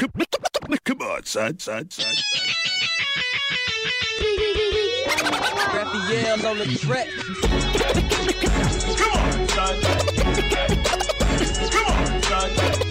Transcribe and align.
Come 0.00 1.02
on, 1.02 1.24
son, 1.26 1.58
son, 1.58 1.90
son, 1.90 1.90
son. 1.90 2.14
Raphael 5.74 6.46
on 6.46 6.56
the 6.56 6.64
track. 6.78 7.08
Come 8.96 9.12
on, 9.12 9.48
son. 9.48 9.80
Come 11.70 11.86
on, 11.86 12.22
son. 12.22 12.89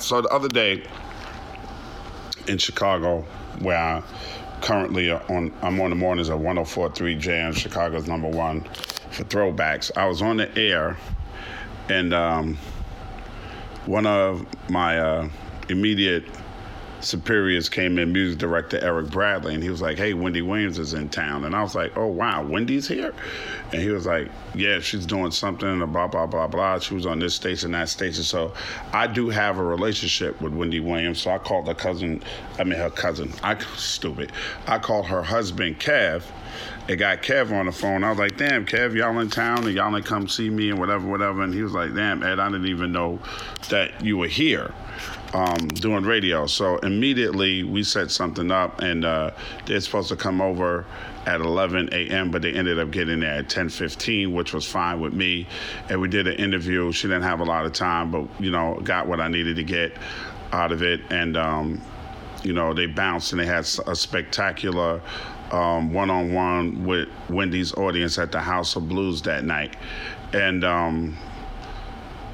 So 0.00 0.20
the 0.20 0.28
other 0.28 0.48
day, 0.48 0.82
in 2.48 2.58
Chicago, 2.58 3.22
where 3.60 3.76
I 3.76 4.02
currently 4.60 5.10
on 5.10 5.52
I'm 5.62 5.80
on 5.80 5.90
the 5.90 5.96
mornings 5.96 6.30
at 6.30 6.38
104.3 6.38 7.18
Jam, 7.18 7.52
Chicago's 7.52 8.06
number 8.06 8.28
one 8.28 8.62
for 9.10 9.24
throwbacks. 9.24 9.90
I 9.96 10.06
was 10.06 10.22
on 10.22 10.36
the 10.36 10.56
air, 10.56 10.96
and 11.88 12.14
um, 12.14 12.58
one 13.86 14.06
of 14.06 14.46
my 14.70 14.98
uh, 14.98 15.28
immediate 15.68 16.24
superiors 17.06 17.68
came 17.68 17.98
in, 17.98 18.12
music 18.12 18.38
director 18.38 18.78
Eric 18.82 19.10
Bradley, 19.10 19.54
and 19.54 19.62
he 19.62 19.70
was 19.70 19.80
like, 19.80 19.96
"Hey, 19.96 20.12
Wendy 20.12 20.42
Williams 20.42 20.78
is 20.78 20.92
in 20.92 21.08
town," 21.08 21.44
and 21.44 21.54
I 21.54 21.62
was 21.62 21.74
like, 21.74 21.96
"Oh 21.96 22.08
wow, 22.08 22.42
Wendy's 22.42 22.88
here," 22.88 23.14
and 23.72 23.80
he 23.80 23.90
was 23.90 24.06
like, 24.06 24.28
"Yeah, 24.54 24.80
she's 24.80 25.06
doing 25.06 25.30
something," 25.30 25.68
and 25.68 25.92
blah 25.92 26.08
blah 26.08 26.26
blah 26.26 26.48
blah. 26.48 26.78
She 26.80 26.94
was 26.94 27.06
on 27.06 27.18
this 27.18 27.34
station, 27.34 27.70
that 27.72 27.88
station. 27.88 28.24
So 28.24 28.52
I 28.92 29.06
do 29.06 29.28
have 29.30 29.58
a 29.58 29.64
relationship 29.64 30.40
with 30.40 30.52
Wendy 30.52 30.80
Williams. 30.80 31.22
So 31.22 31.30
I 31.30 31.38
called 31.38 31.68
her 31.68 31.74
cousin, 31.74 32.22
I 32.58 32.64
mean 32.64 32.78
her 32.78 32.90
cousin. 32.90 33.32
I 33.42 33.56
stupid. 33.76 34.32
I 34.66 34.78
called 34.78 35.06
her 35.06 35.22
husband 35.22 35.78
Kev. 35.78 36.22
It 36.88 36.96
got 36.96 37.22
Kev 37.22 37.52
on 37.52 37.66
the 37.66 37.72
phone. 37.72 38.04
I 38.04 38.10
was 38.10 38.18
like, 38.18 38.36
"Damn, 38.36 38.66
Kev, 38.66 38.94
y'all 38.94 39.18
in 39.20 39.30
town, 39.30 39.64
and 39.64 39.74
y'all 39.74 39.94
ain't 39.96 40.06
come 40.06 40.28
see 40.28 40.50
me 40.50 40.70
and 40.70 40.78
whatever, 40.78 41.06
whatever." 41.06 41.42
And 41.42 41.54
he 41.54 41.62
was 41.62 41.72
like, 41.72 41.94
"Damn, 41.94 42.22
Ed, 42.22 42.40
I 42.40 42.46
didn't 42.48 42.66
even 42.66 42.92
know 42.92 43.20
that 43.70 44.04
you 44.04 44.16
were 44.18 44.28
here." 44.28 44.72
Um, 45.34 45.68
doing 45.68 46.04
radio. 46.04 46.46
So 46.46 46.78
immediately 46.78 47.62
we 47.62 47.82
set 47.82 48.10
something 48.10 48.50
up, 48.50 48.80
and 48.80 49.04
uh, 49.04 49.30
they're 49.66 49.80
supposed 49.80 50.08
to 50.08 50.16
come 50.16 50.40
over 50.40 50.84
at 51.26 51.40
11 51.40 51.88
a.m., 51.92 52.30
but 52.30 52.42
they 52.42 52.52
ended 52.52 52.78
up 52.78 52.90
getting 52.90 53.20
there 53.20 53.38
at 53.38 53.48
10:15, 53.48 54.32
which 54.32 54.52
was 54.52 54.66
fine 54.66 55.00
with 55.00 55.12
me. 55.12 55.46
And 55.88 56.00
we 56.00 56.08
did 56.08 56.26
an 56.26 56.34
interview. 56.34 56.92
She 56.92 57.08
didn't 57.08 57.24
have 57.24 57.40
a 57.40 57.44
lot 57.44 57.66
of 57.66 57.72
time, 57.72 58.10
but 58.10 58.26
you 58.38 58.50
know, 58.50 58.80
got 58.82 59.06
what 59.08 59.20
I 59.20 59.28
needed 59.28 59.56
to 59.56 59.64
get 59.64 59.96
out 60.52 60.72
of 60.72 60.82
it, 60.82 61.00
and 61.10 61.36
um, 61.36 61.82
you 62.42 62.52
know, 62.52 62.72
they 62.72 62.86
bounced 62.86 63.32
and 63.32 63.40
they 63.40 63.46
had 63.46 63.66
a 63.86 63.96
spectacular. 63.96 65.00
Um, 65.52 65.92
one-on-one 65.92 66.84
with 66.84 67.08
Wendy's 67.30 67.72
audience 67.74 68.18
at 68.18 68.32
the 68.32 68.40
House 68.40 68.74
of 68.74 68.88
Blues 68.88 69.22
that 69.22 69.44
night, 69.44 69.76
and 70.32 70.64
um, 70.64 71.16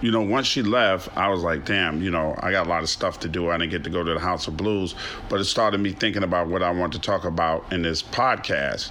you 0.02 0.10
know, 0.10 0.20
once 0.20 0.48
she 0.48 0.62
left, 0.62 1.16
I 1.16 1.28
was 1.28 1.42
like, 1.42 1.64
damn, 1.64 2.02
you 2.02 2.10
know, 2.10 2.34
I 2.40 2.50
got 2.50 2.66
a 2.66 2.68
lot 2.68 2.82
of 2.82 2.88
stuff 2.88 3.20
to 3.20 3.28
do. 3.28 3.50
I 3.50 3.56
didn't 3.56 3.70
get 3.70 3.84
to 3.84 3.90
go 3.90 4.02
to 4.02 4.12
the 4.12 4.20
House 4.20 4.48
of 4.48 4.56
Blues, 4.56 4.96
but 5.28 5.40
it 5.40 5.44
started 5.44 5.78
me 5.78 5.92
thinking 5.92 6.24
about 6.24 6.48
what 6.48 6.62
I 6.62 6.72
want 6.72 6.92
to 6.94 6.98
talk 6.98 7.24
about 7.24 7.72
in 7.72 7.82
this 7.82 8.02
podcast. 8.02 8.90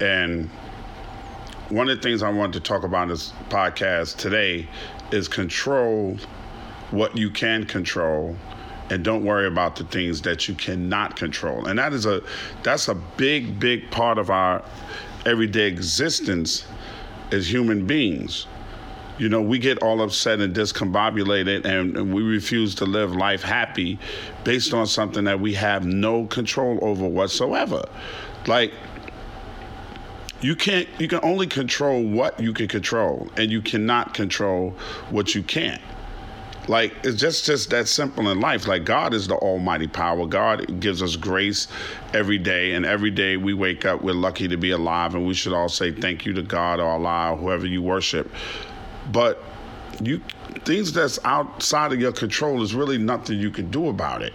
And 0.00 0.48
one 1.70 1.88
of 1.88 1.96
the 1.96 2.02
things 2.02 2.22
I 2.22 2.30
wanted 2.30 2.52
to 2.52 2.60
talk 2.60 2.84
about 2.84 3.02
in 3.04 3.08
this 3.08 3.32
podcast 3.48 4.16
today 4.16 4.68
is 5.10 5.26
control 5.26 6.16
what 6.92 7.16
you 7.18 7.30
can 7.30 7.64
control 7.66 8.36
and 8.90 9.02
don't 9.02 9.24
worry 9.24 9.46
about 9.46 9.74
the 9.74 9.84
things 9.84 10.22
that 10.22 10.46
you 10.46 10.54
cannot 10.54 11.16
control. 11.16 11.66
And 11.66 11.78
that 11.78 11.92
is 11.92 12.06
a 12.06 12.22
that's 12.62 12.86
a 12.88 12.94
big 12.94 13.58
big 13.58 13.90
part 13.90 14.18
of 14.18 14.30
our 14.30 14.62
everyday 15.24 15.66
existence 15.66 16.66
as 17.32 17.50
human 17.50 17.86
beings 17.86 18.46
you 19.18 19.28
know, 19.28 19.40
we 19.40 19.58
get 19.58 19.78
all 19.78 20.02
upset 20.02 20.40
and 20.40 20.54
discombobulated 20.54 21.64
and, 21.64 22.12
we 22.12 22.22
refuse 22.22 22.74
to 22.76 22.84
live 22.84 23.14
life 23.14 23.42
happy 23.42 23.98
based 24.42 24.74
on 24.74 24.86
something 24.86 25.24
that 25.24 25.40
we 25.40 25.54
have 25.54 25.84
no 25.86 26.26
control 26.26 26.78
over 26.82 27.06
whatsoever. 27.06 27.84
Like, 28.46 28.72
you 30.40 30.54
can't, 30.56 30.88
you 30.98 31.08
can 31.08 31.20
only 31.22 31.46
control 31.46 32.02
what 32.02 32.38
you 32.38 32.52
can 32.52 32.68
control, 32.68 33.28
and 33.36 33.50
you 33.50 33.62
cannot 33.62 34.12
control 34.12 34.74
what 35.10 35.34
you 35.34 35.42
can't. 35.42 35.80
Like 36.68 36.94
it's 37.04 37.18
just 37.18 37.44
just 37.44 37.70
that 37.70 37.88
simple 37.88 38.30
in 38.30 38.40
life. 38.40 38.66
Like 38.66 38.84
God 38.84 39.12
is 39.12 39.28
the 39.28 39.36
almighty 39.36 39.86
power. 39.86 40.26
God 40.26 40.80
gives 40.80 41.02
us 41.02 41.16
grace 41.16 41.68
every 42.12 42.38
day, 42.38 42.72
and 42.72 42.84
every 42.84 43.10
day 43.10 43.36
we 43.36 43.54
wake 43.54 43.84
up, 43.84 44.02
we're 44.02 44.14
lucky 44.14 44.48
to 44.48 44.56
be 44.56 44.70
alive, 44.70 45.14
and 45.14 45.26
we 45.26 45.34
should 45.34 45.52
all 45.52 45.68
say 45.68 45.92
thank 45.92 46.26
you 46.26 46.32
to 46.34 46.42
God 46.42 46.80
or 46.80 46.88
Allah 46.88 47.32
or 47.32 47.36
whoever 47.36 47.66
you 47.66 47.82
worship 47.82 48.30
but 49.12 49.42
you 50.00 50.20
things 50.64 50.92
that's 50.92 51.18
outside 51.24 51.92
of 51.92 52.00
your 52.00 52.12
control 52.12 52.62
is 52.62 52.74
really 52.74 52.98
nothing 52.98 53.38
you 53.38 53.50
can 53.50 53.70
do 53.70 53.88
about 53.88 54.22
it. 54.22 54.32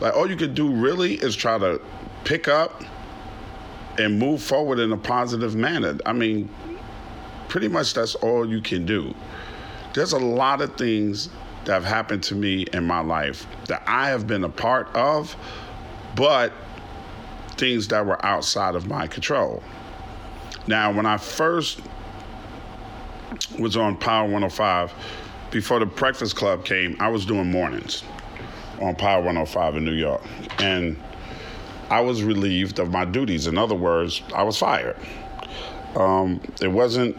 Like 0.00 0.14
all 0.14 0.30
you 0.30 0.36
can 0.36 0.54
do 0.54 0.70
really 0.70 1.14
is 1.14 1.34
try 1.34 1.58
to 1.58 1.80
pick 2.24 2.48
up 2.48 2.82
and 3.98 4.18
move 4.18 4.42
forward 4.42 4.78
in 4.78 4.92
a 4.92 4.96
positive 4.96 5.56
manner. 5.56 5.98
I 6.06 6.12
mean, 6.12 6.48
pretty 7.48 7.68
much 7.68 7.94
that's 7.94 8.14
all 8.16 8.48
you 8.48 8.60
can 8.60 8.86
do. 8.86 9.14
There's 9.94 10.12
a 10.12 10.18
lot 10.18 10.60
of 10.60 10.76
things 10.76 11.30
that 11.64 11.72
have 11.72 11.84
happened 11.84 12.22
to 12.24 12.34
me 12.34 12.66
in 12.72 12.84
my 12.84 13.00
life 13.00 13.46
that 13.66 13.82
I 13.86 14.08
have 14.08 14.26
been 14.26 14.44
a 14.44 14.48
part 14.48 14.94
of, 14.94 15.34
but 16.14 16.52
things 17.56 17.88
that 17.88 18.06
were 18.06 18.24
outside 18.24 18.74
of 18.76 18.86
my 18.86 19.06
control. 19.08 19.62
Now, 20.66 20.92
when 20.92 21.06
I 21.06 21.16
first 21.16 21.80
was 23.58 23.76
on 23.76 23.96
Power 23.96 24.24
105. 24.24 24.92
Before 25.50 25.78
the 25.78 25.86
Breakfast 25.86 26.36
Club 26.36 26.64
came, 26.64 26.96
I 27.00 27.08
was 27.08 27.24
doing 27.24 27.50
mornings 27.50 28.02
on 28.80 28.94
Power 28.94 29.18
105 29.18 29.76
in 29.76 29.84
New 29.84 29.92
York. 29.92 30.22
And 30.58 31.00
I 31.90 32.00
was 32.00 32.22
relieved 32.22 32.78
of 32.78 32.90
my 32.90 33.04
duties. 33.04 33.46
In 33.46 33.56
other 33.56 33.74
words, 33.74 34.22
I 34.34 34.42
was 34.42 34.58
fired. 34.58 34.96
Um, 35.96 36.40
it 36.60 36.68
wasn't 36.68 37.16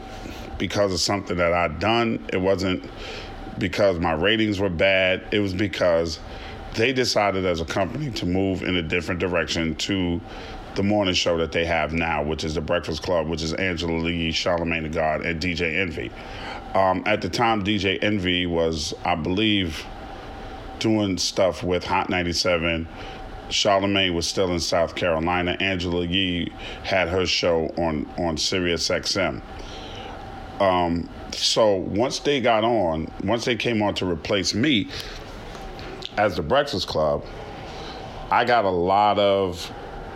because 0.57 0.93
of 0.93 0.99
something 0.99 1.37
that 1.37 1.53
I'd 1.53 1.79
done, 1.79 2.25
it 2.31 2.37
wasn't 2.37 2.89
because 3.57 3.99
my 3.99 4.11
ratings 4.11 4.59
were 4.59 4.69
bad, 4.69 5.23
it 5.31 5.39
was 5.39 5.53
because 5.53 6.19
they 6.75 6.93
decided 6.93 7.45
as 7.45 7.61
a 7.61 7.65
company 7.65 8.11
to 8.11 8.25
move 8.25 8.61
in 8.61 8.75
a 8.75 8.81
different 8.81 9.19
direction 9.19 9.75
to 9.75 10.21
the 10.79 10.83
morning 10.83 11.13
show 11.13 11.37
that 11.37 11.51
they 11.51 11.65
have 11.65 11.91
now, 11.91 12.23
which 12.23 12.45
is 12.45 12.55
the 12.55 12.61
Breakfast 12.61 13.03
Club, 13.03 13.27
which 13.27 13.41
is 13.41 13.53
Angela 13.55 14.09
Yee, 14.09 14.31
Charlemagne 14.31 14.83
the 14.83 14.87
God, 14.89 15.25
and 15.25 15.41
DJ 15.41 15.77
Envy. 15.77 16.09
Um, 16.73 17.03
at 17.05 17.21
the 17.21 17.27
time, 17.27 17.65
DJ 17.65 18.01
Envy 18.01 18.45
was, 18.45 18.93
I 19.03 19.15
believe, 19.15 19.85
doing 20.79 21.17
stuff 21.17 21.63
with 21.63 21.83
Hot 21.83 22.09
97. 22.09 22.87
Charlemagne 23.49 24.13
was 24.15 24.25
still 24.25 24.53
in 24.53 24.61
South 24.61 24.95
Carolina. 24.95 25.57
Angela 25.59 26.05
Yee 26.05 26.49
had 26.83 27.09
her 27.09 27.25
show 27.25 27.73
on 27.77 28.09
on 28.17 28.37
Sirius 28.37 28.87
XM. 28.87 29.41
Um, 30.61 31.09
so 31.33 31.75
once 31.75 32.19
they 32.19 32.39
got 32.39 32.63
on, 32.63 33.11
once 33.25 33.43
they 33.43 33.57
came 33.57 33.81
on 33.81 33.95
to 33.95 34.09
replace 34.09 34.53
me 34.53 34.87
as 36.15 36.37
the 36.37 36.41
Breakfast 36.41 36.87
Club, 36.87 37.25
I 38.31 38.45
got 38.45 38.63
a 38.63 38.69
lot 38.69 39.19
of 39.19 39.69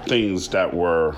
things 0.08 0.48
that 0.50 0.74
were 0.74 1.16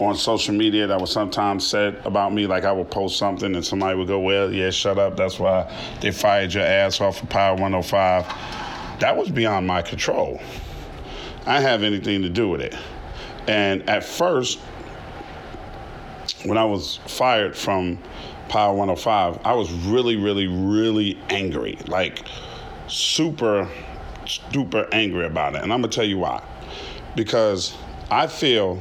on 0.00 0.16
social 0.16 0.54
media 0.54 0.86
that 0.86 1.00
were 1.00 1.06
sometimes 1.06 1.66
said 1.66 2.00
about 2.04 2.32
me. 2.32 2.46
Like 2.46 2.64
I 2.64 2.72
would 2.72 2.90
post 2.90 3.16
something 3.18 3.54
and 3.54 3.64
somebody 3.64 3.96
would 3.96 4.08
go, 4.08 4.20
Well, 4.20 4.52
yeah, 4.52 4.70
shut 4.70 4.98
up. 4.98 5.16
That's 5.16 5.38
why 5.38 5.72
they 6.00 6.10
fired 6.10 6.54
your 6.54 6.64
ass 6.64 7.00
off 7.00 7.22
of 7.22 7.28
Power 7.28 7.54
105. 7.54 8.26
That 9.00 9.16
was 9.16 9.30
beyond 9.30 9.66
my 9.66 9.82
control. 9.82 10.40
I 11.46 11.60
have 11.60 11.82
anything 11.82 12.22
to 12.22 12.28
do 12.28 12.48
with 12.48 12.60
it. 12.60 12.74
And 13.46 13.88
at 13.88 14.02
first, 14.02 14.58
when 16.44 16.56
I 16.56 16.64
was 16.64 17.00
fired 17.06 17.56
from 17.56 17.98
Power 18.48 18.74
105, 18.74 19.40
I 19.44 19.54
was 19.54 19.70
really, 19.72 20.16
really, 20.16 20.46
really 20.46 21.18
angry. 21.28 21.78
Like 21.86 22.22
super, 22.86 23.68
super 24.26 24.88
angry 24.92 25.26
about 25.26 25.54
it. 25.54 25.62
And 25.62 25.72
I'm 25.72 25.80
going 25.80 25.90
to 25.90 25.94
tell 25.94 26.06
you 26.06 26.18
why. 26.18 26.42
Because 27.14 27.76
I 28.14 28.28
feel 28.28 28.80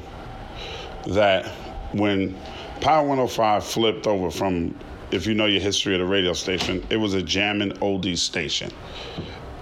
that 1.08 1.48
when 1.92 2.40
Power 2.82 3.02
105 3.02 3.64
flipped 3.64 4.06
over 4.06 4.30
from 4.30 4.78
if 5.10 5.26
you 5.26 5.34
know 5.34 5.48
your 5.48 5.60
history 5.60 5.96
of 5.96 6.02
the 6.02 6.06
radio 6.06 6.34
station, 6.34 6.86
it 6.92 6.98
was 6.98 7.16
a 7.16 7.22
jamming 7.24 7.72
oldies 7.80 8.20
station. 8.20 8.70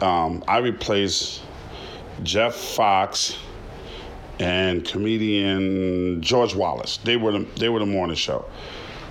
Um, 0.02 0.44
I 0.46 0.58
replaced 0.58 1.44
Jeff 2.24 2.54
Fox 2.54 3.38
and 4.42 4.84
comedian 4.84 6.22
George 6.22 6.54
Wallace. 6.54 6.98
They 6.98 7.16
were 7.16 7.32
the, 7.32 7.48
they 7.56 7.70
were 7.70 7.80
the 7.80 7.86
morning 7.86 8.18
show. 8.18 8.44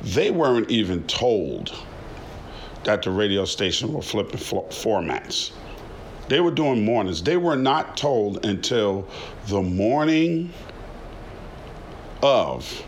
They 0.03 0.31
weren't 0.31 0.71
even 0.71 1.05
told 1.05 1.75
that 2.85 3.01
the 3.01 3.11
radio 3.11 3.47
station 3.47 3.95
were 3.95 4.03
flipping 4.03 4.39
formats. 4.39 5.53
They 6.31 6.39
were 6.39 6.53
doing 6.53 6.85
mornings. 6.85 7.25
They 7.25 7.37
were 7.37 7.57
not 7.57 7.97
told 7.97 8.47
until 8.47 9.09
the 9.49 9.61
morning 9.61 10.53
of 12.23 12.85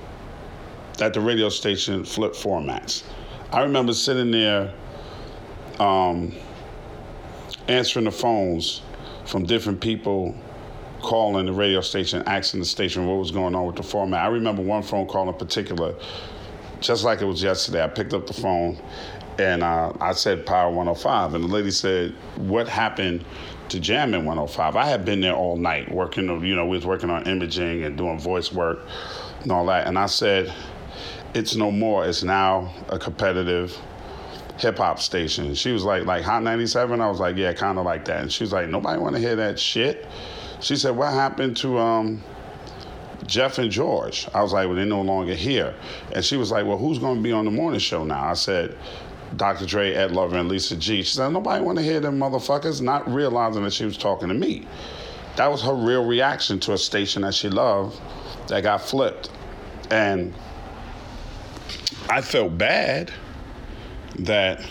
that 0.99 1.13
the 1.13 1.21
radio 1.21 1.49
station 1.49 2.05
flipped 2.05 2.37
formats. 2.37 3.03
I 3.51 3.63
remember 3.63 3.95
sitting 3.95 4.31
there 4.31 4.73
um, 5.81 6.33
answering 7.67 8.05
the 8.05 8.13
phones 8.13 8.83
from 9.25 9.45
different 9.45 9.81
people 9.81 10.37
calling 11.01 11.47
the 11.47 11.53
radio 11.53 11.81
station, 11.81 12.23
asking 12.29 12.61
the 12.61 12.67
station 12.67 13.09
what 13.09 13.19
was 13.19 13.33
going 13.33 13.57
on 13.57 13.67
with 13.67 13.75
the 13.75 13.83
format. 13.83 14.23
I 14.23 14.29
remember 14.29 14.63
one 14.63 14.85
phone 14.85 15.09
call 15.09 15.29
in 15.29 15.35
particular, 15.35 15.97
just 16.79 17.03
like 17.03 17.21
it 17.21 17.25
was 17.25 17.43
yesterday. 17.43 17.83
I 17.83 17.89
picked 17.89 18.15
up 18.15 18.29
the 18.29 18.35
phone 18.35 18.81
and 19.39 19.63
uh, 19.63 19.93
I 20.01 20.13
said 20.13 20.45
Power 20.47 20.69
105, 20.71 21.35
and 21.35 21.45
the 21.45 21.49
lady 21.49 21.71
said, 21.71 22.15
"What 22.37 22.69
happened 22.69 23.25
to 23.71 23.81
Jammin 23.81 24.25
105?" 24.25 24.77
I 24.77 24.87
had 24.87 25.05
been 25.05 25.21
there 25.21 25.35
all 25.35 25.57
night 25.57 25.91
working. 25.91 26.27
You 26.45 26.55
know, 26.55 26.67
we 26.67 26.77
was 26.77 26.87
working 26.87 27.11
on 27.11 27.27
imaging 27.27 27.85
and 27.85 27.97
doing 27.97 28.19
voice 28.19 28.53
work 28.53 28.81
and 29.43 29.53
all 29.53 29.67
that, 29.67 29.87
and 29.87 29.99
I 29.99 30.07
said, 30.07 30.53
"It's 31.35 31.55
no 31.55 31.71
more. 31.71 32.07
It's 32.07 32.23
now 32.23 32.73
a 32.89 32.99
competitive." 32.99 33.77
hip 34.59 34.79
hop 34.79 35.01
station. 35.01 35.55
She 35.55 35.73
was 35.73 35.83
like, 35.83 36.05
like 36.05 36.23
Hot 36.25 36.43
97. 36.43 37.01
I 37.01 37.09
was 37.09 37.19
like, 37.19 37.37
yeah, 37.37 37.53
kind 37.53 37.79
of 37.79 37.85
like 37.85 38.05
that. 38.05 38.21
And 38.21 38.33
she 38.33 38.45
was 38.45 38.53
like, 38.53 38.69
nobody 38.69 39.01
want 39.01 39.17
to 39.17 39.21
hear 39.21 39.35
that 39.37 39.59
shit. 39.59 40.07
She 40.61 40.77
said, 40.77 40.95
what 40.97 41.13
happened 41.13 41.57
to 41.59 41.79
um, 41.79 42.23
Jeff 43.27 43.59
and 43.59 43.71
George? 43.71 44.29
I 44.33 44.43
was 44.43 44.53
like, 44.53 44.67
well, 44.67 44.77
they're 44.77 44.87
no 44.87 45.03
longer 45.03 45.35
here. 45.35 45.75
And 46.15 46.25
she 46.25 46.37
was 46.37 46.51
like, 46.53 46.65
well, 46.65 46.79
who's 46.79 46.99
going 46.99 47.17
to 47.17 47.23
be 47.23 47.33
on 47.33 47.45
the 47.45 47.51
morning 47.51 47.81
show 47.81 48.05
now? 48.05 48.25
I 48.25 48.35
said, 48.35 48.77
Dr. 49.37 49.67
Dre, 49.67 49.95
Ed 49.95 50.13
Lover, 50.13 50.37
and 50.37 50.49
Lisa 50.49 50.77
G. 50.77 51.03
She 51.03 51.17
said, 51.17 51.29
nobody 51.31 51.63
want 51.63 51.79
to 51.79 51.85
hear 51.85 52.01
them 52.01 52.19
motherfuckers, 52.19 52.81
not 52.81 53.11
realizing 53.13 53.63
that 53.65 53.73
she 53.73 53.85
was 53.85 53.97
talking 53.97 54.29
to 54.29 54.35
me. 54.35 54.67
That 55.37 55.51
was 55.51 55.63
her 55.63 55.75
real 55.75 56.05
reaction 56.05 56.61
to 56.61 56.73
a 56.73 56.79
station 56.79 57.23
that 57.23 57.35
she 57.35 57.49
loved 57.49 57.99
that 58.49 58.63
got 58.63 58.83
flipped. 58.83 59.31
And 59.91 60.35
I 62.11 62.21
felt 62.21 62.59
bad 62.59 63.11
that 64.19 64.67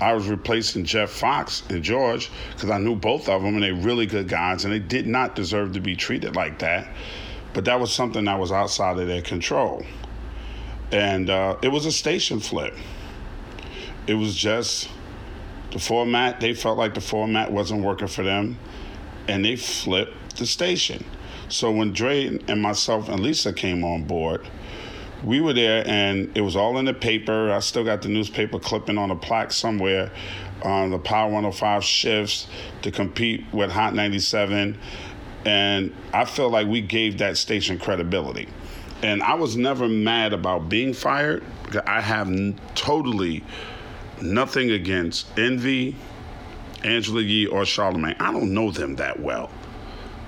I 0.00 0.14
was 0.14 0.28
replacing 0.28 0.84
Jeff 0.84 1.10
Fox 1.10 1.62
and 1.68 1.82
George 1.82 2.30
because 2.54 2.70
I 2.70 2.78
knew 2.78 2.96
both 2.96 3.28
of 3.28 3.42
them 3.42 3.54
and 3.54 3.62
they're 3.62 3.74
really 3.74 4.06
good 4.06 4.28
guys 4.28 4.64
and 4.64 4.72
they 4.72 4.78
did 4.78 5.06
not 5.06 5.36
deserve 5.36 5.74
to 5.74 5.80
be 5.80 5.94
treated 5.94 6.36
like 6.36 6.58
that. 6.60 6.88
But 7.52 7.66
that 7.66 7.78
was 7.78 7.92
something 7.92 8.24
that 8.24 8.38
was 8.38 8.50
outside 8.52 8.98
of 8.98 9.06
their 9.06 9.20
control. 9.20 9.84
And 10.90 11.28
uh, 11.28 11.56
it 11.60 11.68
was 11.68 11.84
a 11.84 11.92
station 11.92 12.40
flip. 12.40 12.74
It 14.06 14.14
was 14.14 14.34
just 14.34 14.88
the 15.72 15.78
format, 15.78 16.40
they 16.40 16.54
felt 16.54 16.78
like 16.78 16.94
the 16.94 17.00
format 17.00 17.52
wasn't 17.52 17.84
working 17.84 18.08
for 18.08 18.22
them 18.22 18.58
and 19.28 19.44
they 19.44 19.56
flipped 19.56 20.36
the 20.36 20.46
station. 20.46 21.04
So 21.48 21.70
when 21.70 21.92
Dre 21.92 22.38
and 22.48 22.62
myself 22.62 23.08
and 23.08 23.20
Lisa 23.20 23.52
came 23.52 23.84
on 23.84 24.04
board, 24.04 24.46
we 25.24 25.40
were 25.40 25.52
there 25.52 25.86
and 25.86 26.36
it 26.36 26.40
was 26.40 26.56
all 26.56 26.78
in 26.78 26.86
the 26.86 26.94
paper. 26.94 27.52
I 27.52 27.60
still 27.60 27.84
got 27.84 28.02
the 28.02 28.08
newspaper 28.08 28.58
clipping 28.58 28.98
on 28.98 29.10
a 29.10 29.16
plaque 29.16 29.52
somewhere 29.52 30.10
on 30.62 30.90
the 30.90 30.98
Power 30.98 31.26
105 31.26 31.84
shifts 31.84 32.46
to 32.82 32.90
compete 32.90 33.44
with 33.52 33.70
Hot 33.70 33.94
97. 33.94 34.78
And 35.44 35.94
I 36.12 36.24
feel 36.24 36.50
like 36.50 36.66
we 36.66 36.80
gave 36.80 37.18
that 37.18 37.36
station 37.36 37.78
credibility. 37.78 38.48
And 39.02 39.22
I 39.22 39.34
was 39.34 39.56
never 39.56 39.88
mad 39.88 40.32
about 40.32 40.68
being 40.68 40.92
fired. 40.92 41.42
I 41.86 42.00
have 42.00 42.28
totally 42.74 43.42
nothing 44.22 44.70
against 44.70 45.38
Envy, 45.38 45.96
Angela 46.84 47.20
Yee, 47.22 47.46
or 47.46 47.64
Charlemagne. 47.64 48.16
I 48.20 48.32
don't 48.32 48.54
know 48.54 48.70
them 48.70 48.96
that 48.96 49.20
well 49.20 49.50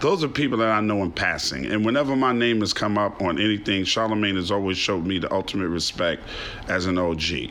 those 0.03 0.25
are 0.25 0.29
people 0.29 0.59
that 0.59 0.69
I 0.69 0.81
know 0.81 1.03
in 1.05 1.13
passing. 1.13 1.65
And 1.67 1.85
whenever 1.87 2.17
my 2.17 2.33
name 2.33 2.59
has 2.61 2.73
come 2.73 2.99
up 2.99 3.23
on 3.23 3.41
anything, 3.41 3.85
Charlemagne 3.85 4.35
has 4.35 4.51
always 4.51 4.77
showed 4.77 5.07
me 5.07 5.21
the 5.21 5.33
ultimate 5.33 5.69
respect 5.69 6.25
as 6.67 6.87
an 6.87 6.99
OG. 6.99 7.51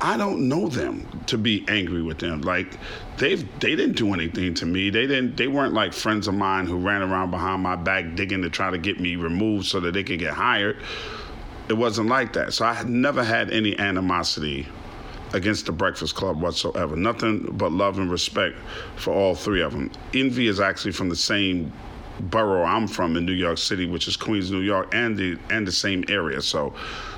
I 0.00 0.16
don't 0.16 0.48
know 0.48 0.68
them 0.68 1.22
to 1.26 1.38
be 1.38 1.64
angry 1.68 2.02
with 2.02 2.18
them. 2.18 2.42
Like 2.42 2.76
they've 3.18 3.48
they 3.60 3.76
didn't 3.76 3.96
do 3.96 4.12
anything 4.12 4.52
to 4.54 4.66
me. 4.66 4.90
They 4.90 5.06
didn't 5.06 5.36
they 5.36 5.46
weren't 5.46 5.72
like 5.72 5.92
friends 5.92 6.26
of 6.26 6.34
mine 6.34 6.66
who 6.66 6.76
ran 6.76 7.02
around 7.02 7.30
behind 7.30 7.62
my 7.62 7.76
back 7.76 8.16
digging 8.16 8.42
to 8.42 8.50
try 8.50 8.70
to 8.70 8.76
get 8.76 8.98
me 8.98 9.14
removed 9.14 9.66
so 9.66 9.78
that 9.78 9.94
they 9.94 10.02
could 10.02 10.18
get 10.18 10.34
hired. 10.34 10.76
It 11.68 11.74
wasn't 11.74 12.08
like 12.08 12.32
that. 12.32 12.52
So 12.52 12.66
I 12.66 12.82
never 12.82 13.22
had 13.22 13.50
any 13.50 13.78
animosity 13.78 14.66
against 15.32 15.66
the 15.66 15.72
Breakfast 15.72 16.14
Club 16.14 16.40
whatsoever. 16.40 16.96
Nothing 16.96 17.48
but 17.52 17.72
love 17.72 17.98
and 17.98 18.10
respect 18.10 18.56
for 18.96 19.12
all 19.12 19.34
three 19.34 19.62
of 19.62 19.72
them. 19.72 19.90
Envy 20.12 20.48
is 20.48 20.60
actually 20.60 20.92
from 20.92 21.08
the 21.08 21.16
same 21.16 21.72
borough 22.20 22.64
I'm 22.64 22.86
from 22.86 23.16
in 23.16 23.26
New 23.26 23.32
York 23.32 23.58
City, 23.58 23.86
which 23.86 24.06
is 24.06 24.16
Queens, 24.16 24.50
New 24.50 24.60
York, 24.60 24.94
and 24.94 25.16
the 25.16 25.38
and 25.50 25.66
the 25.66 25.72
same 25.72 26.04
area. 26.08 26.40
So 26.40 26.74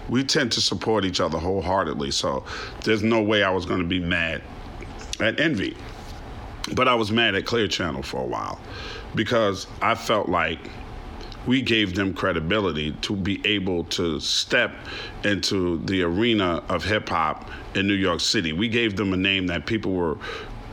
we 0.08 0.24
tend 0.24 0.52
to 0.52 0.60
support 0.60 1.04
each 1.04 1.20
other 1.20 1.38
wholeheartedly. 1.38 2.10
So 2.12 2.44
there's 2.84 3.02
no 3.02 3.22
way 3.22 3.42
I 3.42 3.50
was 3.50 3.66
going 3.66 3.80
to 3.80 3.86
be 3.86 4.00
mad 4.00 4.42
at 5.20 5.40
Envy. 5.40 5.76
But 6.74 6.88
I 6.88 6.94
was 6.94 7.12
mad 7.12 7.34
at 7.34 7.46
Clear 7.46 7.68
Channel 7.68 8.02
for 8.02 8.20
a 8.20 8.26
while 8.26 8.60
because 9.14 9.66
I 9.82 9.94
felt 9.94 10.28
like 10.28 10.58
we 11.46 11.62
gave 11.62 11.94
them 11.94 12.12
credibility 12.12 12.92
to 13.02 13.14
be 13.14 13.44
able 13.46 13.84
to 13.84 14.20
step 14.20 14.72
into 15.24 15.78
the 15.84 16.02
arena 16.02 16.62
of 16.68 16.84
hip 16.84 17.08
hop 17.08 17.48
in 17.74 17.86
New 17.86 17.94
York 17.94 18.20
City. 18.20 18.52
We 18.52 18.68
gave 18.68 18.96
them 18.96 19.12
a 19.12 19.16
name 19.16 19.46
that 19.48 19.66
people 19.66 19.92
were 19.92 20.18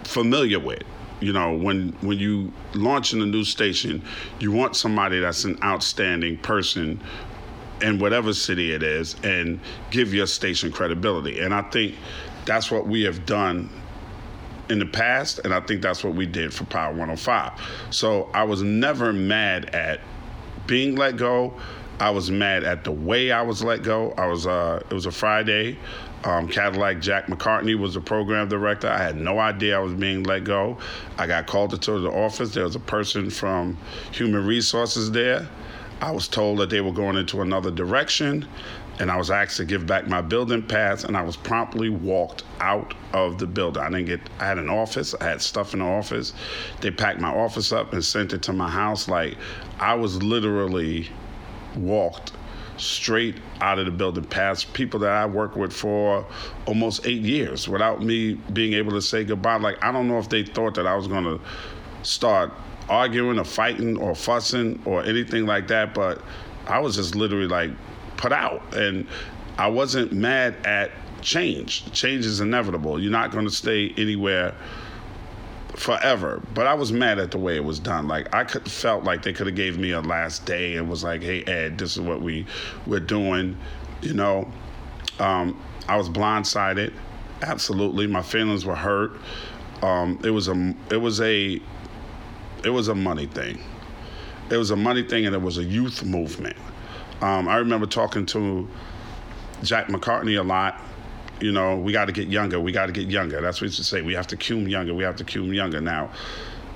familiar 0.04 0.60
with. 0.60 0.84
You 1.22 1.32
know, 1.32 1.56
when 1.56 1.90
when 2.02 2.20
you 2.20 2.52
launch 2.74 3.14
in 3.14 3.22
a 3.22 3.26
new 3.26 3.44
station, 3.44 4.04
you 4.40 4.52
want 4.52 4.76
somebody 4.76 5.20
that's 5.20 5.46
an 5.46 5.58
outstanding 5.64 6.38
person 6.38 7.00
in 7.82 8.00
whatever 8.00 8.34
city 8.34 8.72
it 8.72 8.84
is 8.84 9.16
and 9.24 9.60
give 9.92 10.14
your 10.14 10.28
station 10.28 10.72
credibility. 10.72 11.40
And 11.40 11.54
I 11.54 11.62
think 11.64 11.96
that's 12.46 12.72
what 12.72 12.88
we 12.88 13.04
have 13.04 13.26
done 13.26 13.70
in 14.70 14.80
the 14.80 14.86
past, 14.86 15.40
and 15.40 15.54
I 15.54 15.60
think 15.60 15.82
that's 15.82 16.04
what 16.04 16.16
we 16.16 16.26
did 16.26 16.54
for 16.54 16.64
Power 16.66 16.90
105. 16.90 17.52
So 17.90 18.30
I 18.34 18.44
was 18.44 18.64
never 18.64 19.12
mad 19.12 19.66
at 19.76 20.00
being 20.68 20.96
let 20.96 21.18
go. 21.18 21.54
I 22.00 22.10
was 22.10 22.32
mad 22.32 22.64
at 22.64 22.84
the 22.84 22.92
way 22.92 23.32
I 23.32 23.42
was 23.42 23.64
let 23.64 23.84
go. 23.84 24.14
I 24.18 24.26
was 24.28 24.48
uh, 24.48 24.82
it 24.90 24.94
was 24.94 25.06
a 25.06 25.12
Friday. 25.12 25.78
Um, 26.24 26.48
Cadillac 26.48 27.02
Jack 27.02 27.28
McCartney 27.28 27.78
was 27.78 27.96
the 27.96 28.02
program 28.02 28.48
director. 28.48 28.88
I 28.88 28.98
had 28.98 29.18
no 29.18 29.40
idea 29.40 29.78
I 29.78 29.80
was 29.80 29.94
being 29.94 30.24
let 30.24 30.46
go. 30.46 30.78
I 31.18 31.28
got 31.28 31.48
called 31.48 31.74
into 31.74 32.00
the 32.00 32.10
office. 32.10 32.54
There 32.54 32.64
was 32.64 32.76
a 32.76 32.80
person 32.80 33.30
from 33.30 33.78
Human 34.14 34.46
Resources 34.46 35.12
there. 35.12 35.48
I 36.02 36.12
was 36.12 36.28
told 36.28 36.60
that 36.60 36.70
they 36.70 36.82
were 36.82 36.92
going 36.92 37.18
into 37.18 37.42
another 37.42 37.72
direction, 37.72 38.46
and 39.00 39.12
I 39.12 39.18
was 39.18 39.32
asked 39.32 39.58
to 39.58 39.66
give 39.66 39.86
back 39.86 40.08
my 40.08 40.22
building 40.22 40.62
pass, 40.62 41.04
and 41.04 41.16
I 41.16 41.22
was 41.22 41.36
promptly 41.36 41.90
walked 41.90 42.44
out 42.60 42.94
of 43.14 43.38
the 43.38 43.48
building. 43.48 43.84
I 43.84 43.90
didn't 43.90 44.06
get. 44.06 44.22
I 44.40 44.46
had 44.46 44.58
an 44.58 44.70
office. 44.70 45.14
I 45.20 45.26
had 45.26 45.42
stuff 45.42 45.74
in 45.74 45.80
the 45.80 45.86
office. 45.86 46.34
They 46.82 46.92
packed 46.92 47.20
my 47.20 47.34
office 47.34 47.72
up 47.72 47.94
and 47.94 48.04
sent 48.04 48.34
it 48.34 48.42
to 48.44 48.54
my 48.54 48.70
house. 48.70 49.08
Like 49.08 49.38
I 49.80 49.96
was 49.96 50.22
literally 50.22 51.10
walked 51.76 52.34
straight 52.78 53.36
out 53.62 53.80
of 53.80 53.86
the 53.86 53.92
building 53.92 54.24
past 54.24 54.74
people 54.74 55.00
that 55.00 55.12
I 55.12 55.26
worked 55.26 55.56
with 55.56 55.74
for 55.74 56.26
almost 56.66 57.06
eight 57.06 57.22
years 57.22 57.68
without 57.68 58.02
me 58.02 58.34
being 58.34 58.74
able 58.74 58.92
to 58.92 59.02
say 59.02 59.24
goodbye. 59.24 59.58
Like, 59.58 59.84
I 59.84 59.92
don't 59.92 60.08
know 60.08 60.18
if 60.18 60.30
they 60.30 60.44
thought 60.44 60.76
that 60.76 60.88
I 60.88 60.96
was 60.96 61.08
going 61.08 61.24
to 61.24 61.40
start 62.02 62.52
arguing 62.90 63.40
or 63.40 63.44
fighting 63.44 63.98
or 63.98 64.16
fussing 64.16 64.82
or 64.86 65.04
anything 65.04 65.46
like 65.46 65.68
that, 65.68 65.94
but 65.94 66.22
I 66.68 66.80
was 66.80 66.96
just 66.96 67.16
literally 67.16 67.48
like 67.48 67.72
put 68.18 68.32
out. 68.32 68.76
And 68.76 69.08
I 69.58 69.68
wasn't 69.68 70.12
mad 70.12 70.56
at 70.66 70.92
change. 71.22 71.92
Change 71.92 72.26
is 72.26 72.42
inevitable. 72.42 73.02
You're 73.02 73.12
not 73.12 73.32
going 73.32 73.46
to 73.46 73.54
stay 73.54 73.94
anywhere 73.98 74.56
forever. 75.76 76.42
But 76.54 76.68
I 76.68 76.74
was 76.74 76.92
mad 76.92 77.20
at 77.20 77.32
the 77.32 77.38
way 77.38 77.56
it 77.56 77.64
was 77.64 77.80
done. 77.80 78.08
Like 78.08 78.34
I 78.34 78.44
could 78.44 78.70
felt 78.70 79.04
like 79.04 79.24
they 79.24 79.34
could 79.34 79.48
have 79.48 79.56
gave 79.56 79.78
me 79.78 79.92
a 79.92 80.02
last 80.02 80.46
day 80.46 80.76
and 80.78 80.90
was 80.90 81.04
like, 81.04 81.22
"Hey 81.22 81.44
Ed, 81.44 81.78
this 81.78 81.94
is 81.94 82.02
what 82.02 82.22
we 82.22 82.46
we're 82.86 83.00
doing." 83.00 83.58
You 84.02 84.14
know, 84.14 84.52
um, 85.20 85.60
I 85.88 85.98
was 85.98 86.10
blindsided. 86.10 86.94
Absolutely, 87.42 88.08
my 88.08 88.22
feelings 88.22 88.66
were 88.66 88.76
hurt. 88.76 89.20
Um, 89.82 90.20
it 90.24 90.30
was 90.30 90.48
a 90.48 90.76
it 90.90 90.98
was 90.98 91.20
a 91.22 91.60
it 92.64 92.70
was 92.70 92.88
a 92.88 92.96
money 92.96 93.26
thing. 93.26 93.60
It 94.50 94.58
was 94.58 94.72
a 94.72 94.76
money 94.76 95.04
thing, 95.04 95.26
and 95.26 95.36
it 95.36 95.42
was 95.42 95.58
a 95.58 95.64
youth 95.64 96.04
movement. 96.04 96.58
Um, 97.22 97.48
I 97.48 97.58
remember 97.58 97.86
talking 97.86 98.26
to 98.28 98.68
Jack 99.64 99.88
McCartney 99.88 100.40
a 100.40 100.44
lot 100.44 100.82
You 101.44 101.52
know, 101.52 101.76
we 101.76 101.92
got 101.92 102.06
to 102.06 102.14
get 102.14 102.30
younger. 102.30 102.58
We 102.62 102.72
got 102.72 102.86
to 102.86 102.94
get 102.94 103.10
younger. 103.10 103.42
That's 103.42 103.60
what 103.60 103.78
you 103.78 103.84
say. 103.84 104.02
We 104.02 104.14
have 104.14 104.28
to 104.28 104.38
cum 104.38 104.66
younger. 104.66 104.94
We 104.94 105.04
have 105.04 105.18
to 105.18 105.26
cum 105.26 105.54
younger. 105.54 105.82
Now, 105.82 106.10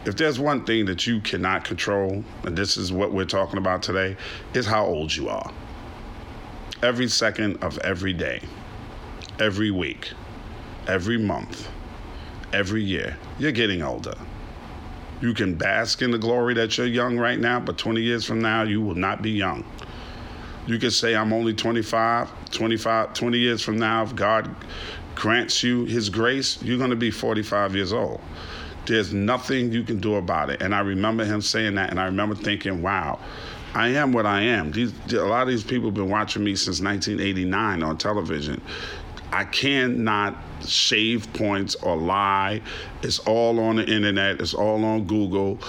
if 0.04 0.18
there's 0.18 0.42
one 0.42 0.66
thing 0.66 0.86
that 0.88 1.08
you 1.08 1.22
cannot 1.22 1.64
control, 1.64 2.22
and 2.44 2.58
this 2.58 2.76
is 2.76 2.92
what 2.92 3.14
we're 3.14 3.24
talking 3.24 3.60
about 3.60 3.82
today, 3.82 4.18
is 4.54 4.66
how 4.66 4.86
old 4.86 5.16
you 5.16 5.30
are. 5.30 5.54
Every 6.84 7.08
second 7.08 7.64
of 7.64 7.78
every 7.78 8.12
day, 8.12 8.42
every 9.40 9.72
week, 9.72 10.12
every 10.86 11.18
month, 11.18 11.70
every 12.52 12.84
year, 12.84 13.16
you're 13.40 13.54
getting 13.54 13.82
older. 13.82 14.16
You 15.22 15.34
can 15.34 15.56
bask 15.56 16.02
in 16.02 16.12
the 16.12 16.18
glory 16.18 16.56
that 16.56 16.78
you're 16.78 16.88
young 16.88 17.18
right 17.18 17.40
now, 17.40 17.62
but 17.62 17.78
20 17.78 18.02
years 18.02 18.26
from 18.26 18.42
now, 18.42 18.64
you 18.64 18.82
will 18.82 18.96
not 18.96 19.22
be 19.22 19.32
young. 19.32 19.64
You 20.68 20.78
can 20.78 20.92
say, 20.92 21.16
I'm 21.16 21.32
only 21.32 21.54
25, 21.54 22.30
25, 22.50 23.14
20 23.14 23.38
years 23.38 23.62
from 23.62 23.78
now, 23.78 24.04
if 24.04 24.16
God 24.16 24.54
grants 25.16 25.64
you 25.64 25.86
his 25.86 26.10
grace, 26.10 26.62
you're 26.62 26.78
going 26.78 26.90
to 26.90 26.96
be 26.96 27.12
45 27.12 27.76
years 27.76 27.94
old. 27.94 28.22
There's 28.86 29.14
nothing 29.14 29.72
you 29.72 29.84
can 29.84 30.00
do 30.00 30.16
about 30.16 30.50
it. 30.50 30.62
And 30.62 30.74
I 30.74 30.80
remember 30.80 31.26
him 31.26 31.42
saying 31.42 31.76
that, 31.76 31.90
and 31.90 32.00
I 32.00 32.06
remember 32.06 32.36
thinking, 32.36 32.82
wow, 32.82 33.20
I 33.74 33.90
am 33.90 34.14
what 34.14 34.26
I 34.26 34.42
am. 34.42 34.72
These, 34.72 34.94
a 35.14 35.26
lot 35.26 35.44
of 35.44 35.50
these 35.50 35.64
people 35.64 35.88
have 35.88 35.96
been 35.96 36.10
watching 36.10 36.44
me 36.44 36.56
since 36.56 36.82
1989 36.82 37.84
on 37.84 37.98
television. 37.98 38.62
I 39.32 39.44
cannot 39.44 40.38
shave 40.66 41.32
points 41.34 41.76
or 41.76 41.98
lie. 41.98 42.62
It's 43.04 43.20
all 43.20 43.60
on 43.60 43.76
the 43.76 43.86
internet. 43.86 44.40
It's 44.40 44.54
all 44.54 44.84
on 44.86 45.06
Google. 45.06 45.60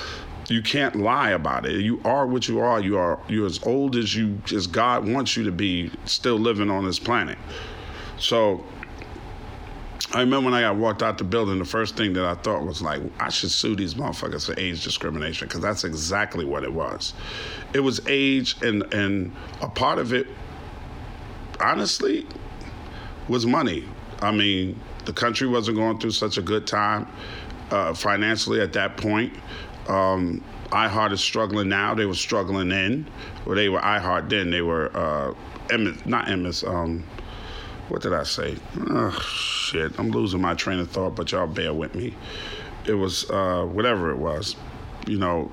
You 0.48 0.62
can't 0.62 0.96
lie 0.96 1.30
about 1.30 1.66
it. 1.66 1.80
You 1.80 2.00
are 2.04 2.26
what 2.26 2.48
you 2.48 2.60
are. 2.60 2.80
You 2.80 2.96
are 2.98 3.20
you're 3.28 3.46
as 3.46 3.62
old 3.64 3.96
as 3.96 4.16
you 4.16 4.40
as 4.54 4.66
God 4.66 5.06
wants 5.06 5.36
you 5.36 5.44
to 5.44 5.52
be, 5.52 5.90
still 6.06 6.38
living 6.38 6.70
on 6.70 6.84
this 6.84 6.98
planet. 6.98 7.36
So 8.18 8.64
I 10.14 10.20
remember 10.20 10.46
when 10.46 10.54
I 10.54 10.62
got 10.62 10.76
walked 10.76 11.02
out 11.02 11.18
the 11.18 11.24
building, 11.24 11.58
the 11.58 11.66
first 11.66 11.96
thing 11.96 12.14
that 12.14 12.24
I 12.24 12.34
thought 12.34 12.64
was 12.64 12.80
like, 12.80 13.02
I 13.20 13.28
should 13.28 13.50
sue 13.50 13.76
these 13.76 13.94
motherfuckers 13.94 14.46
for 14.46 14.58
age 14.58 14.82
discrimination 14.82 15.48
because 15.48 15.60
that's 15.60 15.84
exactly 15.84 16.46
what 16.46 16.64
it 16.64 16.72
was. 16.72 17.12
It 17.74 17.80
was 17.80 18.00
age, 18.06 18.56
and 18.62 18.82
and 18.94 19.34
a 19.60 19.68
part 19.68 19.98
of 19.98 20.14
it, 20.14 20.28
honestly, 21.60 22.26
was 23.28 23.44
money. 23.44 23.84
I 24.22 24.32
mean, 24.32 24.80
the 25.04 25.12
country 25.12 25.46
wasn't 25.46 25.76
going 25.76 25.98
through 26.00 26.12
such 26.12 26.38
a 26.38 26.42
good 26.42 26.66
time 26.66 27.06
uh, 27.70 27.92
financially 27.92 28.62
at 28.62 28.72
that 28.72 28.96
point. 28.96 29.34
Um, 29.88 30.44
iHeart 30.70 31.12
is 31.12 31.20
struggling 31.20 31.68
now. 31.68 31.94
They 31.94 32.06
were 32.06 32.14
struggling 32.14 32.68
then. 32.68 33.08
Well, 33.46 33.56
they 33.56 33.68
were 33.68 33.80
iHeart 33.80 34.28
then. 34.28 34.50
They 34.50 34.62
were 34.62 34.94
uh, 34.96 35.34
not 36.04 36.26
Emmis. 36.26 36.66
Um, 36.68 37.04
what 37.88 38.02
did 38.02 38.12
I 38.12 38.24
say? 38.24 38.56
Oh, 38.90 39.10
shit. 39.10 39.98
I'm 39.98 40.10
losing 40.10 40.40
my 40.40 40.54
train 40.54 40.78
of 40.78 40.90
thought, 40.90 41.16
but 41.16 41.32
y'all 41.32 41.46
bear 41.46 41.72
with 41.72 41.94
me. 41.94 42.14
It 42.86 42.94
was 42.94 43.28
uh, 43.30 43.64
whatever 43.64 44.10
it 44.10 44.18
was. 44.18 44.56
You 45.06 45.18
know, 45.18 45.50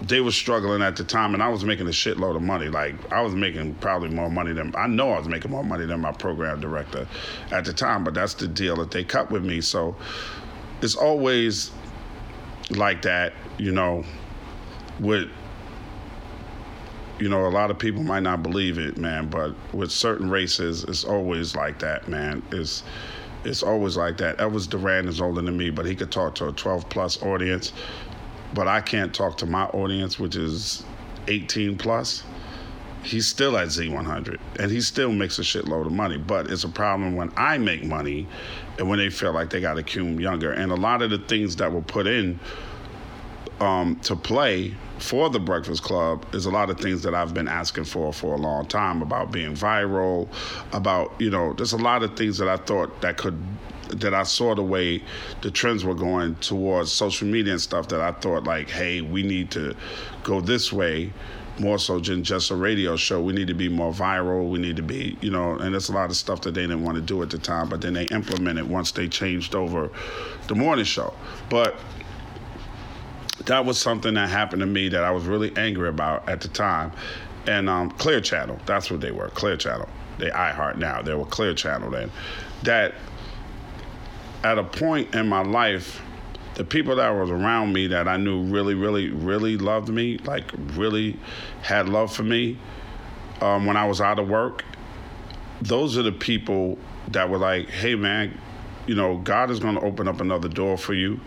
they 0.00 0.20
were 0.20 0.32
struggling 0.32 0.82
at 0.82 0.96
the 0.96 1.04
time, 1.04 1.34
and 1.34 1.42
I 1.42 1.48
was 1.48 1.64
making 1.64 1.86
a 1.86 1.90
shitload 1.90 2.34
of 2.34 2.42
money. 2.42 2.68
Like 2.68 3.12
I 3.12 3.22
was 3.22 3.34
making 3.34 3.74
probably 3.76 4.08
more 4.08 4.30
money 4.30 4.52
than 4.52 4.74
I 4.76 4.88
know 4.88 5.12
I 5.12 5.18
was 5.18 5.28
making 5.28 5.52
more 5.52 5.64
money 5.64 5.86
than 5.86 6.00
my 6.00 6.12
program 6.12 6.60
director 6.60 7.06
at 7.52 7.64
the 7.64 7.72
time. 7.72 8.02
But 8.02 8.14
that's 8.14 8.34
the 8.34 8.48
deal 8.48 8.76
that 8.76 8.90
they 8.90 9.04
cut 9.04 9.30
with 9.30 9.44
me. 9.44 9.60
So 9.60 9.94
it's 10.80 10.96
always 10.96 11.70
like 12.70 13.02
that, 13.02 13.32
you 13.58 13.72
know, 13.72 14.04
with 15.00 15.28
you 17.18 17.28
know, 17.28 17.46
a 17.46 17.48
lot 17.48 17.70
of 17.70 17.78
people 17.78 18.02
might 18.02 18.24
not 18.24 18.42
believe 18.42 18.78
it, 18.78 18.96
man, 18.96 19.28
but 19.28 19.54
with 19.72 19.92
certain 19.92 20.28
races, 20.28 20.82
it's 20.84 21.04
always 21.04 21.54
like 21.54 21.78
that, 21.78 22.08
man. 22.08 22.42
It's 22.50 22.82
it's 23.44 23.62
always 23.62 23.96
like 23.96 24.16
that. 24.18 24.38
Elvis 24.38 24.68
Duran 24.68 25.08
is 25.08 25.20
older 25.20 25.40
than 25.40 25.56
me, 25.56 25.70
but 25.70 25.84
he 25.84 25.94
could 25.94 26.10
talk 26.10 26.34
to 26.36 26.48
a 26.48 26.52
12 26.52 26.88
plus 26.88 27.22
audience, 27.22 27.72
but 28.54 28.68
I 28.68 28.80
can't 28.80 29.14
talk 29.14 29.36
to 29.38 29.46
my 29.46 29.64
audience, 29.66 30.18
which 30.18 30.36
is 30.36 30.84
18 31.28 31.76
plus. 31.78 32.24
He's 33.02 33.26
still 33.26 33.56
at 33.56 33.68
Z100, 33.68 34.38
and 34.60 34.70
he 34.70 34.80
still 34.80 35.12
makes 35.12 35.38
a 35.40 35.42
shitload 35.42 35.86
of 35.86 35.92
money. 35.92 36.18
But 36.18 36.50
it's 36.50 36.62
a 36.64 36.68
problem 36.68 37.16
when 37.16 37.32
I 37.36 37.58
make 37.58 37.84
money, 37.84 38.28
and 38.78 38.88
when 38.88 38.98
they 38.98 39.10
feel 39.10 39.32
like 39.32 39.50
they 39.50 39.60
got 39.60 39.74
to 39.74 39.82
cum 39.82 40.20
younger. 40.20 40.52
And 40.52 40.72
a 40.72 40.76
lot 40.76 41.02
of 41.02 41.10
the 41.10 41.18
things 41.18 41.56
that 41.56 41.72
were 41.72 41.82
put 41.82 42.06
in 42.06 42.38
um, 43.60 43.96
to 44.00 44.16
play 44.16 44.74
for 44.98 45.28
the 45.28 45.40
Breakfast 45.40 45.82
Club 45.82 46.26
is 46.34 46.46
a 46.46 46.50
lot 46.50 46.70
of 46.70 46.78
things 46.78 47.02
that 47.02 47.14
I've 47.14 47.34
been 47.34 47.48
asking 47.48 47.84
for 47.84 48.12
for 48.12 48.34
a 48.34 48.38
long 48.38 48.66
time 48.66 49.02
about 49.02 49.32
being 49.32 49.54
viral, 49.54 50.28
about 50.72 51.12
you 51.18 51.30
know, 51.30 51.52
there's 51.52 51.72
a 51.72 51.78
lot 51.78 52.02
of 52.02 52.16
things 52.16 52.38
that 52.38 52.48
I 52.48 52.56
thought 52.56 53.00
that 53.02 53.16
could 53.16 53.38
that 53.88 54.14
I 54.14 54.22
saw 54.22 54.54
the 54.54 54.62
way 54.62 55.02
the 55.42 55.50
trends 55.50 55.84
were 55.84 55.94
going 55.94 56.34
towards 56.36 56.90
social 56.90 57.28
media 57.28 57.52
and 57.52 57.60
stuff 57.60 57.88
that 57.88 58.00
I 58.00 58.12
thought 58.12 58.44
like, 58.44 58.70
hey, 58.70 59.02
we 59.02 59.22
need 59.22 59.50
to 59.50 59.76
go 60.22 60.40
this 60.40 60.72
way 60.72 61.12
more 61.58 61.78
so 61.78 61.98
than 61.98 62.24
just 62.24 62.50
a 62.50 62.56
radio 62.56 62.96
show. 62.96 63.20
We 63.20 63.32
need 63.32 63.48
to 63.48 63.54
be 63.54 63.68
more 63.68 63.92
viral. 63.92 64.48
We 64.48 64.58
need 64.58 64.76
to 64.76 64.82
be, 64.82 65.16
you 65.20 65.30
know, 65.30 65.52
and 65.52 65.74
there's 65.74 65.88
a 65.88 65.92
lot 65.92 66.10
of 66.10 66.16
stuff 66.16 66.40
that 66.42 66.54
they 66.54 66.62
didn't 66.62 66.82
want 66.82 66.96
to 66.96 67.02
do 67.02 67.22
at 67.22 67.30
the 67.30 67.38
time, 67.38 67.68
but 67.68 67.80
then 67.80 67.92
they 67.92 68.04
implemented 68.06 68.68
once 68.68 68.92
they 68.92 69.08
changed 69.08 69.54
over 69.54 69.90
the 70.48 70.54
morning 70.54 70.84
show. 70.84 71.12
But 71.50 71.78
that 73.46 73.64
was 73.64 73.78
something 73.78 74.14
that 74.14 74.28
happened 74.28 74.60
to 74.60 74.66
me 74.66 74.88
that 74.88 75.04
I 75.04 75.10
was 75.10 75.24
really 75.24 75.54
angry 75.56 75.88
about 75.88 76.28
at 76.28 76.40
the 76.40 76.48
time. 76.48 76.92
And 77.46 77.68
um, 77.68 77.90
Clear 77.92 78.20
Channel, 78.20 78.58
that's 78.66 78.90
what 78.90 79.00
they 79.00 79.10
were, 79.10 79.28
Clear 79.30 79.56
Channel. 79.56 79.88
They 80.18 80.30
iHeart 80.30 80.76
now. 80.76 81.02
They 81.02 81.14
were 81.14 81.24
Clear 81.24 81.54
Channel 81.54 81.90
then. 81.90 82.10
That 82.62 82.94
at 84.44 84.58
a 84.58 84.64
point 84.64 85.14
in 85.14 85.28
my 85.28 85.42
life, 85.42 86.00
the 86.54 86.64
people 86.64 86.96
that 86.96 87.10
was 87.10 87.30
around 87.30 87.72
me 87.72 87.86
that 87.88 88.08
I 88.08 88.16
knew 88.16 88.42
really, 88.44 88.74
really, 88.74 89.10
really 89.10 89.56
loved 89.56 89.88
me, 89.88 90.18
like 90.18 90.44
really 90.74 91.18
had 91.62 91.88
love 91.88 92.14
for 92.14 92.22
me 92.22 92.58
um, 93.40 93.66
when 93.66 93.76
I 93.76 93.86
was 93.86 94.00
out 94.00 94.18
of 94.18 94.28
work, 94.28 94.64
those 95.60 95.96
are 95.96 96.02
the 96.02 96.12
people 96.12 96.78
that 97.08 97.28
were 97.28 97.38
like, 97.38 97.68
hey 97.68 97.94
man, 97.94 98.38
you 98.86 98.94
know, 98.94 99.18
God 99.18 99.50
is 99.50 99.60
going 99.60 99.76
to 99.76 99.80
open 99.80 100.08
up 100.08 100.20
another 100.20 100.48
door 100.48 100.76
for 100.76 100.94
you 100.94 101.20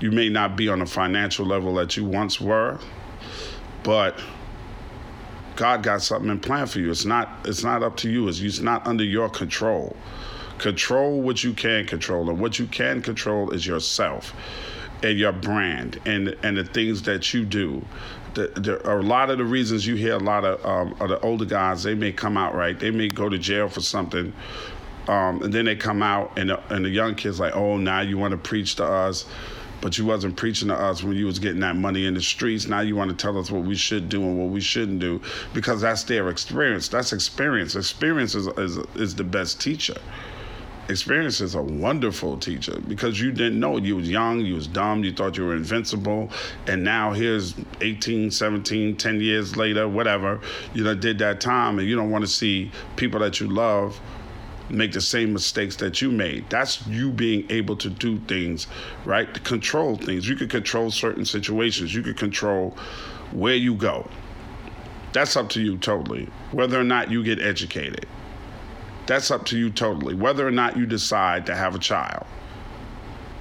you 0.00 0.12
may 0.12 0.28
not 0.28 0.56
be 0.56 0.68
on 0.68 0.80
a 0.80 0.86
financial 0.86 1.44
level 1.44 1.74
that 1.74 1.96
you 1.96 2.04
once 2.04 2.40
were, 2.40 2.78
but 3.82 4.20
God 5.56 5.82
got 5.82 6.02
something 6.02 6.30
in 6.30 6.38
plan 6.38 6.66
for 6.66 6.78
you. 6.78 6.90
It's 6.90 7.04
not 7.04 7.28
it's 7.44 7.64
not 7.64 7.82
up 7.82 7.96
to 7.98 8.10
you. 8.10 8.28
It's, 8.28 8.40
it's 8.40 8.60
not 8.60 8.86
under 8.86 9.04
your 9.04 9.28
control. 9.28 9.96
Control 10.58 11.20
what 11.20 11.44
you 11.44 11.52
can 11.52 11.86
control, 11.86 12.28
and 12.30 12.38
what 12.38 12.58
you 12.58 12.66
can 12.66 13.02
control 13.02 13.50
is 13.50 13.66
yourself 13.66 14.34
and 15.02 15.16
your 15.18 15.32
brand 15.32 16.00
and 16.06 16.36
and 16.42 16.56
the 16.56 16.64
things 16.64 17.02
that 17.02 17.32
you 17.32 17.44
do. 17.44 17.84
The, 18.34 18.48
the, 18.48 18.92
a 18.92 19.00
lot 19.00 19.30
of 19.30 19.38
the 19.38 19.44
reasons 19.44 19.86
you 19.86 19.94
hear 19.94 20.14
a 20.14 20.18
lot 20.18 20.44
of, 20.44 20.64
um, 20.64 20.94
of 21.00 21.08
the 21.08 21.18
older 21.20 21.44
guys, 21.44 21.82
they 21.82 21.94
may 21.94 22.12
come 22.12 22.36
out 22.36 22.54
right. 22.54 22.78
They 22.78 22.90
may 22.90 23.08
go 23.08 23.28
to 23.28 23.38
jail 23.38 23.68
for 23.68 23.80
something, 23.80 24.32
um, 25.08 25.42
and 25.42 25.52
then 25.52 25.64
they 25.64 25.74
come 25.74 26.02
out, 26.02 26.38
and 26.38 26.50
the, 26.50 26.74
and 26.74 26.84
the 26.84 26.90
young 26.90 27.14
kids 27.14 27.40
like, 27.40 27.56
oh, 27.56 27.78
now 27.78 28.00
you 28.00 28.18
want 28.18 28.32
to 28.32 28.38
preach 28.38 28.76
to 28.76 28.84
us 28.84 29.26
but 29.80 29.96
you 29.96 30.04
wasn't 30.04 30.36
preaching 30.36 30.68
to 30.68 30.74
us 30.74 31.02
when 31.02 31.14
you 31.14 31.26
was 31.26 31.38
getting 31.38 31.60
that 31.60 31.76
money 31.76 32.06
in 32.06 32.14
the 32.14 32.20
streets. 32.20 32.66
Now 32.66 32.80
you 32.80 32.96
want 32.96 33.10
to 33.10 33.16
tell 33.16 33.38
us 33.38 33.50
what 33.50 33.62
we 33.62 33.76
should 33.76 34.08
do 34.08 34.22
and 34.22 34.38
what 34.38 34.48
we 34.48 34.60
shouldn't 34.60 34.98
do 34.98 35.20
because 35.54 35.80
that's 35.80 36.02
their 36.04 36.28
experience. 36.30 36.88
That's 36.88 37.12
experience. 37.12 37.76
Experience 37.76 38.34
is, 38.34 38.48
is, 38.58 38.78
is 38.96 39.14
the 39.14 39.24
best 39.24 39.60
teacher. 39.60 39.96
Experience 40.88 41.42
is 41.42 41.54
a 41.54 41.62
wonderful 41.62 42.38
teacher 42.38 42.80
because 42.88 43.20
you 43.20 43.30
didn't 43.30 43.60
know. 43.60 43.76
You 43.76 43.96
was 43.96 44.08
young, 44.08 44.40
you 44.40 44.54
was 44.54 44.66
dumb, 44.66 45.04
you 45.04 45.12
thought 45.12 45.36
you 45.36 45.44
were 45.44 45.54
invincible. 45.54 46.30
And 46.66 46.82
now 46.82 47.12
here's 47.12 47.54
18, 47.82 48.30
17, 48.30 48.96
10 48.96 49.20
years 49.20 49.54
later, 49.56 49.86
whatever, 49.86 50.40
you 50.72 50.84
know, 50.84 50.94
did 50.94 51.18
that 51.18 51.42
time 51.42 51.78
and 51.78 51.86
you 51.86 51.94
don't 51.94 52.10
want 52.10 52.24
to 52.24 52.30
see 52.30 52.72
people 52.96 53.20
that 53.20 53.38
you 53.38 53.48
love 53.48 54.00
make 54.70 54.92
the 54.92 55.00
same 55.00 55.32
mistakes 55.32 55.76
that 55.76 56.00
you 56.00 56.10
made. 56.10 56.48
That's 56.48 56.86
you 56.86 57.10
being 57.10 57.46
able 57.50 57.76
to 57.76 57.90
do 57.90 58.18
things, 58.20 58.66
right? 59.04 59.32
To 59.32 59.40
control 59.40 59.96
things. 59.96 60.28
You 60.28 60.36
can 60.36 60.48
control 60.48 60.90
certain 60.90 61.24
situations. 61.24 61.94
You 61.94 62.02
can 62.02 62.14
control 62.14 62.76
where 63.32 63.54
you 63.54 63.74
go. 63.74 64.08
That's 65.12 65.36
up 65.36 65.48
to 65.50 65.60
you 65.60 65.78
totally. 65.78 66.28
Whether 66.52 66.78
or 66.78 66.84
not 66.84 67.10
you 67.10 67.22
get 67.22 67.40
educated. 67.40 68.06
That's 69.08 69.30
up 69.30 69.46
to 69.46 69.58
you 69.58 69.70
totally. 69.70 70.14
Whether 70.14 70.46
or 70.46 70.50
not 70.50 70.76
you 70.76 70.84
decide 70.84 71.46
to 71.46 71.56
have 71.56 71.74
a 71.74 71.78
child. 71.78 72.26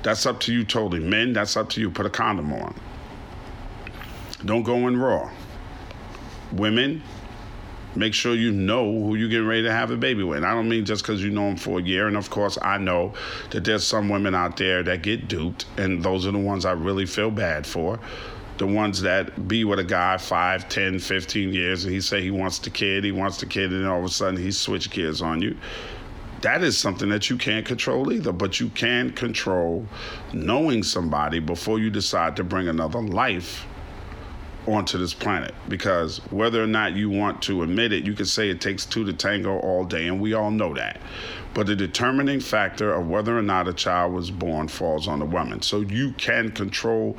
That's 0.02 0.26
up 0.26 0.40
to 0.42 0.54
you 0.54 0.64
totally. 0.64 1.02
Men, 1.02 1.34
that's 1.34 1.58
up 1.58 1.70
to 1.72 1.82
you. 1.82 1.92
Put 1.92 2.06
a 2.06 2.10
condom 2.10 2.54
on. 2.54 2.74
Don't 4.46 4.64
go 4.64 4.88
in 4.88 4.96
raw. 4.96 5.30
Women, 6.54 7.04
make 7.96 8.14
sure 8.14 8.34
you 8.34 8.50
know 8.50 8.86
who 8.86 9.16
you're 9.16 9.28
getting 9.28 9.46
ready 9.46 9.64
to 9.64 9.72
have 9.74 9.92
a 9.92 9.98
baby 9.98 10.24
with. 10.24 10.38
And 10.38 10.46
I 10.46 10.54
don't 10.54 10.70
mean 10.70 10.86
just 10.86 11.04
because 11.04 11.22
you 11.22 11.32
know 11.32 11.48
them 11.48 11.58
for 11.58 11.80
a 11.80 11.84
year. 11.84 12.08
And 12.08 12.16
of 12.16 12.30
course, 12.30 12.58
I 12.62 12.78
know 12.78 13.14
that 13.50 13.66
there's 13.66 13.86
some 13.86 14.08
women 14.08 14.34
out 14.34 14.56
there 14.56 14.84
that 14.84 15.02
get 15.02 15.28
duped, 15.28 15.66
and 15.76 16.02
those 16.02 16.26
are 16.26 16.32
the 16.32 16.38
ones 16.38 16.64
I 16.64 16.72
really 16.72 17.06
feel 17.06 17.30
bad 17.30 17.68
for. 17.68 18.00
The 18.58 18.68
ones 18.68 19.02
that 19.04 19.48
be 19.48 19.64
with 19.64 19.80
a 19.80 19.84
guy 19.84 20.18
5, 20.18 20.68
10, 20.68 21.00
15 21.00 21.54
years, 21.54 21.84
and 21.86 21.94
he 21.94 22.02
say 22.02 22.22
he 22.22 22.32
wants 22.32 22.58
the 22.60 22.72
kid, 22.72 23.04
he 23.04 23.12
wants 23.12 23.38
the 23.38 23.46
kid, 23.46 23.72
and 23.72 23.88
all 23.88 24.00
of 24.00 24.06
a 24.06 24.10
sudden 24.10 24.38
he 24.38 24.52
switch 24.52 24.90
gears 24.90 25.22
on 25.22 25.42
you. 25.42 25.56
that 26.42 26.64
is 26.64 26.78
something 26.78 27.10
that 27.10 27.30
you 27.30 27.38
can't 27.38 27.66
control 27.66 28.12
either, 28.12 28.32
but 28.32 28.60
you 28.60 28.70
can 28.70 29.12
control 29.12 29.88
knowing 30.34 30.84
somebody 30.84 31.40
before 31.40 31.80
you 31.80 31.90
decide 31.90 32.36
to 32.36 32.44
bring 32.44 32.68
another 32.68 33.02
life 33.02 33.66
onto 34.68 34.98
this 34.98 35.14
planet. 35.14 35.54
Because 35.68 36.18
whether 36.32 36.62
or 36.62 36.68
not 36.68 36.94
you 36.94 37.10
want 37.10 37.42
to 37.44 37.64
admit 37.64 37.94
it, 37.94 38.06
you 38.06 38.14
can 38.14 38.26
say 38.26 38.50
it 38.50 38.62
takes 38.62 38.86
two 38.86 39.06
to 39.06 39.14
tango 39.14 39.60
all 39.60 39.84
day, 39.84 40.08
and 40.08 40.20
we 40.20 40.34
all 40.34 40.52
know 40.52 40.74
that. 40.74 41.00
But 41.54 41.66
the 41.66 41.76
determining 41.76 42.40
factor 42.40 42.94
of 42.94 43.08
whether 43.08 43.36
or 43.36 43.42
not 43.42 43.68
a 43.68 43.74
child 43.74 44.14
was 44.14 44.30
born 44.30 44.68
falls 44.68 45.08
on 45.08 45.20
the 45.20 45.26
woman. 45.26 45.62
So 45.64 45.82
you 45.82 46.12
can 46.12 46.52
control 46.52 47.18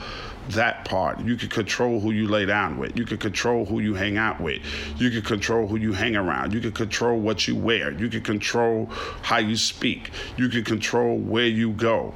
that 0.51 0.85
part. 0.85 1.21
You 1.21 1.37
can 1.37 1.49
control 1.49 1.99
who 1.99 2.13
you 2.13 2.29
lay 2.29 2.47
down 2.47 2.79
with. 2.79 2.97
You 2.97 3.05
can 3.05 3.19
control 3.19 3.65
who 3.65 3.81
you 3.81 3.95
hang 3.95 4.17
out 4.17 4.41
with. 4.41 4.63
You 4.97 5.11
can 5.11 5.23
control 5.23 5.67
who 5.67 5.77
you 5.77 5.93
hang 5.93 6.15
around. 6.15 6.53
You 6.53 6.61
can 6.61 6.73
control 6.73 7.19
what 7.19 7.49
you 7.49 7.57
wear. 7.57 7.91
You 7.93 8.09
can 8.09 8.23
control 8.23 8.87
how 9.23 9.39
you 9.39 9.57
speak. 9.57 10.11
You 10.37 10.49
can 10.49 10.63
control 10.63 11.19
where 11.19 11.47
you 11.49 11.73
go. 11.73 12.15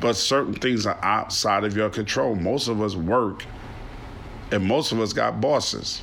But 0.00 0.16
certain 0.16 0.54
things 0.54 0.86
are 0.86 0.98
outside 1.02 1.64
of 1.64 1.74
your 1.74 1.88
control. 1.88 2.34
Most 2.34 2.68
of 2.68 2.82
us 2.82 2.94
work 2.94 3.44
and 4.50 4.64
most 4.64 4.92
of 4.92 5.00
us 5.00 5.12
got 5.12 5.40
bosses. 5.40 6.02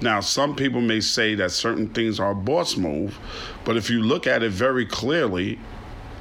Now, 0.00 0.20
some 0.20 0.56
people 0.56 0.80
may 0.80 1.00
say 1.00 1.34
that 1.36 1.52
certain 1.52 1.88
things 1.88 2.18
are 2.18 2.34
boss 2.34 2.76
move, 2.76 3.18
but 3.64 3.76
if 3.76 3.88
you 3.88 4.02
look 4.02 4.26
at 4.26 4.42
it 4.42 4.50
very 4.50 4.84
clearly, 4.84 5.60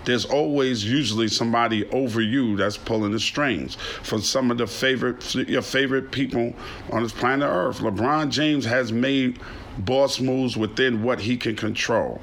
there's 0.05 0.25
always 0.25 0.85
usually 0.85 1.27
somebody 1.27 1.87
over 1.89 2.21
you 2.21 2.55
that's 2.57 2.77
pulling 2.77 3.11
the 3.11 3.19
strings. 3.19 3.75
From 4.03 4.21
some 4.21 4.51
of 4.51 4.57
the 4.57 4.67
favorite 4.67 5.35
your 5.35 5.61
favorite 5.61 6.11
people 6.11 6.53
on 6.91 7.03
this 7.03 7.11
planet 7.11 7.47
Earth, 7.47 7.79
LeBron 7.79 8.29
James 8.29 8.65
has 8.65 8.91
made 8.91 9.39
boss 9.79 10.19
moves 10.19 10.57
within 10.57 11.03
what 11.03 11.19
he 11.19 11.37
can 11.37 11.55
control. 11.55 12.21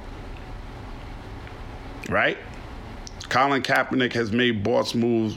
Right? 2.08 2.38
Colin 3.28 3.62
Kaepernick 3.62 4.12
has 4.14 4.32
made 4.32 4.64
boss 4.64 4.94
moves 4.94 5.36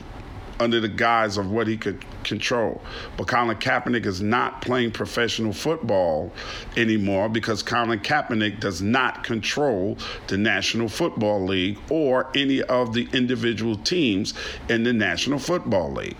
under 0.59 0.79
the 0.79 0.87
guise 0.87 1.37
of 1.37 1.51
what 1.51 1.67
he 1.67 1.77
could 1.77 2.03
control. 2.23 2.81
But 3.17 3.27
Colin 3.27 3.57
Kaepernick 3.57 4.05
is 4.05 4.21
not 4.21 4.61
playing 4.61 4.91
professional 4.91 5.53
football 5.53 6.31
anymore 6.77 7.29
because 7.29 7.63
Colin 7.63 7.99
Kaepernick 7.99 8.59
does 8.59 8.81
not 8.81 9.23
control 9.23 9.97
the 10.27 10.37
National 10.37 10.87
Football 10.87 11.45
League 11.45 11.77
or 11.89 12.29
any 12.35 12.61
of 12.63 12.93
the 12.93 13.07
individual 13.13 13.75
teams 13.75 14.33
in 14.69 14.83
the 14.83 14.93
National 14.93 15.39
Football 15.39 15.93
League. 15.93 16.17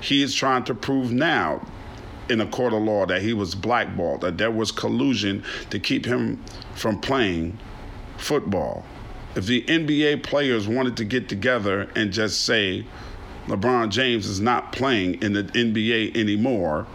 He 0.00 0.22
is 0.22 0.34
trying 0.34 0.64
to 0.64 0.74
prove 0.74 1.12
now 1.12 1.66
in 2.28 2.40
a 2.40 2.46
court 2.46 2.72
of 2.72 2.82
law 2.82 3.06
that 3.06 3.22
he 3.22 3.34
was 3.34 3.54
blackballed, 3.54 4.20
that 4.22 4.38
there 4.38 4.50
was 4.50 4.70
collusion 4.70 5.44
to 5.70 5.78
keep 5.78 6.06
him 6.06 6.42
from 6.74 7.00
playing 7.00 7.58
football 8.16 8.84
if 9.34 9.46
the 9.46 9.62
NBA 9.62 10.22
players 10.22 10.66
wanted 10.66 10.96
to 10.96 11.04
get 11.04 11.28
together 11.28 11.88
and 11.94 12.12
just 12.12 12.44
say 12.44 12.84
LeBron 13.50 13.90
James 13.90 14.26
is 14.26 14.40
not 14.40 14.72
playing 14.72 15.20
in 15.22 15.32
the 15.32 15.42
NBA 15.42 16.16
anymore, 16.16 16.86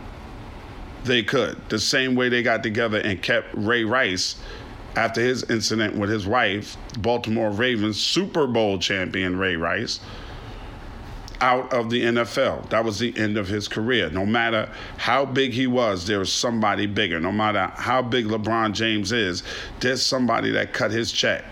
they 1.03 1.21
could. 1.21 1.57
The 1.67 1.79
same 1.79 2.15
way 2.15 2.29
they 2.29 2.41
got 2.41 2.63
together 2.63 2.97
and 3.00 3.21
kept 3.21 3.50
Ray 3.53 3.83
Rice 3.83 4.38
after 4.95 5.19
his 5.19 5.43
incident 5.50 5.95
with 5.97 6.09
his 6.09 6.25
wife, 6.25 6.77
Baltimore 7.00 7.51
Ravens 7.51 8.00
Super 8.00 8.47
Bowl 8.47 8.79
champion 8.79 9.38
Ray 9.38 9.57
Rice, 9.57 10.00
out 11.41 11.74
of 11.74 11.89
the 11.89 12.01
NFL. 12.01 12.69
That 12.69 12.85
was 12.85 13.00
the 13.00 13.13
end 13.17 13.38
of 13.38 13.50
his 13.50 13.67
career. 13.67 14.09
No 14.09 14.25
matter 14.25 14.69
how 14.95 15.25
big 15.25 15.51
he 15.51 15.67
was, 15.67 16.07
there 16.07 16.19
was 16.19 16.31
somebody 16.31 16.85
bigger. 16.85 17.19
No 17.19 17.33
matter 17.33 17.69
how 17.75 18.01
big 18.01 18.27
LeBron 18.27 18.71
James 18.71 19.12
is, 19.12 19.43
there's 19.81 20.01
somebody 20.01 20.51
that 20.51 20.71
cut 20.71 20.91
his 20.91 21.12
check 21.12 21.43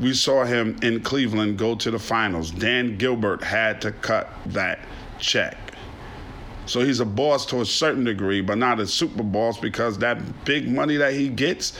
we 0.00 0.12
saw 0.12 0.44
him 0.44 0.76
in 0.82 1.00
Cleveland 1.00 1.58
go 1.58 1.74
to 1.74 1.90
the 1.90 1.98
finals. 1.98 2.50
Dan 2.50 2.98
Gilbert 2.98 3.42
had 3.42 3.80
to 3.82 3.92
cut 3.92 4.30
that 4.46 4.80
check. 5.18 5.56
So 6.66 6.80
he's 6.80 7.00
a 7.00 7.06
boss 7.06 7.46
to 7.46 7.60
a 7.60 7.66
certain 7.66 8.04
degree, 8.04 8.40
but 8.40 8.58
not 8.58 8.80
a 8.80 8.86
super 8.86 9.22
boss 9.22 9.58
because 9.58 9.98
that 9.98 10.44
big 10.44 10.68
money 10.68 10.96
that 10.96 11.14
he 11.14 11.28
gets, 11.28 11.78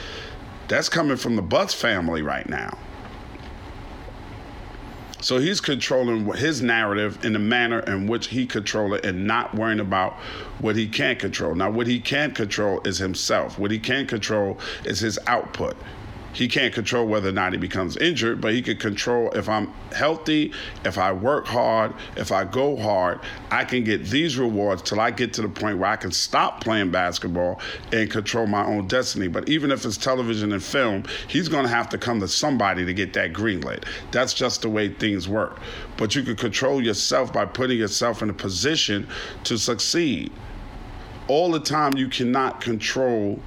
that's 0.69 0.89
coming 0.89 1.17
from 1.17 1.37
the 1.37 1.43
Buss 1.43 1.75
family 1.75 2.23
right 2.23 2.49
now. 2.49 2.79
So 5.21 5.39
he's 5.39 5.61
controlling 5.61 6.33
his 6.35 6.63
narrative 6.63 7.25
in 7.25 7.33
the 7.33 7.39
manner 7.41 7.81
in 7.81 8.07
which 8.07 8.29
he 8.29 8.47
control 8.47 8.95
it 8.95 9.05
and 9.05 9.27
not 9.27 9.55
worrying 9.55 9.81
about 9.81 10.13
what 10.61 10.77
he 10.77 10.87
can't 10.87 11.19
control. 11.19 11.55
Now, 11.55 11.71
what 11.71 11.89
he 11.89 11.99
can't 11.99 12.35
control 12.35 12.81
is 12.85 12.99
himself. 12.99 13.59
What 13.59 13.73
he 13.73 13.79
can't 13.79 14.09
control 14.09 14.59
is 14.85 15.01
his 15.01 15.19
output. 15.27 15.77
He 16.37 16.49
can't 16.49 16.75
control 16.75 17.07
whether 17.07 17.31
or 17.31 17.33
not 17.33 17.55
he 17.55 17.59
becomes 17.59 17.97
injured, 17.97 18.43
but 18.43 18.53
he 18.53 18.61
can 18.61 18.77
control 18.77 19.31
if 19.31 19.49
I'm 19.49 19.73
healthy, 19.95 20.53
if 20.85 20.99
I 20.99 21.11
work 21.11 21.47
hard, 21.47 21.95
if 22.15 22.31
I 22.31 22.45
go 22.45 22.77
hard, 22.77 23.21
I 23.51 23.65
can 23.65 23.85
get 23.85 24.05
these 24.05 24.37
rewards 24.37 24.83
till 24.83 25.01
I 25.01 25.13
get 25.13 25.33
to 25.33 25.41
the 25.41 25.49
point 25.49 25.79
where 25.79 25.89
I 25.89 25.97
can 25.97 26.13
stop 26.13 26.61
playing 26.61 26.91
basketball 26.91 27.59
and 27.91 28.11
control 28.11 28.47
my 28.47 28.67
own 28.67 28.87
destiny. 28.87 29.29
But 29.29 29.49
even 29.49 29.71
if 29.71 29.87
it's 29.87 29.97
television 29.97 30.53
and 30.53 30.63
film, 30.63 31.05
he's 31.27 31.49
going 31.49 31.65
to 31.65 31.71
have 31.71 31.89
to 31.89 31.97
come 31.97 32.21
to 32.21 32.29
somebody 32.29 32.85
to 32.85 32.93
get 32.93 33.15
that 33.15 33.33
green 33.33 33.63
light. 33.63 33.87
That's 34.11 34.35
just 34.35 34.61
the 34.61 34.69
way 34.69 34.91
things 34.91 35.27
work. 35.27 35.59
But 35.97 36.15
you 36.15 36.23
can 36.23 36.37
control 36.37 36.83
yourself 36.83 37.33
by 37.33 37.47
putting 37.47 37.79
yourself 37.79 38.21
in 38.21 38.29
a 38.29 38.35
position 38.35 39.09
to 39.45 39.57
succeed. 39.57 40.31
All 41.29 41.51
the 41.51 41.61
time, 41.61 41.97
you 41.97 42.09
cannot 42.09 42.61
control 42.61 43.41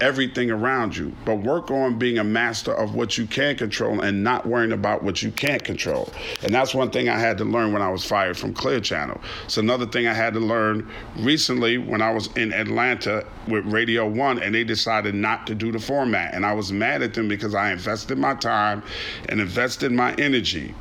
everything 0.00 0.50
around 0.50 0.96
you, 0.96 1.14
but 1.24 1.36
work 1.36 1.70
on 1.70 1.98
being 1.98 2.18
a 2.18 2.24
master 2.24 2.72
of 2.72 2.94
what 2.94 3.16
you 3.16 3.26
can 3.26 3.56
control 3.56 4.00
and 4.00 4.22
not 4.24 4.46
worrying 4.46 4.72
about 4.72 5.02
what 5.02 5.22
you 5.22 5.30
can't 5.30 5.62
control. 5.62 6.12
And 6.42 6.52
that's 6.52 6.74
one 6.74 6.90
thing 6.90 7.08
I 7.08 7.18
had 7.18 7.38
to 7.38 7.44
learn 7.44 7.72
when 7.72 7.82
I 7.82 7.90
was 7.90 8.04
fired 8.04 8.36
from 8.36 8.54
Clear 8.54 8.80
Channel. 8.80 9.20
It's 9.44 9.58
another 9.58 9.86
thing 9.86 10.06
I 10.06 10.14
had 10.14 10.34
to 10.34 10.40
learn 10.40 10.88
recently 11.16 11.78
when 11.78 12.02
I 12.02 12.10
was 12.10 12.28
in 12.36 12.52
Atlanta 12.52 13.24
with 13.48 13.64
Radio 13.66 14.08
One 14.08 14.42
and 14.42 14.54
they 14.54 14.64
decided 14.64 15.14
not 15.14 15.46
to 15.46 15.54
do 15.54 15.70
the 15.70 15.78
format. 15.78 16.34
And 16.34 16.44
I 16.44 16.52
was 16.52 16.72
mad 16.72 17.02
at 17.02 17.14
them 17.14 17.28
because 17.28 17.54
I 17.54 17.72
invested 17.72 18.18
my 18.18 18.34
time 18.34 18.82
and 19.28 19.40
invested 19.40 19.92
my 19.92 20.14
energy 20.14 20.74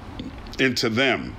into 0.59 0.89
them 0.89 1.35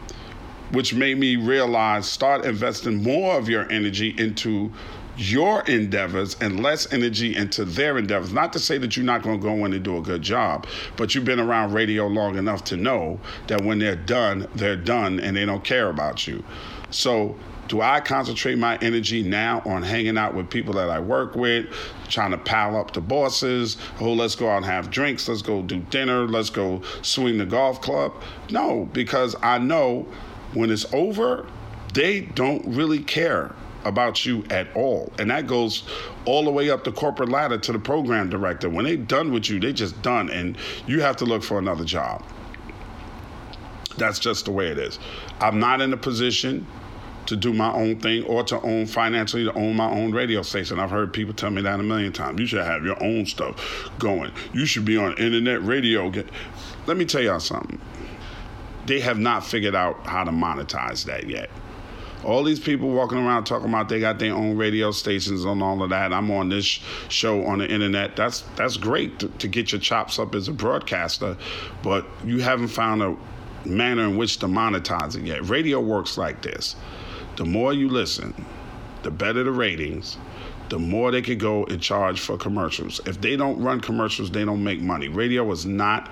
which 0.73 0.95
made 0.95 1.19
me 1.19 1.37
realize 1.37 2.09
start 2.09 2.45
investing 2.47 3.03
more 3.03 3.37
of 3.37 3.49
your 3.49 3.71
energy 3.71 4.15
into 4.19 4.73
your 5.17 5.63
endeavors 5.63 6.37
and 6.41 6.63
less 6.63 6.93
energy 6.93 7.37
into 7.37 7.65
their 7.65 7.99
endeavors. 7.99 8.33
Not 8.33 8.53
to 8.55 8.59
say 8.59 8.79
that 8.79 8.97
you're 8.97 9.07
not 9.07 9.23
going 9.23 9.41
to 9.41 9.43
go 9.43 9.65
in 9.65 9.73
and 9.73 9.83
do 9.83 9.97
a 9.97 10.03
good 10.03 10.23
job, 10.23 10.67
but 10.97 11.15
you've 11.15 11.25
been 11.25 11.41
around 11.41 11.73
radio 11.73 12.07
long 12.07 12.37
enough 12.37 12.65
to 12.65 12.77
know 12.77 13.21
that 13.47 13.63
when 13.63 13.79
they're 13.79 13.97
done, 13.97 14.49
they're 14.55 14.77
done 14.77 15.21
and 15.21 15.37
they 15.37 15.45
don't 15.45 15.65
care 15.65 15.89
about 15.89 16.27
you. 16.27 16.43
So, 16.91 17.37
do 17.69 17.81
I 17.81 18.01
concentrate 18.01 18.59
my 18.59 18.77
energy 18.83 19.23
now 19.23 19.63
on 19.65 19.83
hanging 19.83 20.19
out 20.19 20.35
with 20.35 20.51
people 20.51 20.75
that 20.75 20.91
I 20.91 20.99
work 20.99 21.37
with, 21.37 21.67
trying 22.09 22.33
to 22.33 22.39
pal 22.39 22.77
up 22.77 22.93
the 22.93 23.01
bosses? 23.01 23.79
Oh, 23.99 24.13
let's 24.13 24.35
go 24.35 24.51
out 24.51 24.59
and 24.59 24.67
have 24.67 24.91
drinks. 24.91 25.27
Let's 25.27 25.41
go 25.41 25.63
do 25.63 25.79
dinner. 25.79 26.27
Let's 26.27 26.51
go 26.51 26.83
swing 27.01 27.39
the 27.39 27.47
golf 27.47 27.81
club. 27.81 28.13
No, 28.51 28.91
because 28.93 29.35
I 29.43 29.59
know 29.59 30.07
when 30.53 30.71
it's 30.71 30.93
over, 30.93 31.47
they 31.95 32.23
don't 32.23 32.67
really 32.67 32.99
care 32.99 33.55
about 33.85 34.25
you 34.25 34.45
at 34.51 34.75
all. 34.75 35.13
And 35.19 35.31
that 35.31 35.47
goes 35.47 35.85
all 36.25 36.45
the 36.45 36.51
way 36.51 36.71
up 36.71 36.85
the 36.85 36.93
corporate 36.93 37.29
ladder 37.29 37.59
to 37.59 37.73
the 37.73 37.79
program 37.79 38.31
director. 38.31 38.69
When 38.69 38.85
they're 38.85 38.97
done 38.97 39.33
with 39.33 39.49
you, 39.49 39.61
they 39.61 39.73
just 39.73 40.01
done 40.03 40.31
and 40.31 40.57
you 40.87 41.01
have 41.01 41.17
to 41.19 41.25
look 41.25 41.43
for 41.43 41.59
another 41.59 41.85
job. 41.85 42.25
That's 43.97 44.19
just 44.19 44.47
the 44.47 44.53
way 44.53 44.69
it 44.69 44.79
is. 44.79 44.99
I'm 45.41 45.59
not 45.59 45.81
in 45.81 45.93
a 45.93 45.97
position 45.97 46.67
to 47.27 47.37
do 47.37 47.53
my 47.53 47.73
own 47.73 48.01
thing 48.01 48.25
or 48.25 48.43
to 48.43 48.61
own 48.63 48.87
financially 48.87 49.45
to 49.45 49.53
own 49.55 49.77
my 49.77 49.89
own 49.89 50.13
radio 50.13 50.43
station. 50.43 50.81
I've 50.81 50.91
heard 50.91 51.13
people 51.13 51.35
tell 51.35 51.51
me 51.51 51.63
that 51.63 51.79
a 51.79 51.83
million 51.83 52.13
times. 52.13 52.41
You 52.41 52.47
should 52.47 52.65
have 52.65 52.85
your 52.85 53.01
own 53.03 53.27
stuff 53.27 53.91
going. 53.99 54.33
You 54.53 54.67
should 54.67 54.85
be 54.85 54.97
on 54.97 55.17
internet 55.19 55.63
radio. 55.63 56.13
Let 56.87 56.97
me 56.97 57.05
tell 57.05 57.23
y'all 57.23 57.41
something. 57.41 57.81
They 58.87 58.99
have 59.01 59.19
not 59.19 59.47
figured 59.47 59.77
out 59.77 60.05
how 60.07 60.25
to 60.25 60.33
monetize 60.33 61.05
that 61.05 61.29
yet 61.29 61.49
all 62.25 62.45
these 62.45 62.61
people 62.61 62.91
walking 62.91 63.19
around 63.19 63.45
talking 63.45 63.69
about 63.69 63.89
they 63.89 64.01
got 64.01 64.19
their 64.19 64.35
own 64.35 64.57
radio 64.57 64.91
stations 64.91 65.45
and 65.45 65.63
all 65.63 65.83
of 65.83 65.91
that. 65.91 66.13
I'm 66.13 66.31
on 66.31 66.49
this 66.49 66.81
show 67.09 67.45
on 67.45 67.59
the 67.59 67.71
internet. 67.71 68.17
That's 68.17 68.43
that's 68.57 68.77
great 68.77 69.19
to, 69.21 69.29
to 69.29 69.49
get 69.49 69.73
your 69.73 69.81
chops 69.81 70.19
up 70.19 70.35
as 70.35 70.49
a 70.49 70.53
broadcaster, 70.53 71.37
but 71.83 72.07
you 72.25 72.39
haven't 72.39 72.69
found 72.69 73.03
a 73.03 73.17
manner 73.65 74.05
in 74.05 74.17
which 74.17 74.39
to 74.39 74.47
monetize 74.47 75.17
it 75.17 75.23
yet. 75.23 75.49
Radio 75.49 75.81
works 75.81 76.17
like 76.17 76.43
this: 76.43 76.77
the 77.37 77.45
more 77.45 77.73
you 77.73 77.89
listen, 77.89 78.35
the 79.03 79.11
better 79.11 79.43
the 79.45 79.53
ratings. 79.53 80.17
The 80.69 80.79
more 80.79 81.11
they 81.11 81.21
could 81.21 81.39
go 81.39 81.67
and 81.67 81.83
charge 81.83 82.19
for 82.19 82.39
commercials. 82.39 82.99
If 83.05 83.21
they 83.21 83.37
don't 83.37 83.61
run 83.63 83.79
commercials, 83.81 84.31
they 84.31 84.43
don't 84.43 84.65
make 84.65 84.81
money. 84.81 85.07
Radio 85.09 85.51
is 85.51 85.67
not 85.67 86.11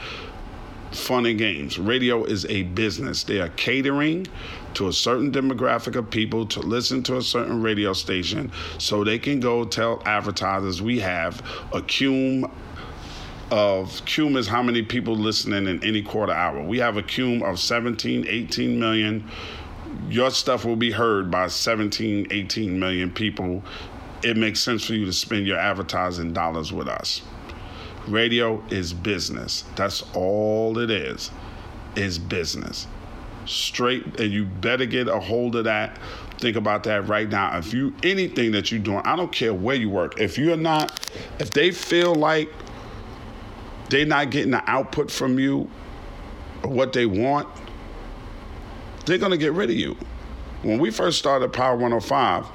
fun 0.92 1.26
and 1.26 1.38
games. 1.38 1.78
Radio 1.78 2.24
is 2.24 2.44
a 2.46 2.64
business. 2.64 3.22
They 3.22 3.40
are 3.40 3.48
catering 3.50 4.26
to 4.74 4.88
a 4.88 4.92
certain 4.92 5.32
demographic 5.32 5.96
of 5.96 6.10
people 6.10 6.46
to 6.46 6.60
listen 6.60 7.02
to 7.02 7.16
a 7.16 7.22
certain 7.22 7.62
radio 7.62 7.92
station 7.92 8.50
so 8.78 9.04
they 9.04 9.18
can 9.18 9.40
go 9.40 9.64
tell 9.64 10.02
advertisers 10.04 10.80
we 10.80 11.00
have 11.00 11.40
a 11.72 11.80
Cume 11.80 12.50
of 13.50 13.88
cume 14.04 14.36
is 14.36 14.46
how 14.46 14.62
many 14.62 14.82
people 14.82 15.16
listening 15.16 15.66
in 15.66 15.82
any 15.82 16.02
quarter 16.02 16.32
hour. 16.32 16.62
We 16.62 16.78
have 16.78 16.96
a 16.96 17.02
cume 17.02 17.42
of 17.42 17.58
17, 17.58 18.26
18 18.28 18.78
million. 18.78 19.28
Your 20.08 20.30
stuff 20.30 20.64
will 20.64 20.76
be 20.76 20.92
heard 20.92 21.30
by 21.30 21.48
17, 21.48 22.28
18 22.30 22.78
million 22.78 23.10
people. 23.10 23.64
It 24.22 24.36
makes 24.36 24.60
sense 24.60 24.84
for 24.84 24.94
you 24.94 25.04
to 25.06 25.12
spend 25.12 25.46
your 25.46 25.58
advertising 25.58 26.32
dollars 26.32 26.72
with 26.72 26.86
us. 26.86 27.22
Radio 28.06 28.62
is 28.70 28.92
business. 28.92 29.64
That's 29.76 30.02
all 30.14 30.78
it 30.78 30.90
is. 30.90 31.30
Is 31.96 32.18
business. 32.18 32.86
Straight 33.46 34.20
and 34.20 34.32
you 34.32 34.44
better 34.44 34.86
get 34.86 35.08
a 35.08 35.18
hold 35.18 35.56
of 35.56 35.64
that. 35.64 35.98
Think 36.38 36.56
about 36.56 36.84
that 36.84 37.06
right 37.08 37.28
now. 37.28 37.56
If 37.58 37.74
you 37.74 37.94
anything 38.02 38.52
that 38.52 38.70
you're 38.70 38.80
doing, 38.80 39.02
I 39.04 39.16
don't 39.16 39.32
care 39.32 39.52
where 39.52 39.76
you 39.76 39.90
work. 39.90 40.20
If 40.20 40.38
you're 40.38 40.56
not, 40.56 41.08
if 41.38 41.50
they 41.50 41.70
feel 41.70 42.14
like 42.14 42.50
they're 43.90 44.06
not 44.06 44.30
getting 44.30 44.52
the 44.52 44.62
output 44.70 45.10
from 45.10 45.38
you 45.38 45.68
or 46.62 46.70
what 46.70 46.92
they 46.92 47.06
want, 47.06 47.48
they're 49.04 49.18
going 49.18 49.32
to 49.32 49.38
get 49.38 49.52
rid 49.52 49.70
of 49.70 49.76
you. 49.76 49.96
When 50.62 50.78
we 50.78 50.90
first 50.90 51.18
started 51.18 51.52
Power 51.52 51.74
105, 51.74 52.46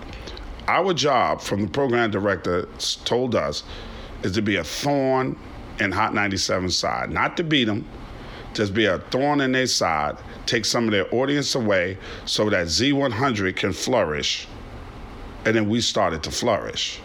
our 0.67 0.93
job 0.93 1.41
from 1.41 1.62
the 1.62 1.67
program 1.67 2.12
director 2.12 2.67
told 3.04 3.36
us 3.36 3.63
is 4.24 4.32
to 4.34 4.41
be 4.41 4.56
a 4.56 4.63
thorn 4.63 5.38
in 5.80 5.91
Hot 5.91 6.13
97 6.13 6.69
side, 6.69 7.12
not 7.12 7.38
to 7.38 7.43
beat 7.43 7.65
them, 7.65 7.86
just 8.56 8.74
be 8.74 8.86
a 8.86 8.98
thorn 8.98 9.41
in 9.41 9.52
their 9.52 9.68
side, 9.68 10.18
take 10.46 10.65
some 10.65 10.86
of 10.86 10.91
their 10.91 11.13
audience 11.13 11.54
away 11.56 11.98
so 12.26 12.50
that 12.50 12.68
Z100 12.68 13.56
can 13.56 13.74
flourish. 13.74 14.48
And 15.46 15.56
then 15.56 15.70
we 15.70 15.82
started 15.82 16.24
to 16.24 16.32
flourish. 16.32 17.00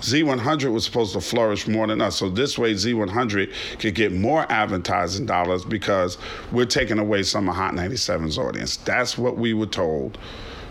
Z100 0.00 0.70
was 0.70 0.84
supposed 0.84 1.14
to 1.14 1.20
flourish 1.20 1.66
more 1.66 1.86
than 1.86 2.02
us. 2.02 2.16
So 2.16 2.28
this 2.28 2.58
way, 2.58 2.74
Z100 2.74 3.78
could 3.78 3.94
get 3.94 4.12
more 4.12 4.44
advertising 4.52 5.24
dollars 5.24 5.64
because 5.64 6.18
we're 6.52 6.66
taking 6.66 6.98
away 6.98 7.22
some 7.22 7.48
of 7.48 7.56
Hot 7.56 7.72
97's 7.72 8.36
audience. 8.36 8.76
That's 8.76 9.16
what 9.16 9.38
we 9.38 9.54
were 9.54 9.66
told 9.66 10.18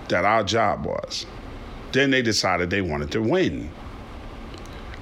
that 0.10 0.23
our 0.23 0.43
job 0.43 0.86
was. 0.86 1.25
Then 1.93 2.12
they 2.12 2.21
decided 2.21 2.69
they 2.69 2.82
wanted 2.82 3.12
to 3.12 3.21
win. 3.21 3.71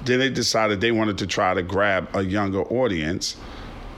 Then 0.04 0.18
they 0.18 0.30
decided 0.30 0.80
they 0.80 0.92
wanted 0.92 1.18
to 1.18 1.26
try 1.26 1.52
to 1.52 1.62
grab 1.62 2.08
a 2.14 2.22
younger 2.22 2.62
audience. 2.62 3.36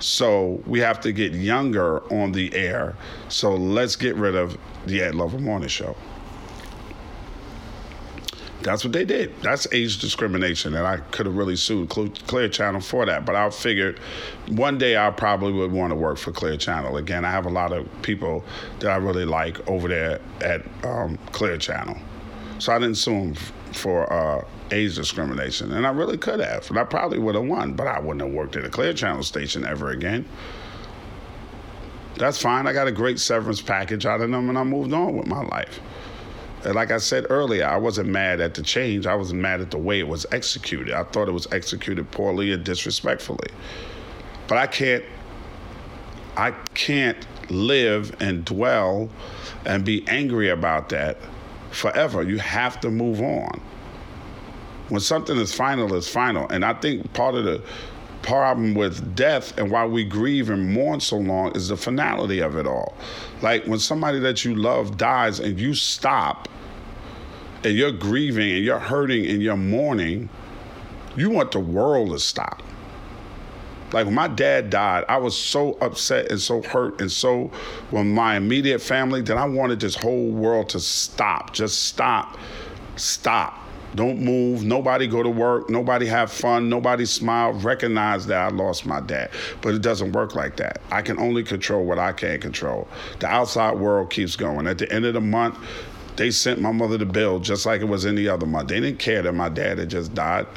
So 0.04 0.62
we 0.66 0.80
have 0.80 1.00
to 1.00 1.12
get 1.12 1.32
younger 1.32 2.00
on 2.12 2.32
the 2.32 2.54
air. 2.54 2.94
So 3.30 3.54
let's 3.54 3.96
get 3.96 4.16
rid 4.16 4.34
of 4.34 4.58
the 4.84 5.00
Ed 5.00 5.14
Lover 5.14 5.38
Morning 5.38 5.66
Show. 5.66 5.96
That's 8.60 8.84
what 8.84 8.92
they 8.92 9.06
did. 9.06 9.34
That's 9.40 9.66
age 9.72 9.98
discrimination, 9.98 10.74
and 10.74 10.86
I 10.86 10.98
could 10.98 11.24
have 11.24 11.34
really 11.34 11.56
sued 11.56 11.88
Clear 11.88 12.48
Channel 12.50 12.82
for 12.82 13.06
that. 13.06 13.24
But 13.24 13.34
I 13.34 13.48
figured 13.48 13.98
one 14.48 14.76
day 14.76 14.98
I 14.98 15.10
probably 15.10 15.52
would 15.52 15.72
want 15.72 15.90
to 15.90 15.96
work 15.96 16.18
for 16.18 16.32
Clear 16.32 16.58
Channel 16.58 16.98
again. 16.98 17.24
I 17.24 17.30
have 17.30 17.46
a 17.46 17.50
lot 17.50 17.72
of 17.72 17.88
people 18.02 18.44
that 18.80 18.90
I 18.90 18.96
really 18.96 19.24
like 19.24 19.66
over 19.70 19.88
there 19.88 20.20
at 20.42 20.66
um, 20.84 21.18
Clear 21.32 21.56
Channel, 21.56 21.96
so 22.58 22.74
I 22.74 22.78
didn't 22.78 22.96
sue 22.96 23.32
them 23.32 23.36
for 23.74 24.10
uh, 24.12 24.44
age 24.70 24.94
discrimination, 24.94 25.72
and 25.72 25.87
I 25.87 25.90
really 25.90 26.16
could 26.16 26.40
have, 26.40 26.68
and 26.70 26.78
I 26.78 26.84
probably 26.84 27.18
would 27.18 27.34
have 27.34 27.44
won. 27.44 27.74
But 27.74 27.87
I 27.87 28.00
wouldn't 28.00 28.22
have 28.22 28.32
worked 28.32 28.56
at 28.56 28.64
a 28.64 28.70
Clear 28.70 28.92
Channel 28.92 29.22
station 29.22 29.66
ever 29.66 29.90
again. 29.90 30.26
That's 32.16 32.40
fine. 32.40 32.66
I 32.66 32.72
got 32.72 32.87
a 32.87 32.92
great 32.92 33.18
severance 33.18 33.60
package 33.60 34.06
out 34.06 34.20
of 34.20 34.30
them, 34.30 34.48
and 34.48 34.56
I 34.56 34.62
moved 34.62 34.92
on 34.92 35.16
with 35.16 35.26
my 35.26 35.42
life. 35.42 35.80
And 36.64 36.74
like 36.74 36.90
I 36.90 36.98
said 36.98 37.26
earlier, 37.28 37.66
I 37.66 37.76
wasn't 37.76 38.08
mad 38.08 38.40
at 38.40 38.54
the 38.54 38.62
change. 38.62 39.06
I 39.06 39.14
was 39.14 39.34
mad 39.34 39.60
at 39.60 39.70
the 39.70 39.78
way 39.78 39.98
it 39.98 40.08
was 40.08 40.24
executed. 40.32 40.94
I 40.94 41.04
thought 41.04 41.28
it 41.28 41.32
was 41.32 41.46
executed 41.52 42.10
poorly 42.10 42.52
and 42.52 42.64
disrespectfully. 42.64 43.50
But 44.46 44.58
I 44.58 44.66
can't 44.66 45.04
I 46.37 46.50
can't 46.74 47.26
live 47.50 48.16
and 48.20 48.44
dwell 48.44 49.08
and 49.64 49.84
be 49.84 50.06
angry 50.08 50.48
about 50.48 50.88
that 50.88 51.18
forever. 51.74 52.22
You 52.22 52.38
have 52.38 52.80
to 52.80 52.90
move 52.90 53.20
on. 53.20 53.60
When 54.88 55.00
something 55.00 55.37
is 55.38 55.54
final, 55.54 55.94
it's 55.94 56.08
final. 56.08 56.48
And 56.48 56.64
I 56.64 56.74
think 56.74 57.12
part 57.14 57.34
of 57.34 57.44
the 57.44 57.62
problem 58.22 58.74
with 58.74 59.14
death 59.14 59.56
and 59.58 59.70
why 59.70 59.84
we 59.84 60.02
grieve 60.02 60.48
and 60.48 60.72
mourn 60.72 60.98
so 60.98 61.16
long 61.16 61.54
is 61.54 61.68
the 61.68 61.76
finality 61.76 62.40
of 62.40 62.56
it 62.56 62.66
all. 62.66 62.96
Like 63.42 63.66
when 63.66 63.78
somebody 63.78 64.18
that 64.20 64.44
you 64.44 64.54
love 64.54 64.96
dies 64.96 65.40
and 65.40 65.60
you 65.60 65.74
stop 65.74 66.48
and 67.64 67.74
you're 67.74 67.92
grieving 67.92 68.52
and 68.52 68.64
you're 68.64 68.78
hurting 68.78 69.26
and 69.26 69.42
you're 69.42 69.56
mourning, 69.56 70.28
you 71.16 71.30
want 71.30 71.52
the 71.52 71.60
world 71.60 72.10
to 72.10 72.18
stop. 72.18 72.62
Like 73.94 74.07
when 74.07 74.14
my 74.16 74.26
dad 74.26 74.70
died, 74.70 75.04
I 75.09 75.18
was 75.18 75.38
so 75.38 75.74
upset 75.74 76.28
and 76.33 76.40
so 76.40 76.62
hurt 76.62 77.00
and 77.00 77.11
so 77.11 77.52
when 77.92 78.12
my 78.12 78.37
immediate 78.37 78.80
family 78.80 79.22
that 79.22 79.37
I 79.37 79.44
wanted 79.44 79.78
this 79.78 79.94
whole 79.94 80.30
world 80.30 80.68
to 80.70 80.80
stop. 80.80 81.52
Just 81.54 81.85
stop. 81.85 82.37
Stop. 82.96 83.57
Don't 83.94 84.20
move. 84.20 84.64
Nobody 84.64 85.07
go 85.07 85.22
to 85.22 85.30
work. 85.30 85.70
Nobody 85.70 86.07
have 86.07 86.33
fun. 86.33 86.68
Nobody 86.68 87.07
smile. 87.07 87.52
Recognize 87.52 88.26
that 88.26 88.40
I 88.40 88.48
lost 88.48 88.85
my 88.85 89.00
dad. 89.00 89.30
But 89.62 89.74
it 89.74 89.83
doesn't 89.83 90.11
work 90.11 90.35
like 90.35 90.57
that. 90.57 90.80
I 90.90 91.00
can 91.00 91.16
only 91.20 91.44
control 91.44 91.85
what 91.85 92.00
I 92.00 92.11
can 92.11 92.40
control. 92.40 92.88
The 93.20 93.28
outside 93.28 93.78
world 93.78 94.11
keeps 94.11 94.35
going. 94.35 94.66
At 94.66 94.78
the 94.78 94.92
end 94.92 95.04
of 95.04 95.14
the 95.14 95.20
month, 95.20 95.57
they 96.16 96.33
sent 96.33 96.61
my 96.61 96.72
mother 96.72 96.98
the 96.98 97.07
bill 97.07 97.38
just 97.38 97.64
like 97.64 97.80
it 97.80 97.85
was 97.85 98.07
any 98.07 98.26
other 98.26 98.46
month. 98.46 98.70
They 98.70 98.80
didn't 98.80 98.98
care 98.98 99.22
that 99.22 99.35
my 99.35 99.50
dad 99.50 99.78
had 99.78 99.90
just 99.90 100.14
died. 100.14 100.48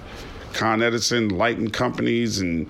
Con 0.54 0.82
Edison 0.82 1.30
lighting 1.30 1.70
companies 1.70 2.40
and 2.40 2.68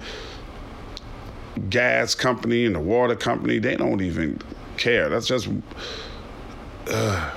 gas 1.69 2.15
company 2.15 2.65
and 2.65 2.75
the 2.75 2.79
water 2.79 3.15
company, 3.15 3.59
they 3.59 3.75
don't 3.75 4.01
even 4.01 4.39
care. 4.77 5.09
That's 5.09 5.27
just, 5.27 5.49
uh, 6.87 7.35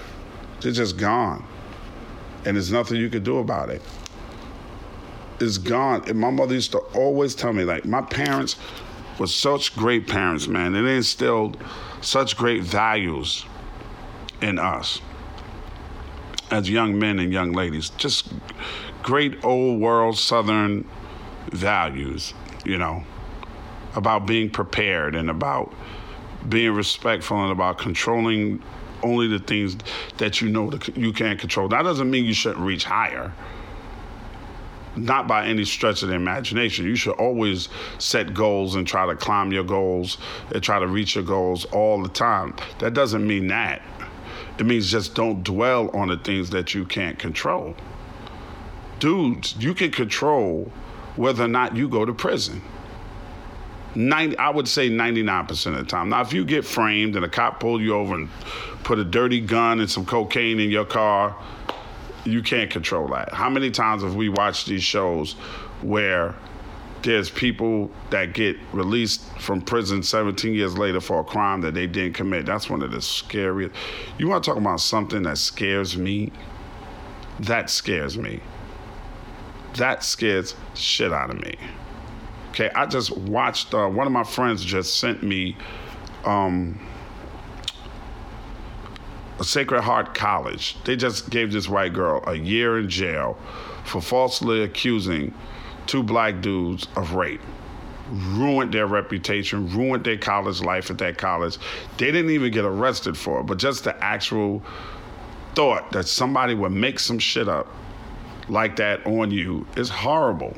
they're 0.60 0.72
just 0.72 0.96
gone. 0.96 1.44
And 2.44 2.56
there's 2.56 2.72
nothing 2.72 2.98
you 2.98 3.10
can 3.10 3.22
do 3.22 3.38
about 3.38 3.70
it. 3.70 3.82
It's 5.40 5.58
gone. 5.58 6.08
And 6.08 6.18
my 6.18 6.30
mother 6.30 6.54
used 6.54 6.72
to 6.72 6.78
always 6.78 7.34
tell 7.34 7.52
me, 7.52 7.64
like, 7.64 7.84
my 7.84 8.02
parents 8.02 8.56
were 9.18 9.26
such 9.26 9.74
great 9.76 10.06
parents, 10.06 10.48
man. 10.48 10.74
And 10.74 10.86
they 10.86 10.96
instilled 10.96 11.56
such 12.00 12.36
great 12.36 12.62
values 12.62 13.44
in 14.40 14.58
us 14.58 15.00
as 16.50 16.68
young 16.68 16.98
men 16.98 17.18
and 17.18 17.32
young 17.32 17.52
ladies. 17.52 17.90
Just 17.90 18.32
great 19.02 19.44
old 19.44 19.80
world 19.80 20.16
Southern 20.18 20.86
values, 21.52 22.34
you 22.64 22.78
know, 22.78 23.04
about 23.94 24.26
being 24.26 24.50
prepared 24.50 25.14
and 25.14 25.30
about 25.30 25.72
being 26.48 26.72
respectful 26.72 27.42
and 27.42 27.52
about 27.52 27.78
controlling 27.78 28.62
only 29.02 29.28
the 29.28 29.38
things 29.38 29.76
that 30.18 30.40
you 30.40 30.48
know 30.48 30.70
that 30.70 30.96
you 30.96 31.12
can't 31.12 31.38
control. 31.38 31.68
That 31.68 31.82
doesn't 31.82 32.10
mean 32.10 32.24
you 32.24 32.34
shouldn't 32.34 32.64
reach 32.64 32.84
higher. 32.84 33.32
Not 34.96 35.28
by 35.28 35.46
any 35.46 35.64
stretch 35.64 36.02
of 36.02 36.08
the 36.08 36.14
imagination. 36.14 36.84
You 36.84 36.96
should 36.96 37.14
always 37.14 37.68
set 37.98 38.34
goals 38.34 38.74
and 38.74 38.86
try 38.86 39.06
to 39.06 39.14
climb 39.14 39.52
your 39.52 39.64
goals 39.64 40.18
and 40.52 40.62
try 40.62 40.78
to 40.78 40.86
reach 40.86 41.14
your 41.14 41.24
goals 41.24 41.64
all 41.66 42.02
the 42.02 42.08
time. 42.08 42.56
That 42.80 42.94
doesn't 42.94 43.26
mean 43.26 43.46
that. 43.48 43.82
It 44.58 44.66
means 44.66 44.90
just 44.90 45.14
don't 45.14 45.42
dwell 45.42 45.88
on 45.96 46.08
the 46.08 46.16
things 46.16 46.50
that 46.50 46.74
you 46.74 46.84
can't 46.84 47.18
control. 47.18 47.74
Dudes, 48.98 49.56
you 49.58 49.72
can 49.72 49.90
control 49.90 50.70
whether 51.16 51.44
or 51.44 51.48
not 51.48 51.76
you 51.76 51.88
go 51.88 52.04
to 52.04 52.12
prison. 52.12 52.60
90, 53.94 54.38
I 54.38 54.50
would 54.50 54.68
say 54.68 54.88
99% 54.88 55.66
of 55.66 55.74
the 55.74 55.84
time. 55.84 56.10
Now, 56.10 56.20
if 56.20 56.32
you 56.32 56.44
get 56.44 56.64
framed 56.64 57.16
and 57.16 57.24
a 57.24 57.28
cop 57.28 57.60
pulled 57.60 57.80
you 57.80 57.94
over 57.94 58.14
and 58.14 58.28
put 58.84 58.98
a 58.98 59.04
dirty 59.04 59.40
gun 59.40 59.80
and 59.80 59.90
some 59.90 60.06
cocaine 60.06 60.60
in 60.60 60.70
your 60.70 60.84
car, 60.84 61.36
you 62.24 62.42
can't 62.42 62.70
control 62.70 63.08
that. 63.08 63.32
How 63.32 63.48
many 63.48 63.70
times 63.70 64.02
have 64.02 64.14
we 64.14 64.28
watched 64.28 64.66
these 64.66 64.82
shows 64.82 65.32
where 65.82 66.34
there's 67.02 67.30
people 67.30 67.90
that 68.10 68.34
get 68.34 68.56
released 68.72 69.22
from 69.38 69.62
prison 69.62 70.02
17 70.02 70.52
years 70.52 70.76
later 70.76 71.00
for 71.00 71.20
a 71.20 71.24
crime 71.24 71.60
that 71.62 71.74
they 71.74 71.86
didn't 71.86 72.14
commit. 72.14 72.44
That's 72.44 72.68
one 72.68 72.82
of 72.82 72.90
the 72.90 73.00
scariest. 73.00 73.74
You 74.18 74.28
want 74.28 74.44
to 74.44 74.50
talk 74.50 74.58
about 74.58 74.80
something 74.80 75.22
that 75.22 75.38
scares 75.38 75.96
me? 75.96 76.30
That 77.40 77.70
scares 77.70 78.18
me. 78.18 78.40
That 79.76 80.04
scares 80.04 80.54
shit 80.74 81.12
out 81.12 81.30
of 81.30 81.40
me. 81.40 81.56
Okay, 82.50 82.70
I 82.74 82.86
just 82.86 83.16
watched. 83.16 83.74
Uh, 83.74 83.88
one 83.88 84.06
of 84.06 84.12
my 84.12 84.24
friends 84.24 84.64
just 84.64 84.96
sent 84.98 85.22
me 85.22 85.56
um, 86.24 86.78
a 89.38 89.44
Sacred 89.44 89.82
Heart 89.82 90.14
College. 90.14 90.76
They 90.84 90.96
just 90.96 91.30
gave 91.30 91.52
this 91.52 91.68
white 91.68 91.92
girl 91.92 92.22
a 92.26 92.34
year 92.34 92.78
in 92.78 92.88
jail 92.88 93.38
for 93.84 94.00
falsely 94.00 94.62
accusing 94.62 95.32
two 95.86 96.02
black 96.02 96.40
dudes 96.40 96.86
of 96.96 97.14
rape. 97.14 97.40
Ruined 98.10 98.74
their 98.74 98.86
reputation, 98.86 99.70
ruined 99.70 100.04
their 100.04 100.18
college 100.18 100.60
life 100.60 100.90
at 100.90 100.98
that 100.98 101.16
college. 101.16 101.56
They 101.98 102.06
didn't 102.06 102.32
even 102.32 102.52
get 102.52 102.64
arrested 102.64 103.16
for 103.16 103.40
it, 103.40 103.44
but 103.44 103.58
just 103.58 103.84
the 103.84 103.96
actual 104.04 104.62
thought 105.54 105.92
that 105.92 106.08
somebody 106.08 106.54
would 106.54 106.72
make 106.72 106.98
some 106.98 107.20
shit 107.20 107.48
up 107.48 107.68
like 108.48 108.76
that 108.76 109.06
on 109.06 109.30
you 109.30 109.66
is 109.76 109.88
horrible. 109.88 110.56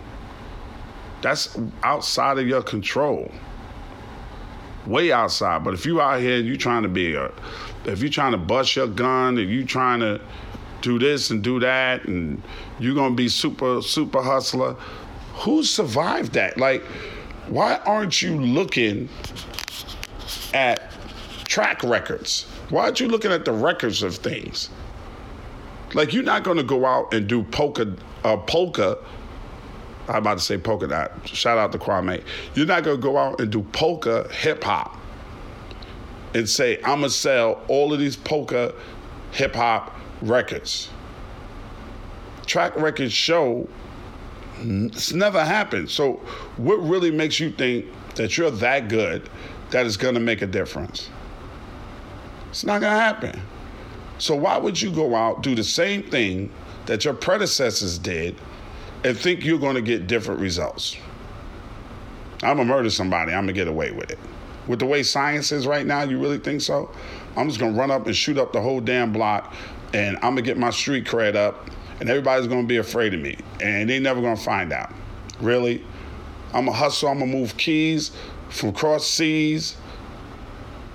That's 1.23 1.57
outside 1.83 2.39
of 2.39 2.47
your 2.47 2.63
control. 2.63 3.31
Way 4.87 5.13
outside. 5.13 5.63
But 5.63 5.75
if 5.75 5.87
you 5.87 6.01
out 6.01 6.21
here 6.21 6.39
you 6.39 6.57
trying 6.57 6.83
to 6.83 6.89
be 6.89 7.15
a, 7.15 7.31
if 7.85 8.03
you 8.03 8.11
trying 8.11 8.33
to 8.33 8.39
bust 8.39 8.75
your 8.75 8.89
gun, 8.89 9.39
if 9.39 9.49
you 9.49 9.65
trying 9.65 10.01
to 10.01 10.21
do 10.81 10.99
this 10.99 11.31
and 11.31 11.43
do 11.43 11.61
that, 11.61 12.05
and 12.05 12.43
you're 12.81 12.95
gonna 12.95 13.15
be 13.15 13.29
super 13.29 13.81
super 13.81 14.21
hustler, 14.21 14.75
who 15.35 15.63
survived 15.63 16.33
that? 16.33 16.59
Like, 16.59 16.83
why 17.47 17.77
aren't 17.87 18.21
you 18.21 18.41
looking 18.41 19.09
at 20.53 20.91
track 21.45 21.85
records? 21.85 22.45
Why 22.71 22.85
aren't 22.85 22.99
you 22.99 23.09
looking 23.09 23.31
at 23.31 23.45
the 23.45 23.53
records 23.53 24.03
of 24.03 24.17
things? 24.17 24.71
Like, 25.95 26.13
you're 26.13 26.25
not 26.25 26.43
gonna 26.43 26.63
go 26.65 26.85
out 26.85 27.15
and 27.15 27.29
do 27.29 27.45
polka 27.45 27.95
uh, 28.25 28.37
polka 28.39 28.99
I'm 30.09 30.17
about 30.17 30.39
to 30.39 30.45
say 30.45 30.59
polka 30.59 30.89
dot. 30.89 31.13
Shout 31.29 31.59
out 31.59 31.73
to 31.73 31.79
Kwame. 31.79 32.23
You're 32.55 32.67
not 32.67 32.83
gonna 32.85 32.97
go 32.97 33.17
out 33.17 33.41
and 33.41 33.51
do 33.51 33.63
polka 33.73 34.29
hip 34.33 34.65
hop 34.65 34.97
and 36.35 36.49
say 36.49 36.77
I'm 36.79 37.01
gonna 37.01 37.11
sell 37.11 37.63
all 37.69 37.93
of 37.93 37.99
these 37.99 38.17
polka 38.17 38.75
hip 39.31 39.55
hop 39.55 39.97
records. 40.23 40.91
Track 42.47 42.77
records 42.77 43.13
show 43.13 43.69
it's 44.65 45.13
never 45.13 45.45
happened. 45.45 45.91
So, 45.91 46.15
what 46.57 46.77
really 46.77 47.11
makes 47.11 47.41
you 47.41 47.51
think 47.51 47.87
that 48.15 48.37
you're 48.37 48.51
that 48.51 48.89
good 48.89 49.29
that 49.71 49.87
it's 49.87 49.97
gonna 49.97 50.21
make 50.21 50.43
a 50.43 50.47
difference? 50.47 51.11
It's 52.51 52.65
not 52.65 52.81
gonna 52.81 52.99
happen. 52.99 53.41
So, 54.19 54.35
why 54.37 54.59
would 54.59 54.81
you 54.81 54.91
go 54.91 55.15
out 55.15 55.43
do 55.43 55.55
the 55.55 55.65
same 55.65 56.03
thing 56.03 56.51
that 56.87 57.05
your 57.05 57.15
predecessors 57.15 57.99
did? 57.99 58.37
And 59.05 59.19
think 59.19 59.45
you're 59.45 59.59
going 59.59 59.75
to 59.75 59.83
get 59.83 60.07
different 60.07 60.41
results. 60.41 60.97
I'm 62.43 62.57
gonna 62.57 62.69
murder 62.69 62.91
somebody, 62.91 63.33
I'm 63.33 63.43
gonna 63.45 63.53
get 63.53 63.69
away 63.69 63.93
with 63.93 64.11
it. 64.11 64.19
With 64.67 64.81
the 64.81 64.87
way 64.87 65.05
science 65.05 65.53
is 65.53 65.65
right 65.65 65.87
now, 65.87 66.03
you 66.03 66.19
really 66.19 66.39
think 66.39 66.61
so? 66.61 66.91
I'm 67.37 67.49
just 67.49 67.61
gonna 67.61 67.79
run 67.79 67.93
up 67.93 68.07
and 68.07 68.17
shoot 68.17 68.37
up 68.37 68.53
the 68.53 68.61
whole 68.61 68.81
damn 68.81 69.13
block, 69.13 69.55
and 69.95 70.17
I'm 70.17 70.35
gonna 70.35 70.43
get 70.43 70.59
my 70.59 70.71
street 70.71 71.05
cred 71.05 71.37
up, 71.37 71.71
and 72.01 72.11
everybody's 72.11 72.49
gonna 72.49 72.67
be 72.67 72.79
afraid 72.79 73.15
of 73.15 73.21
me, 73.21 73.39
and 73.61 73.89
they 73.89 74.01
never 74.01 74.21
gonna 74.21 74.37
find 74.37 74.73
out. 74.73 74.93
Really? 75.41 75.85
I'm 76.53 76.65
gonna 76.65 76.77
hustle, 76.77 77.11
I'm 77.11 77.21
gonna 77.21 77.31
move 77.31 77.57
keys 77.57 78.11
from 78.49 78.73
cross 78.73 79.07
seas, 79.07 79.77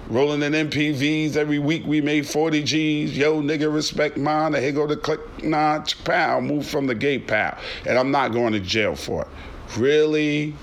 rolling 0.10 0.42
in 0.42 0.54
MPVs 0.54 1.36
every 1.36 1.60
week. 1.60 1.86
We 1.86 2.02
made 2.02 2.28
40 2.28 2.64
G's. 2.64 3.18
Yo, 3.18 3.42
nigga, 3.42 3.74
respect 3.74 4.18
mine. 4.18 4.54
Here 4.54 4.72
go 4.72 4.88
the 4.88 4.98
click, 4.98 5.22
notch, 5.44 6.04
pow. 6.04 6.40
Move 6.40 6.66
from 6.66 6.88
the 6.88 6.96
gate, 6.96 7.28
pow. 7.28 7.58
And 7.86 7.98
I'm 7.98 8.12
not 8.12 8.32
going 8.32 8.54
to 8.54 8.60
jail 8.60 8.96
for 8.96 9.24
it. 9.24 9.28
Really? 9.78 10.54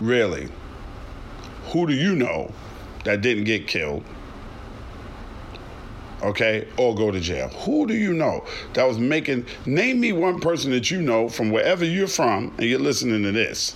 Really? 0.00 0.48
Who 1.66 1.86
do 1.86 1.94
you 1.94 2.14
know 2.14 2.52
that 3.04 3.20
didn't 3.20 3.44
get 3.44 3.66
killed? 3.66 4.04
Okay, 6.22 6.68
or 6.76 6.94
go 6.94 7.10
to 7.10 7.18
jail. 7.18 7.48
Who 7.48 7.84
do 7.86 7.94
you 7.94 8.12
know 8.12 8.44
that 8.74 8.84
was 8.84 8.98
making? 8.98 9.44
Name 9.66 9.98
me 9.98 10.12
one 10.12 10.38
person 10.38 10.70
that 10.70 10.88
you 10.88 11.02
know 11.02 11.28
from 11.28 11.50
wherever 11.50 11.84
you're 11.84 12.06
from, 12.06 12.54
and 12.58 12.68
you're 12.68 12.78
listening 12.78 13.24
to 13.24 13.32
this. 13.32 13.74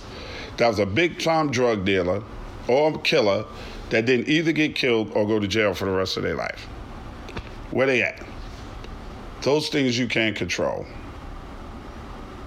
That 0.55 0.69
was 0.69 0.79
a 0.79 0.85
big 0.85 1.19
time 1.19 1.51
drug 1.51 1.83
dealer 1.83 2.23
or 2.67 2.97
killer 2.99 3.45
that 3.89 4.05
didn't 4.05 4.27
either 4.27 4.51
get 4.51 4.75
killed 4.75 5.11
or 5.13 5.25
go 5.25 5.39
to 5.39 5.47
jail 5.47 5.73
for 5.73 5.85
the 5.85 5.91
rest 5.91 6.17
of 6.17 6.23
their 6.23 6.35
life. 6.35 6.67
Where 7.71 7.87
they 7.87 8.01
at? 8.01 8.25
Those 9.41 9.69
things 9.69 9.97
you 9.97 10.07
can't 10.07 10.35
control. 10.35 10.85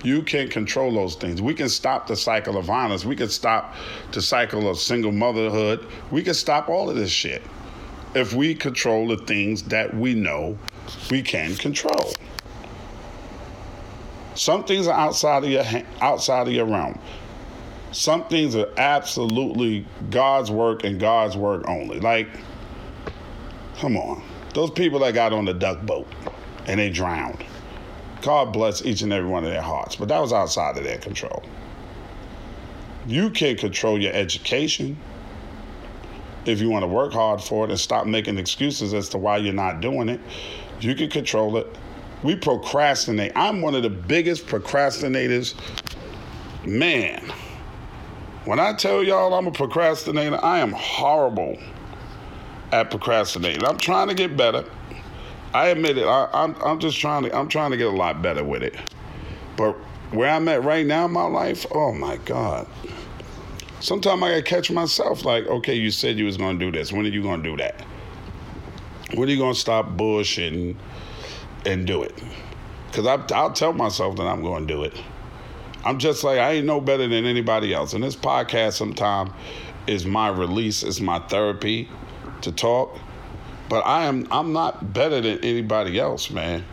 You 0.02 0.22
can't 0.22 0.50
control 0.50 0.94
those 0.94 1.14
things. 1.14 1.42
We 1.42 1.54
can 1.54 1.68
stop 1.68 2.06
the 2.06 2.16
cycle 2.16 2.56
of 2.56 2.64
violence. 2.64 3.04
We 3.04 3.16
can 3.16 3.28
stop 3.28 3.74
the 4.12 4.22
cycle 4.22 4.68
of 4.68 4.78
single 4.78 5.12
motherhood. 5.12 5.87
We 6.11 6.22
can 6.22 6.35
stop 6.35 6.68
all 6.68 6.88
of 6.88 6.96
this 6.96 7.11
shit 7.11 7.42
if 8.14 8.33
we 8.33 8.54
control 8.54 9.09
the 9.09 9.18
things 9.18 9.62
that 9.64 9.94
we 9.94 10.14
know 10.14 10.59
we 11.11 11.22
can 11.22 11.54
control. 11.54 12.12
Some 14.35 14.64
things 14.64 14.87
are 14.87 14.98
outside 14.98 15.44
of 15.44 15.50
your 15.50 15.64
outside 16.00 16.48
of 16.48 16.54
your 16.54 16.64
realm. 16.64 16.98
Some 17.92 18.24
things 18.29 18.55
are 18.55 18.68
absolutely 18.76 19.85
God's 20.11 20.50
work 20.50 20.85
and 20.85 21.00
God's 21.00 21.37
work 21.37 21.68
only. 21.68 21.98
Like, 21.98 22.29
come 23.79 23.96
on. 23.96 24.22
Those 24.55 24.70
people 24.70 25.00
that 25.00 25.14
got 25.14 25.33
on 25.33 25.44
the 25.44 25.55
duck 25.55 25.83
boat 25.83 26.07
and 26.66 26.79
they 26.79 26.90
drowned. 26.90 27.44
God 28.22 28.53
bless 28.53 28.85
each 28.85 29.03
and 29.03 29.12
every 29.12 29.29
one 29.29 29.44
of 29.44 29.50
their 29.50 29.62
hearts, 29.62 29.96
but 29.96 30.09
that 30.09 30.20
was 30.20 30.33
outside 30.33 30.76
of 30.76 30.85
their 30.85 30.98
control. 30.98 31.42
You 33.07 33.31
can 33.31 33.57
control 33.57 34.00
your 34.00 34.12
education 34.12 34.96
if 36.44 36.61
you 36.61 36.70
want 36.70 36.83
to 36.83 36.87
work 36.87 37.12
hard 37.12 37.40
for 37.40 37.64
it 37.64 37.70
and 37.70 37.79
stop 37.79 38.07
making 38.07 38.38
excuses 38.38 38.94
as 38.94 39.09
to 39.11 39.18
why 39.18 39.38
you're 39.38 39.53
not 39.53 39.81
doing 39.81 40.09
it. 40.09 40.20
You 40.81 40.94
can 40.94 41.11
control 41.11 41.57
it. 41.57 41.66
We 42.22 42.37
procrastinate. 42.37 43.33
I'm 43.35 43.62
one 43.62 43.74
of 43.74 43.83
the 43.83 43.90
biggest 43.90 44.46
procrastinators. 44.46 45.55
Man, 46.66 47.33
when 48.44 48.59
I 48.59 48.72
tell 48.72 49.03
y'all 49.03 49.35
I'm 49.35 49.46
a 49.46 49.53
procrastinator, 49.53 50.42
I 50.42 50.59
am 50.61 50.72
horrible 50.72 51.59
at 52.72 52.90
procrastinating. 52.90 53.64
I'm 53.64 53.79
trying 53.79 54.09
to 54.09 54.14
get 54.14 54.37
better. 54.37 54.64
I 55.53 55.68
admit 55.68 55.98
it. 55.98 56.05
I, 56.05 56.24
am 56.33 56.55
I'm, 56.55 56.62
I'm 56.62 56.79
just 56.81 56.98
trying 56.98 57.24
to 57.24 57.37
I'm 57.37 57.48
trying 57.48 57.70
to 57.72 57.76
get 57.76 57.88
a 57.88 57.96
lot 57.96 58.22
better 58.22 58.44
with 58.44 58.62
it. 58.62 58.76
But 59.57 59.72
where 60.12 60.31
I'm 60.31 60.48
at 60.48 60.64
right 60.64 60.87
now 60.87 61.07
in 61.07 61.12
my 61.12 61.26
life, 61.26 61.66
oh 61.72 61.92
my 61.92 62.16
God. 62.18 62.66
Sometimes 63.81 64.22
I 64.22 64.31
gotta 64.31 64.42
catch 64.42 64.70
myself 64.70 65.24
like, 65.24 65.46
okay, 65.46 65.74
you 65.74 65.90
said 65.90 66.18
you 66.18 66.26
was 66.26 66.37
gonna 66.37 66.59
do 66.59 66.70
this. 66.70 66.92
When 66.92 67.07
are 67.07 67.09
you 67.09 67.22
gonna 67.22 67.42
do 67.42 67.57
that? 67.57 67.81
When 69.14 69.29
are 69.29 69.33
you 69.33 69.38
gonna 69.38 69.55
stop 69.55 69.96
bullshitting 69.96 70.76
and 71.66 71.87
do 71.87 72.03
it? 72.03 72.22
Because 72.87 73.07
I'll 73.33 73.53
tell 73.53 73.72
myself 73.72 74.16
that 74.16 74.26
I'm 74.26 74.42
gonna 74.42 74.66
do 74.66 74.85
it. 74.85 74.94
I'm 75.85 75.99
just 75.99 76.25
like 76.25 76.38
I 76.38 76.53
ain't 76.53 76.66
no 76.66 76.81
better 76.81 77.09
than 77.09 77.25
anybody 77.25 77.73
else. 77.73 77.95
And 77.95 78.05
this 78.05 78.16
podcast 78.16 78.75
sometimes 78.75 79.31
is 79.87 80.05
my 80.05 80.29
release, 80.29 80.83
is 80.83 81.01
my 81.01 81.19
therapy 81.21 81.88
to 82.43 82.53
talk. 82.53 82.99
But 83.69 83.87
I 83.87 84.05
am 84.05 84.27
I'm 84.31 84.53
not 84.53 84.93
better 84.93 85.21
than 85.21 85.38
anybody 85.43 85.99
else, 85.99 86.31
man. 86.31 86.64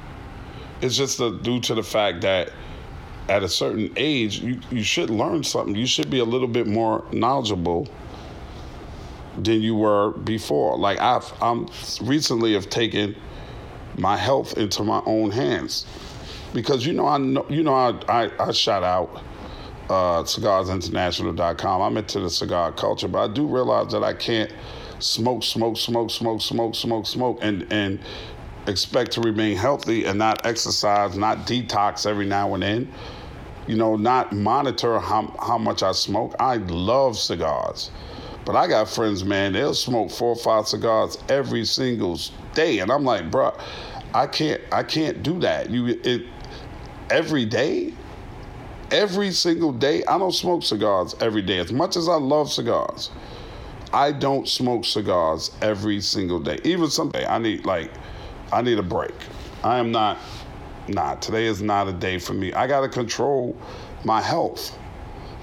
It's 0.82 0.98
just 0.98 1.20
a, 1.20 1.32
due 1.32 1.60
to 1.62 1.76
the 1.76 1.84
fact 1.84 2.22
that 2.22 2.52
at 3.30 3.44
a 3.44 3.50
certain 3.50 3.92
age, 3.96 4.40
you, 4.40 4.60
you 4.72 4.84
should 4.84 5.10
learn 5.10 5.44
something. 5.44 5.76
You 5.76 5.88
should 5.88 6.10
be 6.10 6.20
a 6.20 6.26
little 6.26 6.48
bit 6.48 6.68
more 6.68 7.04
knowledgeable 7.12 7.88
than 9.38 9.62
you 9.62 9.76
were 9.76 10.12
before. 10.12 10.78
Like 10.78 11.00
I've 11.00 11.32
I'm 11.42 11.70
recently 12.02 12.54
have 12.54 12.70
taken 12.70 13.16
my 13.98 14.18
health 14.18 14.58
into 14.58 14.84
my 14.84 15.02
own 15.06 15.32
hands 15.32 15.86
because 16.58 16.88
you 16.88 16.94
know 16.94 17.06
I 17.06 17.20
know 17.20 17.46
you 17.50 17.62
know 17.62 17.76
I 17.76 17.94
I, 18.10 18.32
I 18.40 18.52
shout 18.52 18.82
out 18.82 19.22
uh, 19.92 20.24
cigarsinternational.com. 20.24 21.82
I'm 21.84 21.98
into 21.98 22.20
the 22.20 22.32
cigar 22.32 22.72
culture, 22.72 23.08
but 23.08 23.30
I 23.30 23.32
do 23.32 23.46
realize 23.46 23.92
that 23.92 24.04
I 24.04 24.14
can't 24.14 24.52
smoke, 24.98 25.44
smoke, 25.44 25.78
smoke, 25.78 26.10
smoke, 26.10 26.42
smoke, 26.42 26.74
smoke, 26.74 27.06
smoke, 27.06 27.38
and 27.44 27.72
and 27.72 28.00
expect 28.66 29.12
to 29.12 29.22
remain 29.22 29.56
healthy 29.56 30.06
and 30.06 30.18
not 30.18 30.48
exercise, 30.48 31.16
not 31.16 31.46
detox 31.46 32.08
every 32.08 32.26
now 32.26 32.56
and 32.56 32.64
then. 32.64 32.92
You 33.68 33.76
know, 33.76 33.96
not 33.96 34.34
monitor 34.34 35.00
how 35.00 35.36
how 35.40 35.60
much 35.60 35.84
I 35.84 35.92
smoke. 35.92 36.34
I 36.40 36.56
love 36.58 37.20
cigars. 37.20 37.92
But 38.46 38.56
I 38.56 38.66
got 38.66 38.90
friends, 38.90 39.24
man, 39.24 39.54
they'll 39.54 39.76
smoke 39.76 40.10
four 40.10 40.30
or 40.30 40.36
five 40.36 40.68
cigars 40.68 41.20
every 41.30 41.66
single 41.66 42.18
day. 42.56 42.80
And 42.80 42.92
I'm 42.92 43.04
like, 43.04 43.30
bro, 43.30 43.54
I 44.16 44.26
can't 44.26 44.62
I 44.72 44.82
can't 44.82 45.22
do 45.22 45.40
that. 45.42 45.70
You 45.70 45.86
it 46.04 46.26
every 47.10 47.46
day, 47.46 47.94
every 48.92 49.32
single 49.32 49.72
day. 49.72 50.04
I 50.06 50.18
don't 50.18 50.34
smoke 50.34 50.64
cigars 50.64 51.16
every 51.20 51.42
day. 51.42 51.60
As 51.60 51.72
much 51.72 51.96
as 51.96 52.08
I 52.08 52.16
love 52.16 52.52
cigars, 52.52 53.12
I 53.94 54.12
don't 54.12 54.48
smoke 54.48 54.86
cigars 54.86 55.52
every 55.62 56.02
single 56.02 56.40
day. 56.40 56.60
Even 56.64 56.90
someday 56.90 57.26
I 57.26 57.38
need 57.38 57.66
like 57.66 57.92
I 58.52 58.62
need 58.62 58.80
a 58.80 58.84
break. 58.84 59.16
I 59.64 59.80
am 59.80 59.92
not 59.92 60.18
nah, 60.88 61.16
today 61.16 61.46
is 61.46 61.62
not 61.62 61.88
a 61.88 61.94
day 61.94 62.18
for 62.18 62.34
me. 62.34 62.54
I 62.54 62.68
gotta 62.68 62.90
control 62.90 63.56
my 64.04 64.22
health. 64.22 64.78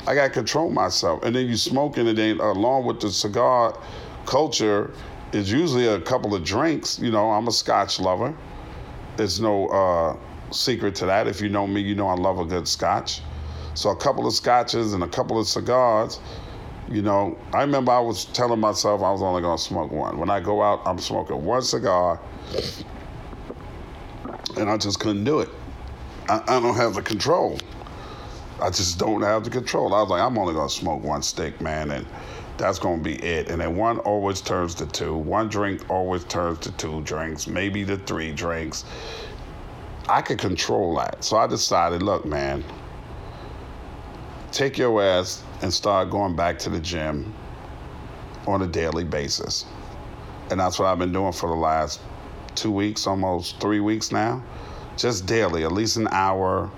I 0.07 0.15
gotta 0.15 0.31
control 0.31 0.71
myself. 0.71 1.23
And 1.23 1.35
then 1.35 1.47
you 1.47 1.57
smoking 1.57 2.13
then 2.15 2.41
along 2.41 2.85
with 2.85 3.01
the 3.01 3.11
cigar 3.11 3.79
culture 4.27 4.93
is 5.33 5.51
usually 5.51 5.87
a 5.87 6.01
couple 6.01 6.35
of 6.35 6.45
drinks. 6.45 6.99
You 6.99 7.11
know, 7.11 7.31
I'm 7.31 7.49
a 7.49 7.53
scotch 7.53 7.99
lover. 7.99 8.35
There's 9.17 9.41
no 9.41 9.69
uh 9.69 10.17
secret 10.51 10.95
to 10.97 11.07
that. 11.07 11.27
If 11.27 11.41
you 11.41 11.49
know 11.49 11.67
me, 11.67 11.81
you 11.81 11.95
know 11.95 12.09
I 12.09 12.15
love 12.15 12.39
a 12.39 12.45
good 12.45 12.69
scotch. 12.69 13.21
So 13.75 13.91
a 13.91 13.97
couple 13.97 14.27
of 14.27 14.33
scotches 14.33 14.95
and 14.95 15.03
a 15.03 15.09
couple 15.09 15.39
of 15.39 15.49
cigars. 15.49 16.21
You 16.89 17.03
know, 17.03 17.37
I 17.53 17.63
remember 17.63 17.93
I 17.93 18.01
was 18.01 18.27
telling 18.27 18.61
myself 18.61 19.03
I 19.03 19.11
was 19.11 19.23
only 19.23 19.43
gonna 19.43 19.59
smoke 19.59 19.91
one. 19.91 20.19
When 20.19 20.31
I 20.31 20.41
go 20.41 20.63
out, 20.63 20.83
I'm 20.85 20.99
smoking 20.99 21.43
one 21.45 21.63
cigar, 21.63 22.21
and 24.57 24.69
I 24.71 24.77
just 24.77 25.01
couldn't 25.01 25.25
do 25.25 25.41
it. 25.41 25.49
I, 26.29 26.43
I 26.47 26.61
don't 26.61 26.77
have 26.77 26.95
the 26.95 27.03
control. 27.03 27.59
I 28.61 28.69
just 28.69 28.99
don't 28.99 29.23
have 29.23 29.45
the 29.45 29.51
control. 29.51 29.95
I 29.95 30.03
was 30.03 30.11
like, 30.11 30.23
I'm 30.23 30.39
only 30.39 30.55
gonna 30.55 30.69
smoke 30.69 31.03
one 31.03 31.23
stick, 31.23 31.61
man, 31.61 31.91
and 31.91 32.07
that's 32.59 32.79
gonna 32.79 33.03
be 33.03 33.17
it. 33.17 33.49
And 33.49 33.61
then 33.61 33.77
one 33.77 33.99
always 34.01 34.41
turns 34.41 34.75
to 34.77 34.87
two. 34.87 35.17
One 35.17 35.49
drink 35.49 35.91
always 35.91 36.25
turns 36.25 36.61
to 36.61 36.73
two 36.73 37.01
drinks, 37.03 37.47
maybe 37.47 37.85
to 37.87 37.97
three 37.97 38.31
drinks. 38.31 38.85
I 40.09 40.21
could 40.21 40.39
control 40.39 40.97
that. 40.97 41.25
So 41.25 41.37
I 41.37 41.47
decided, 41.47 42.03
look, 42.03 42.25
man, 42.27 42.63
take 44.53 44.77
your 44.77 45.03
ass 45.03 45.43
and 45.63 45.73
start 45.73 46.11
going 46.11 46.37
back 46.37 46.59
to 46.61 46.71
the 46.71 46.81
gym 46.81 47.33
on 48.47 48.63
a 48.63 48.67
daily 48.67 49.05
basis. 49.05 49.65
And 50.51 50.61
that's 50.61 50.79
what 50.79 50.87
I've 50.87 50.99
been 50.99 51.13
doing 51.13 51.33
for 51.33 51.49
the 51.49 51.57
last 51.57 52.01
two 52.55 52.71
weeks, 52.71 53.07
almost 53.07 53.59
three 53.61 53.81
weeks 53.81 54.13
now. 54.13 54.43
Just 54.97 55.27
daily, 55.27 55.65
at 55.65 55.73
least 55.73 55.97
an 55.97 56.07
hour, 56.11 56.71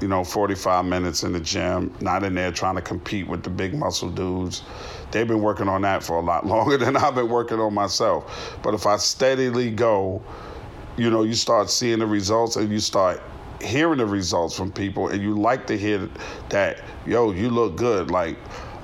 you 0.00 0.08
know, 0.08 0.22
45 0.22 0.84
minutes 0.84 1.22
in 1.22 1.32
the 1.32 1.40
gym, 1.40 1.94
not 2.00 2.22
in 2.22 2.34
there 2.34 2.52
trying 2.52 2.74
to 2.76 2.82
compete 2.82 3.26
with 3.26 3.42
the 3.42 3.50
big 3.50 3.74
muscle 3.74 4.10
dudes. 4.10 4.62
They've 5.10 5.26
been 5.26 5.40
working 5.40 5.68
on 5.68 5.82
that 5.82 6.02
for 6.02 6.18
a 6.18 6.20
lot 6.20 6.46
longer 6.54 6.76
than 6.76 6.96
I've 6.96 7.14
been 7.14 7.30
working 7.30 7.58
on 7.58 7.72
myself. 7.72 8.58
But 8.62 8.74
if 8.74 8.86
I 8.86 8.98
steadily 8.98 9.70
go, 9.70 10.22
you 10.96 11.10
know, 11.10 11.22
you 11.22 11.34
start 11.34 11.70
seeing 11.70 11.98
the 11.98 12.06
results 12.06 12.56
and 12.56 12.70
you 12.70 12.80
start 12.80 13.20
hearing 13.60 13.98
the 13.98 14.06
results 14.06 14.56
from 14.56 14.70
people 14.70 15.08
and 15.08 15.22
you 15.22 15.34
like 15.34 15.66
to 15.66 15.78
hear 15.78 16.08
that, 16.50 16.80
yo, 17.06 17.32
you 17.32 17.50
look 17.50 17.76
good. 17.76 18.10
Like, 18.10 18.36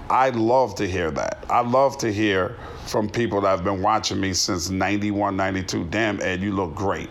I 0.09 0.31
love 0.31 0.75
to 0.77 0.89
hear 0.89 1.11
that. 1.13 1.45
I 1.49 1.61
love 1.61 1.97
to 1.99 2.13
hear 2.13 2.57
from 2.87 3.09
people 3.09 3.41
that 3.43 3.49
have 3.49 3.65
been 3.65 3.83
watching 3.83 4.21
me 4.21 4.33
since 4.33 4.71
91, 4.71 5.37
92. 5.37 5.85
Damn, 5.85 6.21
Ed, 6.21 6.41
you 6.41 6.53
look 6.53 6.75
great. 6.75 7.11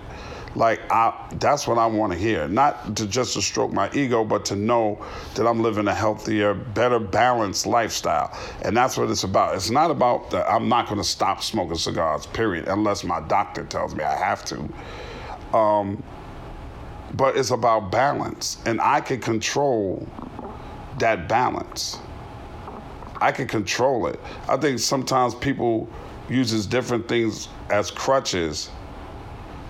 Like 0.55 0.81
I, 0.91 1.13
that's 1.39 1.67
what 1.67 1.77
I 1.77 1.85
want 1.85 2.11
to 2.13 2.17
hear. 2.17 2.47
Not 2.47 2.95
to 2.97 3.07
just 3.07 3.33
to 3.33 3.41
stroke 3.41 3.71
my 3.71 3.89
ego, 3.93 4.23
but 4.23 4.45
to 4.45 4.55
know 4.55 5.03
that 5.35 5.45
I'm 5.45 5.61
living 5.61 5.87
a 5.87 5.93
healthier, 5.93 6.53
better 6.53 6.99
balanced 6.99 7.67
lifestyle. 7.67 8.35
And 8.63 8.75
that's 8.75 8.97
what 8.97 9.09
it's 9.09 9.23
about. 9.23 9.55
It's 9.55 9.69
not 9.69 9.91
about 9.91 10.31
that 10.31 10.49
I'm 10.51 10.67
not 10.67 10.87
going 10.87 10.99
to 10.99 11.07
stop 11.07 11.43
smoking 11.43 11.77
cigars, 11.77 12.25
period, 12.25 12.67
unless 12.67 13.03
my 13.03 13.19
doctor 13.21 13.63
tells 13.63 13.95
me 13.95 14.03
I 14.03 14.15
have 14.15 14.43
to. 14.45 14.69
Um, 15.57 16.03
but 17.13 17.37
it's 17.37 17.51
about 17.51 17.91
balance, 17.91 18.57
and 18.65 18.79
I 18.81 19.01
can 19.01 19.19
control 19.19 20.07
that 20.99 21.27
balance. 21.27 21.97
I 23.21 23.31
can 23.31 23.47
control 23.47 24.07
it. 24.07 24.19
I 24.47 24.57
think 24.57 24.79
sometimes 24.79 25.35
people 25.35 25.89
uses 26.29 26.67
different 26.67 27.07
things 27.07 27.49
as 27.69 27.91
crutches 27.91 28.69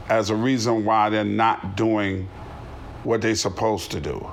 as 0.09 0.29
a 0.29 0.35
reason 0.35 0.85
why 0.85 1.09
they're 1.09 1.23
not 1.23 1.77
doing 1.77 2.27
what 3.03 3.21
they're 3.21 3.35
supposed 3.35 3.91
to 3.91 4.01
do. 4.01 4.29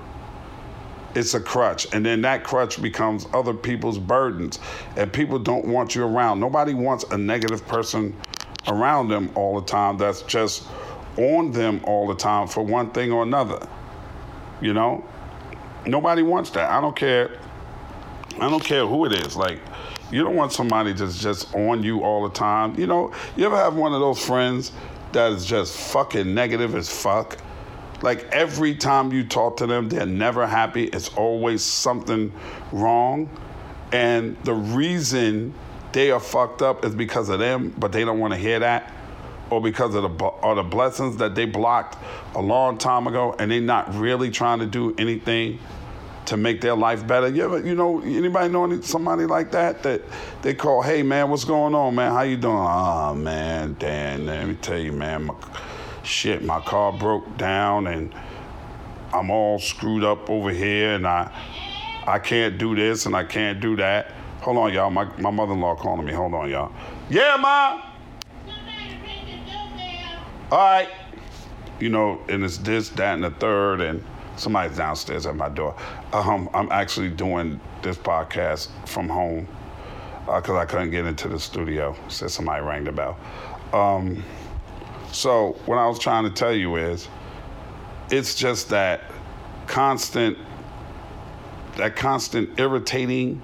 It's 1.15 1.35
a 1.35 1.41
crutch. 1.41 1.87
And 1.95 2.05
then 2.05 2.21
that 2.23 2.45
crutch 2.45 2.81
becomes 2.81 3.27
other 3.33 3.55
people's 3.55 3.99
burdens. 3.99 4.59
And 4.97 5.13
people 5.13 5.39
don't 5.39 5.67
want 5.67 5.95
you 5.95 6.05
around. 6.05 6.41
Nobody 6.41 6.75
wants 6.75 7.05
a 7.11 7.17
negative 7.17 7.67
person 7.67 8.15
around 8.69 9.09
them 9.09 9.31
all 9.35 9.59
the 9.59 9.67
time 9.67 9.97
that's 9.97 10.23
just 10.23 10.65
on 11.17 11.53
them 11.53 11.81
all 11.85 12.07
the 12.07 12.15
time 12.15 12.49
for 12.49 12.63
one 12.63 12.91
thing 12.91 13.13
or 13.13 13.23
another. 13.23 13.67
You 14.61 14.75
know? 14.75 15.05
Nobody 15.87 16.23
wants 16.23 16.51
that. 16.51 16.71
I 16.71 16.81
don't 16.81 16.97
care. 16.97 17.39
I 18.39 18.51
don't 18.51 18.63
care 18.63 18.87
who 18.87 19.07
it 19.07 19.13
is. 19.13 19.37
Like, 19.37 19.61
you 20.11 20.23
don't 20.23 20.37
want 20.37 20.53
somebody 20.53 20.93
that's 20.93 21.19
just 21.19 21.55
on 21.55 21.83
you 21.83 22.03
all 22.03 22.29
the 22.29 22.35
time. 22.35 22.79
You 22.79 22.87
know, 22.87 23.13
you 23.37 23.47
ever 23.47 23.57
have 23.57 23.75
one 23.75 23.95
of 23.95 24.01
those 24.01 24.25
friends 24.25 24.73
that 25.17 25.33
is 25.33 25.45
just 25.45 25.77
fucking 25.77 26.33
negative 26.35 26.75
as 26.75 26.89
fuck? 26.89 27.39
Like 28.03 28.25
every 28.31 28.75
time 28.75 29.13
you 29.13 29.25
talk 29.25 29.57
to 29.59 29.67
them, 29.67 29.89
they're 29.89 30.07
never 30.07 30.47
happy. 30.47 30.85
It's 30.85 31.09
always 31.17 31.63
something 31.63 32.33
wrong. 32.71 33.29
And 33.93 34.37
the 34.45 34.55
reason 34.55 35.55
they 35.93 36.11
are 36.11 36.21
fucked 36.21 36.61
up 36.61 36.85
is 36.85 36.95
because 36.95 37.29
of 37.31 37.39
them, 37.39 37.75
but 37.79 37.93
they 37.93 38.05
don't 38.05 38.19
want 38.19 38.35
to 38.35 38.39
hear 38.39 38.59
that 38.59 38.93
or 39.49 39.61
because 39.61 39.95
of 39.95 40.03
the 40.03 40.25
or 40.25 40.55
the 40.55 40.63
blessings 40.63 41.17
that 41.19 41.35
they 41.35 41.47
blocked 41.47 41.97
a 42.35 42.43
long 42.43 42.77
time 42.79 43.07
ago, 43.07 43.35
and 43.39 43.51
they're 43.51 43.61
not 43.61 43.95
really 43.95 44.31
trying 44.31 44.59
to 44.59 44.67
do 44.67 44.95
anything 44.99 45.59
to 46.27 46.37
make 46.37 46.61
their 46.61 46.77
life 46.77 47.07
better. 47.07 47.29
You 47.29 47.45
ever, 47.45 47.67
you 47.67 47.75
know, 47.75 48.01
anybody 48.03 48.49
know 48.49 48.81
somebody 48.81 49.27
like 49.27 49.53
that 49.53 49.83
that 49.83 50.03
they 50.43 50.55
call, 50.55 50.83
hey 50.83 51.03
man, 51.03 51.31
what's 51.31 51.45
going 51.45 51.75
on, 51.75 51.95
man? 51.95 52.13
How 52.13 52.23
you 52.23 52.37
doing? 52.37 52.57
Ah, 52.57 53.11
oh, 53.11 53.15
man, 53.15 53.77
Dan, 53.79 54.27
let 54.27 54.47
me 54.47 54.55
tell 54.57 54.79
you, 54.79 54.93
man, 54.93 55.25
my, 55.25 55.35
shit, 56.03 56.45
my 56.45 56.61
car 56.61 56.93
broke 56.93 57.37
down 57.37 57.87
and 57.87 58.15
I'm 59.13 59.31
all 59.31 59.59
screwed 59.59 60.05
up 60.05 60.29
over 60.29 60.51
here, 60.51 60.95
and 60.95 61.07
I 61.07 61.33
I 62.07 62.19
can't 62.19 62.59
do 62.59 62.77
this 62.77 63.07
and 63.07 63.17
I 63.17 63.25
can't 63.25 63.61
do 63.61 63.77
that. 63.77 64.13
Hold 64.41 64.59
on, 64.59 64.73
y'all. 64.73 64.91
My 64.91 65.05
my 65.19 65.31
mother-in-law 65.31 65.77
calling 65.77 66.07
me. 66.07 66.13
Hold 66.13 66.35
on, 66.35 66.51
y'all. 66.51 66.73
Yeah, 67.09 67.37
ma. 67.37 67.83
All 70.51 70.59
right. 70.59 70.89
You 71.81 71.89
know, 71.89 72.21
and 72.29 72.45
it's 72.45 72.59
this, 72.59 72.89
that, 72.91 73.15
and 73.15 73.25
the 73.25 73.31
third, 73.31 73.81
and 73.81 74.05
somebody's 74.37 74.77
downstairs 74.77 75.27
at 75.27 75.37
my 75.37 75.49
door. 75.49 75.75
Um, 76.13 76.49
I'm 76.55 76.71
actually 76.71 77.11
doing 77.11 77.61
this 77.83 77.97
podcast 77.97 78.69
from 78.87 79.09
home 79.09 79.49
because 80.27 80.51
uh, 80.51 80.59
I 80.59 80.65
couldn't 80.65 80.91
get 80.91 81.07
into 81.07 81.29
the 81.29 81.39
studio. 81.39 81.97
Said 82.09 82.31
somebody 82.31 82.63
rang 82.63 82.85
the 82.85 82.93
bell. 82.93 83.19
Um, 83.73 84.23
so 85.13 85.53
what 85.67 85.79
I 85.79 85.87
was 85.87 85.99
trying 85.99 86.25
to 86.25 86.31
tell 86.31 86.53
you 86.53 86.77
is, 86.77 87.09
it's 88.11 88.35
just 88.35 88.69
that 88.69 89.03
constant, 89.67 90.39
that 91.77 91.97
constant 91.97 92.59
irritating 92.59 93.41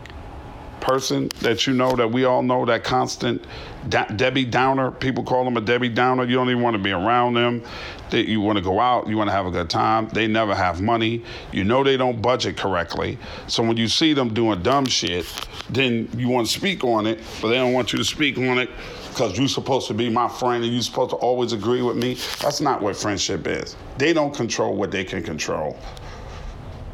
person 0.82 1.28
that 1.40 1.66
you 1.66 1.72
know 1.72 1.96
that 1.96 2.10
we 2.10 2.24
all 2.24 2.42
know 2.42 2.66
that 2.66 2.84
constant 2.84 3.42
De- 3.88 4.12
Debbie 4.16 4.44
Downer. 4.44 4.90
People 4.90 5.24
call 5.24 5.44
them 5.44 5.56
a 5.56 5.60
Debbie 5.60 5.88
Downer. 5.88 6.24
You 6.24 6.34
don't 6.34 6.50
even 6.50 6.62
want 6.62 6.76
to 6.76 6.82
be 6.82 6.90
around 6.90 7.34
them. 7.34 7.62
They, 8.10 8.22
you 8.22 8.40
want 8.40 8.58
to 8.58 8.62
go 8.62 8.78
out. 8.78 9.08
You 9.08 9.16
want 9.16 9.28
to 9.28 9.32
have 9.32 9.46
a 9.46 9.50
good 9.50 9.70
time. 9.70 10.08
They 10.08 10.26
never 10.26 10.54
have 10.54 10.82
money. 10.82 11.24
You 11.52 11.64
know 11.64 11.82
they 11.82 11.96
don't 11.96 12.20
budget 12.20 12.56
correctly. 12.56 13.18
So 13.46 13.62
when 13.62 13.76
you 13.76 13.88
see 13.88 14.12
them 14.12 14.34
doing 14.34 14.62
dumb 14.62 14.84
shit, 14.84 15.26
then 15.70 16.08
you 16.16 16.28
want 16.28 16.48
to 16.48 16.52
speak 16.52 16.84
on 16.84 17.06
it, 17.06 17.20
but 17.40 17.48
they 17.48 17.56
don't 17.56 17.72
want 17.72 17.92
you 17.92 17.98
to 17.98 18.04
speak 18.04 18.36
on 18.36 18.58
it 18.58 18.68
because 19.08 19.38
you're 19.38 19.48
supposed 19.48 19.86
to 19.88 19.94
be 19.94 20.08
my 20.08 20.28
friend 20.28 20.64
and 20.64 20.72
you're 20.72 20.82
supposed 20.82 21.10
to 21.10 21.16
always 21.16 21.52
agree 21.52 21.82
with 21.82 21.96
me. 21.96 22.14
That's 22.40 22.60
not 22.60 22.82
what 22.82 22.96
friendship 22.96 23.46
is. 23.46 23.76
They 23.98 24.12
don't 24.12 24.34
control 24.34 24.74
what 24.74 24.90
they 24.90 25.04
can 25.04 25.22
control. 25.22 25.78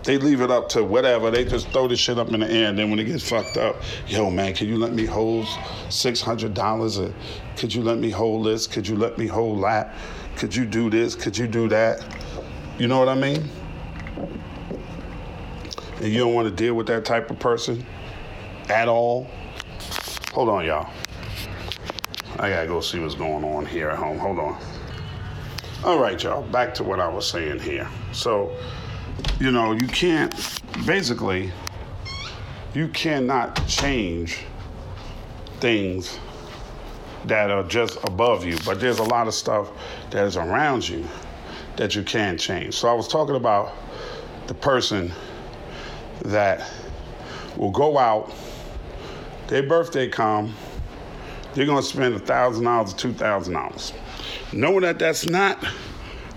They 0.09 0.17
leave 0.17 0.41
it 0.41 0.51
up 0.51 0.71
to 0.71 0.83
whatever. 0.83 1.31
They 1.31 1.45
just 1.45 1.69
throw 1.69 1.87
the 1.87 1.95
shit 1.95 2.19
up 2.19 2.33
in 2.33 2.41
the 2.41 2.51
air, 2.51 2.71
and 2.71 2.79
then 2.79 2.89
when 2.89 2.99
it 2.99 3.05
gets 3.05 3.29
fucked 3.29 3.59
up, 3.59 3.77
yo, 4.07 4.31
man, 4.31 4.55
can 4.55 4.67
you 4.67 4.79
let 4.79 4.95
me 4.95 5.05
hold 5.05 5.47
six 5.91 6.23
hundred 6.23 6.55
dollars? 6.55 6.99
Or 6.99 7.13
could 7.59 7.75
you 7.75 7.83
let 7.83 7.99
me 7.99 8.09
hold 8.09 8.47
this? 8.47 8.67
Could 8.67 8.89
you 8.89 8.97
let 8.97 9.19
me 9.19 9.27
hold 9.27 9.63
that? 9.65 9.95
Could 10.37 10.57
you 10.57 10.65
do 10.65 10.89
this? 10.89 11.15
Could 11.15 11.37
you 11.37 11.47
do 11.47 11.69
that? 11.69 12.03
You 12.79 12.89
know 12.89 12.99
what 12.99 13.11
I 13.11 13.17
mean? 13.17 13.51
And 15.97 16.07
you 16.07 16.21
don't 16.21 16.33
want 16.33 16.49
to 16.49 16.55
deal 16.55 16.73
with 16.73 16.87
that 16.87 17.05
type 17.05 17.31
of 17.31 17.39
person 17.39 17.85
at 18.71 18.89
all. 18.89 19.27
Hold 20.33 20.49
on, 20.49 20.65
y'all. 20.65 20.91
I 22.39 22.49
gotta 22.49 22.67
go 22.67 22.81
see 22.81 22.99
what's 22.99 23.15
going 23.15 23.45
on 23.45 23.67
here 23.67 23.91
at 23.91 23.99
home. 23.99 24.17
Hold 24.17 24.39
on. 24.39 24.59
All 25.85 25.99
right, 25.99 26.23
y'all. 26.23 26.45
Back 26.45 26.73
to 26.77 26.83
what 26.83 26.99
I 26.99 27.09
was 27.09 27.29
saying 27.29 27.61
here. 27.61 27.87
So 28.13 28.57
you 29.41 29.53
know, 29.53 29.73
you 29.73 29.87
can't, 29.87 30.35
basically, 30.85 31.53
you 32.75 32.89
cannot 32.89 33.67
change 33.69 34.41
things 35.61 36.19
that 37.25 37.51
are 37.51 37.63
just 37.63 37.99
above 38.05 38.45
you, 38.45 38.57
but 38.65 38.81
there's 38.81 38.99
a 38.99 39.05
lot 39.05 39.29
of 39.29 39.35
stuff 39.35 39.71
that 40.11 40.25
is 40.25 40.37
around 40.37 40.89
you 40.89 41.07
that 41.77 41.95
you 41.95 42.03
can 42.03 42.37
change. 42.37 42.75
So 42.75 42.89
I 42.89 42.93
was 42.93 43.07
talking 43.07 43.37
about 43.37 43.73
the 44.49 44.55
person 44.55 45.13
that 46.23 46.69
will 47.57 47.71
go 47.71 47.97
out, 47.97 48.33
their 49.47 49.63
birthday 49.63 50.09
come, 50.09 50.53
they're 51.55 51.67
gonna 51.67 51.83
spend 51.83 52.15
a 52.15 52.19
thousand 52.19 52.65
dollars 52.65 52.93
or 52.93 52.97
two 52.97 53.13
thousand 53.13 53.55
dollars, 53.55 53.93
knowing 54.53 54.81
that 54.81 54.99
that's 54.99 55.27
not 55.27 55.65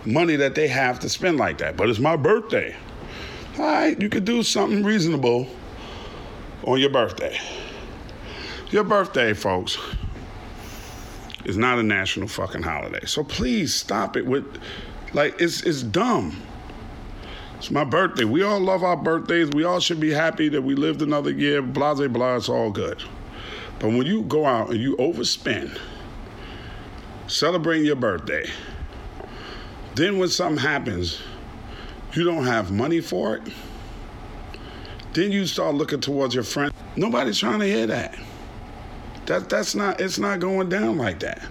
money 0.05 0.35
that 0.35 0.55
they 0.55 0.67
have 0.67 0.99
to 0.99 1.09
spend 1.09 1.37
like 1.37 1.57
that. 1.59 1.75
But 1.75 1.89
it's 1.89 1.99
my 1.99 2.15
birthday. 2.15 2.75
All 3.57 3.65
right, 3.65 3.99
you 4.01 4.07
could 4.07 4.23
do 4.23 4.43
something 4.43 4.83
reasonable 4.83 5.47
on 6.63 6.79
your 6.79 6.89
birthday. 6.89 7.37
Your 8.69 8.85
birthday, 8.85 9.33
folks, 9.33 9.77
is 11.43 11.57
not 11.57 11.77
a 11.77 11.83
national 11.83 12.29
fucking 12.29 12.63
holiday. 12.63 13.05
So 13.05 13.23
please 13.23 13.73
stop 13.73 14.15
it 14.15 14.25
with, 14.25 14.45
like, 15.13 15.41
it's, 15.41 15.63
it's 15.63 15.83
dumb. 15.83 16.41
It's 17.57 17.69
my 17.69 17.83
birthday. 17.83 18.23
We 18.23 18.41
all 18.43 18.59
love 18.59 18.83
our 18.83 18.95
birthdays. 18.95 19.49
We 19.49 19.65
all 19.65 19.81
should 19.81 19.99
be 19.99 20.11
happy 20.11 20.47
that 20.49 20.61
we 20.61 20.73
lived 20.73 21.01
another 21.01 21.31
year. 21.31 21.61
Blah, 21.61 21.95
blah, 21.95 22.07
blah. 22.07 22.37
It's 22.37 22.47
all 22.47 22.71
good. 22.71 23.03
But 23.79 23.89
when 23.89 24.05
you 24.05 24.23
go 24.23 24.45
out 24.45 24.69
and 24.69 24.79
you 24.79 24.95
overspend 24.95 25.77
celebrating 27.27 27.85
your 27.85 27.97
birthday, 27.97 28.49
then 29.95 30.17
when 30.19 30.29
something 30.29 30.63
happens, 30.63 31.21
you 32.15 32.23
don't 32.23 32.45
have 32.45 32.71
money 32.71 33.01
for 33.01 33.35
it, 33.37 33.43
Then 35.13 35.31
you 35.31 35.45
start 35.45 35.75
looking 35.75 35.99
towards 36.01 36.33
your 36.35 36.43
friend. 36.43 36.73
Nobody's 36.95 37.39
trying 37.39 37.59
to 37.59 37.65
hear 37.65 37.87
that. 37.87 38.17
That 39.25 39.49
that's 39.49 39.75
not 39.75 39.99
it's 40.01 40.17
not 40.19 40.39
going 40.39 40.69
down 40.69 40.97
like 40.97 41.19
that. 41.21 41.41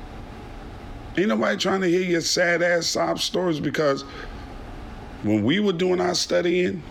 Ain't 1.16 1.28
nobody 1.28 1.56
trying 1.58 1.82
to 1.82 1.88
hear 1.88 2.02
your 2.02 2.20
sad 2.22 2.62
ass 2.62 2.86
sob 2.86 3.20
stories 3.20 3.61
because 3.61 4.02
when 5.22 5.44
we 5.44 5.61
were 5.61 5.72
doing 5.72 6.00
our 6.00 6.14
studying, 6.14 6.82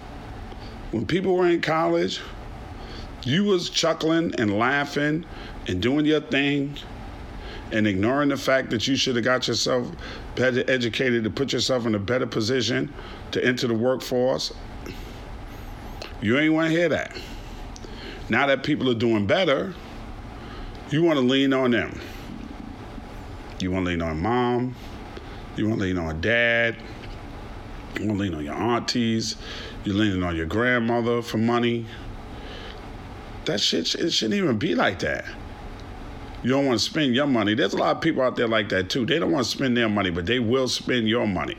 when 0.92 1.06
people 1.06 1.36
were 1.36 1.48
in 1.48 1.62
college, 1.62 2.22
you 3.24 3.46
was 3.46 3.70
chuckling 3.70 4.34
and 4.38 4.58
laughing 4.58 5.26
and 5.68 5.82
doing 5.82 6.06
your 6.06 6.22
thing 6.22 6.76
and 7.72 7.88
ignoring 7.88 8.30
the 8.30 8.38
fact 8.38 8.70
that 8.72 8.88
you 8.88 8.96
should 8.96 9.16
have 9.16 9.26
got 9.26 9.48
yourself 9.48 9.92
better 10.36 10.64
educated 10.70 11.24
to 11.24 11.30
put 11.30 11.54
yourself 11.54 11.86
in 11.86 11.96
a 11.96 12.00
better 12.00 12.28
position 12.28 12.94
to 13.32 13.44
enter 13.44 13.68
the 13.68 13.74
workforce. 13.74 14.54
You 16.22 16.38
ain't 16.38 16.54
want 16.54 16.68
to 16.68 16.78
hear 16.78 16.90
that. 16.90 17.18
Now 18.30 18.48
that 18.48 18.64
people 18.64 18.90
are 18.90 18.96
doing 18.96 19.26
better, 19.26 19.74
you 20.92 21.04
want 21.04 21.18
to 21.18 21.26
lean 21.26 21.54
on 21.54 21.72
them. 21.72 22.00
You 23.60 23.72
want 23.72 23.86
to 23.86 23.92
lean 23.92 24.02
on 24.02 24.22
mom. 24.22 24.76
You 25.56 25.68
want 25.68 25.80
to 25.80 25.86
lean 25.86 25.98
on 25.98 26.22
dad. 26.22 26.76
You 28.00 28.08
want 28.08 28.20
to 28.20 28.24
lean 28.24 28.34
on 28.36 28.46
your 28.46 28.56
aunties. 28.56 29.36
You're 29.84 29.96
leaning 29.96 30.24
on 30.24 30.36
your 30.36 30.46
grandmother 30.46 31.22
for 31.22 31.38
money. 31.38 31.86
That 33.46 33.60
shit 33.60 33.96
it 33.96 34.12
shouldn't 34.12 34.36
even 34.36 34.58
be 34.58 34.76
like 34.76 35.00
that. 35.00 35.26
You 36.44 36.52
don't 36.52 36.66
want 36.66 36.80
to 36.80 36.86
spend 36.86 37.16
your 37.16 37.28
money. 37.28 37.54
There's 37.54 37.74
a 37.74 37.78
lot 37.78 37.96
of 37.96 38.02
people 38.02 38.22
out 38.22 38.36
there 38.36 38.48
like 38.48 38.70
that 38.70 38.90
too. 38.90 39.06
They 39.06 39.20
don't 39.20 39.32
want 39.32 39.46
to 39.46 39.52
spend 39.52 39.76
their 39.76 39.90
money, 39.90 40.10
but 40.10 40.26
they 40.26 40.40
will 40.40 40.68
spend 40.68 41.10
your 41.10 41.28
money. 41.28 41.58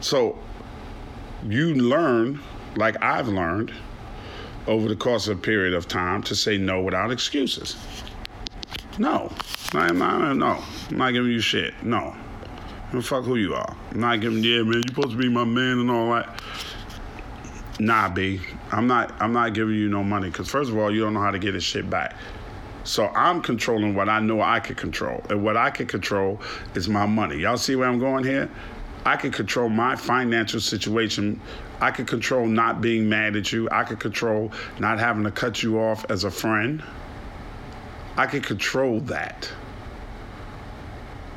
So 0.00 0.38
you 1.44 1.74
learn, 1.74 2.40
like 2.76 3.02
I've 3.02 3.28
learned 3.28 3.72
over 4.66 4.88
the 4.88 4.96
course 4.96 5.28
of 5.28 5.38
a 5.38 5.40
period 5.40 5.74
of 5.74 5.86
time, 5.86 6.22
to 6.24 6.34
say 6.34 6.58
no 6.58 6.82
without 6.82 7.10
excuses. 7.10 7.76
No, 8.98 9.30
I'm 9.72 9.98
not, 9.98 10.36
no, 10.36 10.62
I'm 10.90 10.96
not 10.96 11.12
giving 11.12 11.30
you 11.30 11.40
shit. 11.40 11.74
No. 11.82 12.14
And 12.92 13.04
fuck 13.04 13.24
who 13.24 13.36
you 13.36 13.54
are. 13.54 13.76
I'm 13.92 14.00
not 14.00 14.20
giving 14.20 14.42
yeah, 14.42 14.62
man, 14.62 14.74
you're 14.74 14.82
supposed 14.88 15.10
to 15.10 15.16
be 15.16 15.28
my 15.28 15.44
man 15.44 15.80
and 15.80 15.90
all 15.90 16.12
that. 16.12 16.40
Nah, 17.78 18.08
B. 18.08 18.40
I'm 18.72 18.86
not 18.86 19.12
I'm 19.20 19.32
not 19.32 19.52
giving 19.54 19.74
you 19.74 19.88
no 19.88 20.02
money 20.02 20.30
because 20.30 20.48
first 20.48 20.70
of 20.70 20.78
all, 20.78 20.92
you 20.92 21.02
don't 21.02 21.14
know 21.14 21.20
how 21.20 21.30
to 21.30 21.38
get 21.38 21.52
this 21.52 21.64
shit 21.64 21.88
back. 21.90 22.14
So 22.84 23.06
I'm 23.08 23.42
controlling 23.42 23.94
what 23.94 24.08
I 24.08 24.20
know 24.20 24.40
I 24.40 24.60
can 24.60 24.76
control. 24.76 25.22
And 25.28 25.42
what 25.42 25.56
I 25.56 25.70
can 25.70 25.86
control 25.86 26.40
is 26.74 26.88
my 26.88 27.04
money. 27.04 27.38
Y'all 27.38 27.56
see 27.56 27.74
where 27.74 27.88
I'm 27.88 27.98
going 27.98 28.24
here? 28.24 28.48
I 29.06 29.16
can 29.16 29.30
control 29.30 29.68
my 29.68 29.94
financial 29.94 30.60
situation. 30.60 31.40
I 31.80 31.92
can 31.92 32.06
control 32.06 32.44
not 32.44 32.80
being 32.80 33.08
mad 33.08 33.36
at 33.36 33.52
you. 33.52 33.68
I 33.70 33.84
can 33.84 33.98
control 33.98 34.50
not 34.80 34.98
having 34.98 35.22
to 35.22 35.30
cut 35.30 35.62
you 35.62 35.78
off 35.78 36.04
as 36.10 36.24
a 36.24 36.30
friend. 36.30 36.82
I 38.16 38.26
can 38.26 38.42
control 38.42 38.98
that 39.02 39.48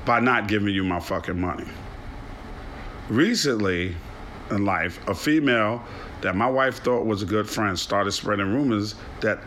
by 0.03 0.20
not 0.20 0.47
giving 0.47 0.74
you 0.74 0.84
my 0.84 0.99
fucking 0.99 1.39
money. 1.39 1.67
Recently 3.07 3.95
in 4.49 4.65
life, 4.65 4.99
a 5.07 5.13
female 5.13 5.84
that 6.22 6.36
my 6.36 6.49
wife 6.49 6.80
thought 6.80 7.05
was 7.05 7.22
a 7.22 7.26
good 7.28 7.47
friend 7.47 7.78
started 7.78 8.13
spreading 8.13 8.51
rumors 8.51 8.95
that 9.22 9.43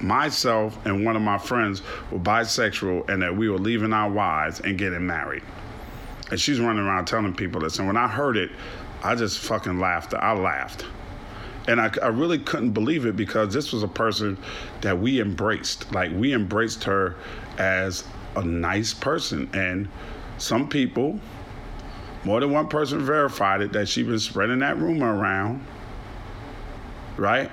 myself 0.00 0.78
and 0.86 1.04
one 1.04 1.16
of 1.16 1.22
my 1.22 1.38
friends 1.38 1.82
were 2.12 2.20
bisexual 2.20 3.08
and 3.08 3.20
that 3.20 3.36
we 3.36 3.48
were 3.48 3.58
leaving 3.58 3.92
our 3.92 4.10
wives 4.10 4.60
and 4.60 4.78
getting 4.78 5.04
married. 5.04 5.42
And 6.30 6.40
she's 6.40 6.60
running 6.60 6.84
around 6.84 7.06
telling 7.06 7.34
people 7.34 7.60
this. 7.60 7.78
And 7.78 7.86
when 7.86 7.96
I 7.96 8.08
heard 8.08 8.36
it, 8.36 8.50
I 9.02 9.14
just 9.14 9.38
fucking 9.40 9.78
laughed. 9.78 10.14
I 10.14 10.32
laughed. 10.32 10.84
And 11.68 11.80
I, 11.80 11.90
I 12.02 12.08
really 12.08 12.38
couldn't 12.38 12.72
believe 12.72 13.06
it 13.06 13.16
because 13.16 13.52
this 13.52 13.72
was 13.72 13.82
a 13.82 13.88
person 13.88 14.36
that 14.80 14.98
we 14.98 15.20
embraced. 15.20 15.92
Like, 15.92 16.12
we 16.12 16.32
embraced 16.34 16.84
her 16.84 17.16
as 17.58 18.04
a 18.36 18.42
nice 18.42 18.92
person. 18.92 19.48
And 19.54 19.88
some 20.38 20.68
people, 20.68 21.18
more 22.24 22.40
than 22.40 22.50
one 22.52 22.68
person 22.68 23.04
verified 23.04 23.60
it, 23.62 23.72
that 23.72 23.88
she 23.88 24.02
been 24.02 24.18
spreading 24.18 24.58
that 24.60 24.78
rumor 24.78 25.14
around, 25.16 25.64
right? 27.16 27.50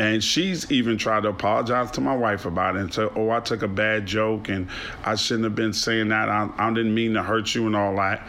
And 0.00 0.24
she's 0.24 0.72
even 0.72 0.96
tried 0.96 1.24
to 1.24 1.28
apologize 1.28 1.90
to 1.90 2.00
my 2.00 2.16
wife 2.16 2.46
about 2.46 2.74
it 2.74 2.80
and 2.80 2.92
say, 2.92 3.06
oh, 3.14 3.28
I 3.28 3.40
took 3.40 3.60
a 3.60 3.68
bad 3.68 4.06
joke 4.06 4.48
and 4.48 4.66
I 5.04 5.14
shouldn't 5.14 5.44
have 5.44 5.54
been 5.54 5.74
saying 5.74 6.08
that. 6.08 6.30
I, 6.30 6.48
I 6.56 6.72
didn't 6.72 6.94
mean 6.94 7.12
to 7.12 7.22
hurt 7.22 7.54
you 7.54 7.66
and 7.66 7.76
all 7.76 7.94
that. 7.96 8.26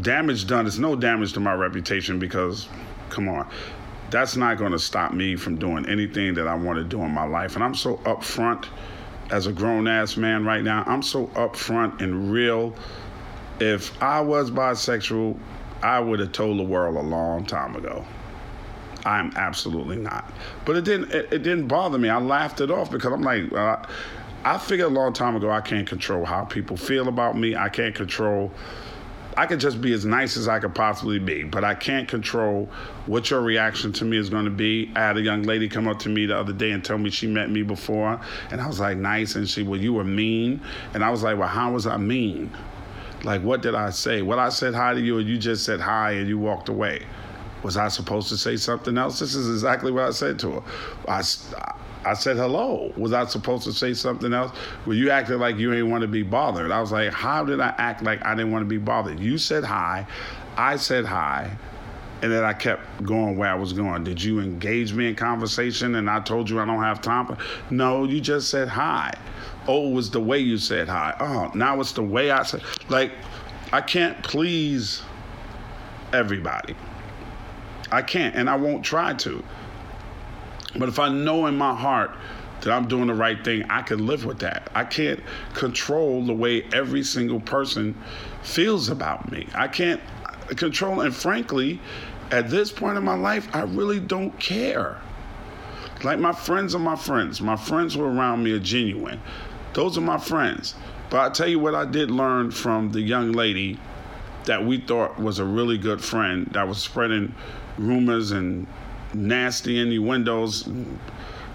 Damage 0.00 0.48
done 0.48 0.66
is 0.66 0.80
no 0.80 0.96
damage 0.96 1.34
to 1.34 1.40
my 1.40 1.54
reputation 1.54 2.18
because, 2.18 2.68
come 3.10 3.28
on, 3.28 3.48
that's 4.10 4.34
not 4.34 4.58
going 4.58 4.72
to 4.72 4.78
stop 4.78 5.12
me 5.12 5.36
from 5.36 5.54
doing 5.54 5.88
anything 5.88 6.34
that 6.34 6.48
I 6.48 6.56
want 6.56 6.80
to 6.80 6.84
do 6.84 7.00
in 7.02 7.12
my 7.12 7.26
life. 7.26 7.54
And 7.54 7.62
I'm 7.62 7.76
so 7.76 7.98
upfront 7.98 8.66
as 9.30 9.46
a 9.46 9.52
grown 9.52 9.86
ass 9.86 10.16
man 10.16 10.44
right 10.44 10.64
now. 10.64 10.82
I'm 10.88 11.02
so 11.02 11.28
upfront 11.28 12.00
and 12.00 12.32
real. 12.32 12.74
If 13.60 14.02
I 14.02 14.20
was 14.20 14.50
bisexual, 14.50 15.38
I 15.80 16.00
would 16.00 16.18
have 16.18 16.32
told 16.32 16.58
the 16.58 16.64
world 16.64 16.96
a 16.96 17.02
long 17.02 17.46
time 17.46 17.76
ago. 17.76 18.04
I'm 19.04 19.32
absolutely 19.36 19.96
not. 19.96 20.32
But 20.64 20.76
it 20.76 20.84
didn't. 20.84 21.10
It, 21.12 21.32
it, 21.32 21.42
didn't 21.42 21.68
bother 21.68 21.98
me. 21.98 22.08
I 22.08 22.18
laughed 22.18 22.60
it 22.60 22.70
off 22.70 22.90
because 22.90 23.12
I'm 23.12 23.22
like, 23.22 23.52
I 24.44 24.58
figured 24.58 24.88
a 24.88 24.94
long 24.94 25.12
time 25.12 25.36
ago 25.36 25.50
I 25.50 25.60
can't 25.60 25.88
control 25.88 26.24
how 26.24 26.44
people 26.44 26.76
feel 26.76 27.08
about 27.08 27.36
me. 27.36 27.56
I 27.56 27.68
can't 27.68 27.94
control. 27.94 28.52
I 29.36 29.46
could 29.46 29.60
just 29.60 29.80
be 29.80 29.92
as 29.92 30.04
nice 30.04 30.36
as 30.36 30.46
I 30.46 30.58
could 30.58 30.74
possibly 30.74 31.18
be, 31.18 31.42
but 31.42 31.64
I 31.64 31.74
can't 31.74 32.06
control 32.06 32.68
what 33.06 33.30
your 33.30 33.40
reaction 33.40 33.90
to 33.94 34.04
me 34.04 34.18
is 34.18 34.28
going 34.28 34.44
to 34.44 34.50
be. 34.50 34.90
I 34.94 35.00
had 35.00 35.16
a 35.16 35.22
young 35.22 35.44
lady 35.44 35.68
come 35.68 35.88
up 35.88 35.98
to 36.00 36.10
me 36.10 36.26
the 36.26 36.36
other 36.36 36.52
day 36.52 36.72
and 36.72 36.84
tell 36.84 36.98
me 36.98 37.08
she 37.08 37.26
met 37.26 37.50
me 37.50 37.62
before, 37.62 38.20
and 38.50 38.60
I 38.60 38.66
was 38.66 38.78
like, 38.78 38.98
nice. 38.98 39.34
And 39.34 39.48
she, 39.48 39.62
well, 39.62 39.80
you 39.80 39.94
were 39.94 40.04
mean. 40.04 40.60
And 40.92 41.02
I 41.02 41.10
was 41.10 41.22
like, 41.22 41.38
well, 41.38 41.48
how 41.48 41.72
was 41.72 41.86
I 41.86 41.96
mean? 41.96 42.50
Like, 43.24 43.42
what 43.42 43.62
did 43.62 43.74
I 43.74 43.90
say? 43.90 44.20
Well, 44.20 44.38
I 44.38 44.50
said 44.50 44.74
hi 44.74 44.92
to 44.92 45.00
you, 45.00 45.18
and 45.18 45.28
you 45.28 45.38
just 45.38 45.64
said 45.64 45.80
hi, 45.80 46.12
and 46.12 46.28
you 46.28 46.38
walked 46.38 46.68
away. 46.68 47.02
Was 47.62 47.76
I 47.76 47.88
supposed 47.88 48.28
to 48.30 48.36
say 48.36 48.56
something 48.56 48.98
else? 48.98 49.18
This 49.18 49.34
is 49.34 49.48
exactly 49.48 49.92
what 49.92 50.04
I 50.04 50.10
said 50.10 50.38
to 50.40 50.50
her. 50.52 50.62
I, 51.08 51.22
I 52.04 52.14
said 52.14 52.36
hello. 52.36 52.92
Was 52.96 53.12
I 53.12 53.24
supposed 53.26 53.64
to 53.64 53.72
say 53.72 53.94
something 53.94 54.32
else? 54.32 54.52
Well, 54.86 54.96
you 54.96 55.10
acted 55.10 55.38
like 55.38 55.56
you 55.56 55.72
ain't 55.72 55.88
want 55.88 56.02
to 56.02 56.08
be 56.08 56.22
bothered. 56.22 56.72
I 56.72 56.80
was 56.80 56.90
like, 56.90 57.12
how 57.12 57.44
did 57.44 57.60
I 57.60 57.74
act 57.78 58.02
like 58.02 58.24
I 58.24 58.34
didn't 58.34 58.50
want 58.50 58.62
to 58.62 58.68
be 58.68 58.78
bothered? 58.78 59.20
You 59.20 59.38
said 59.38 59.62
hi. 59.64 60.06
I 60.56 60.76
said 60.76 61.04
hi. 61.04 61.56
And 62.22 62.30
then 62.30 62.44
I 62.44 62.52
kept 62.52 63.02
going 63.02 63.36
where 63.36 63.50
I 63.50 63.54
was 63.54 63.72
going. 63.72 64.04
Did 64.04 64.22
you 64.22 64.40
engage 64.40 64.92
me 64.92 65.08
in 65.08 65.16
conversation 65.16 65.96
and 65.96 66.08
I 66.08 66.20
told 66.20 66.48
you 66.48 66.60
I 66.60 66.64
don't 66.64 66.82
have 66.82 67.02
time? 67.02 67.36
No, 67.70 68.04
you 68.04 68.20
just 68.20 68.48
said 68.48 68.68
hi. 68.68 69.12
Oh, 69.66 69.90
it 69.90 69.94
was 69.94 70.10
the 70.10 70.20
way 70.20 70.38
you 70.38 70.58
said 70.58 70.88
hi. 70.88 71.14
Oh, 71.20 71.50
now 71.56 71.80
it's 71.80 71.92
the 71.92 72.02
way 72.02 72.30
I 72.30 72.42
said. 72.42 72.62
Like, 72.88 73.12
I 73.72 73.80
can't 73.80 74.22
please 74.22 75.02
everybody. 76.12 76.76
I 77.92 78.02
can't, 78.02 78.34
and 78.34 78.48
I 78.50 78.56
won't 78.56 78.84
try 78.84 79.12
to. 79.14 79.44
But 80.76 80.88
if 80.88 80.98
I 80.98 81.10
know 81.10 81.46
in 81.46 81.56
my 81.56 81.74
heart 81.74 82.10
that 82.62 82.72
I'm 82.72 82.88
doing 82.88 83.08
the 83.08 83.14
right 83.14 83.44
thing, 83.44 83.64
I 83.68 83.82
can 83.82 84.06
live 84.06 84.24
with 84.24 84.38
that. 84.38 84.70
I 84.74 84.84
can't 84.84 85.20
control 85.52 86.24
the 86.24 86.32
way 86.32 86.62
every 86.72 87.02
single 87.02 87.40
person 87.40 87.94
feels 88.42 88.88
about 88.88 89.30
me. 89.30 89.46
I 89.54 89.68
can't 89.68 90.00
control, 90.56 91.02
and 91.02 91.14
frankly, 91.14 91.80
at 92.30 92.48
this 92.48 92.72
point 92.72 92.96
in 92.96 93.04
my 93.04 93.14
life, 93.14 93.46
I 93.52 93.62
really 93.62 94.00
don't 94.00 94.36
care. 94.40 94.98
Like 96.02 96.18
my 96.18 96.32
friends 96.32 96.74
are 96.74 96.80
my 96.80 96.96
friends. 96.96 97.40
My 97.42 97.56
friends 97.56 97.94
who 97.94 98.02
are 98.02 98.12
around 98.12 98.42
me 98.42 98.52
are 98.52 98.58
genuine. 98.58 99.20
Those 99.74 99.98
are 99.98 100.02
my 100.02 100.18
friends. 100.18 100.74
But 101.10 101.20
I 101.20 101.28
tell 101.28 101.48
you 101.48 101.58
what 101.58 101.74
I 101.74 101.84
did 101.84 102.10
learn 102.10 102.50
from 102.50 102.90
the 102.90 103.02
young 103.02 103.32
lady 103.32 103.78
that 104.46 104.64
we 104.64 104.78
thought 104.78 105.20
was 105.20 105.38
a 105.38 105.44
really 105.44 105.78
good 105.78 106.02
friend 106.02 106.46
that 106.52 106.66
was 106.66 106.78
spreading 106.78 107.34
rumors 107.78 108.30
and 108.32 108.66
nasty 109.14 109.80
innuendos. 109.80 110.68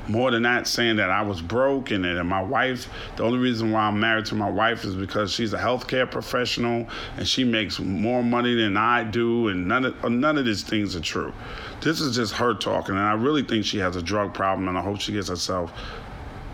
More 0.07 0.32
than 0.32 0.43
that, 0.43 0.68
saying 0.68 0.95
that 0.97 1.09
I 1.09 1.22
was 1.22 1.41
broke 1.41 1.91
and 1.91 2.05
that 2.05 2.24
my 2.24 2.41
wife, 2.41 2.88
the 3.18 3.24
only 3.24 3.39
reason 3.39 3.72
why 3.72 3.82
I'm 3.82 3.99
married 3.99 4.26
to 4.28 4.36
my 4.36 4.49
wife 4.49 4.86
is 4.86 4.95
because 4.95 5.34
she's 5.34 5.51
a 5.51 5.57
healthcare 5.57 6.09
professional 6.09 6.88
and 7.18 7.28
she 7.28 7.43
makes 7.43 7.78
more 7.78 8.24
money 8.24 8.55
than 8.55 8.78
I 8.78 9.03
do, 9.03 9.49
and 9.49 9.68
none 9.68 9.84
of, 9.84 10.09
none 10.09 10.38
of 10.38 10.45
these 10.45 10.63
things 10.63 10.95
are 10.95 11.01
true. 11.01 11.34
This 11.82 11.99
is 11.99 12.15
just 12.15 12.34
her 12.36 12.53
talking, 12.53 12.95
and 12.95 13.03
I 13.03 13.15
really 13.15 13.43
think 13.43 13.65
she 13.65 13.80
has 13.80 13.97
a 13.97 14.01
drug 14.01 14.34
problem, 14.34 14.70
and 14.70 14.78
I 14.78 14.82
hope 14.82 15.01
she 15.01 15.11
gets 15.11 15.28
herself 15.28 15.74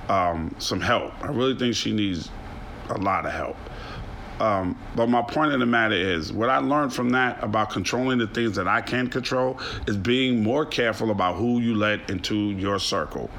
um, 0.09 0.55
some 0.57 0.81
help. 0.81 1.13
I 1.23 1.27
really 1.27 1.55
think 1.55 1.75
she 1.75 1.93
needs 1.93 2.31
a 2.89 2.97
lot 2.97 3.27
of 3.27 3.33
help. 3.33 3.57
Um, 4.39 4.77
but 4.95 5.07
my 5.07 5.21
point 5.21 5.53
of 5.53 5.59
the 5.59 5.65
matter 5.65 5.95
is, 5.95 6.33
what 6.33 6.49
I 6.49 6.57
learned 6.57 6.93
from 6.93 7.09
that 7.11 7.41
about 7.43 7.69
controlling 7.69 8.17
the 8.17 8.27
things 8.27 8.55
that 8.55 8.67
I 8.67 8.81
can 8.81 9.07
control 9.07 9.59
is 9.87 9.95
being 9.95 10.41
more 10.41 10.65
careful 10.65 11.11
about 11.11 11.35
who 11.35 11.59
you 11.59 11.75
let 11.75 12.09
into 12.09 12.35
your 12.51 12.79
circle, 12.79 13.29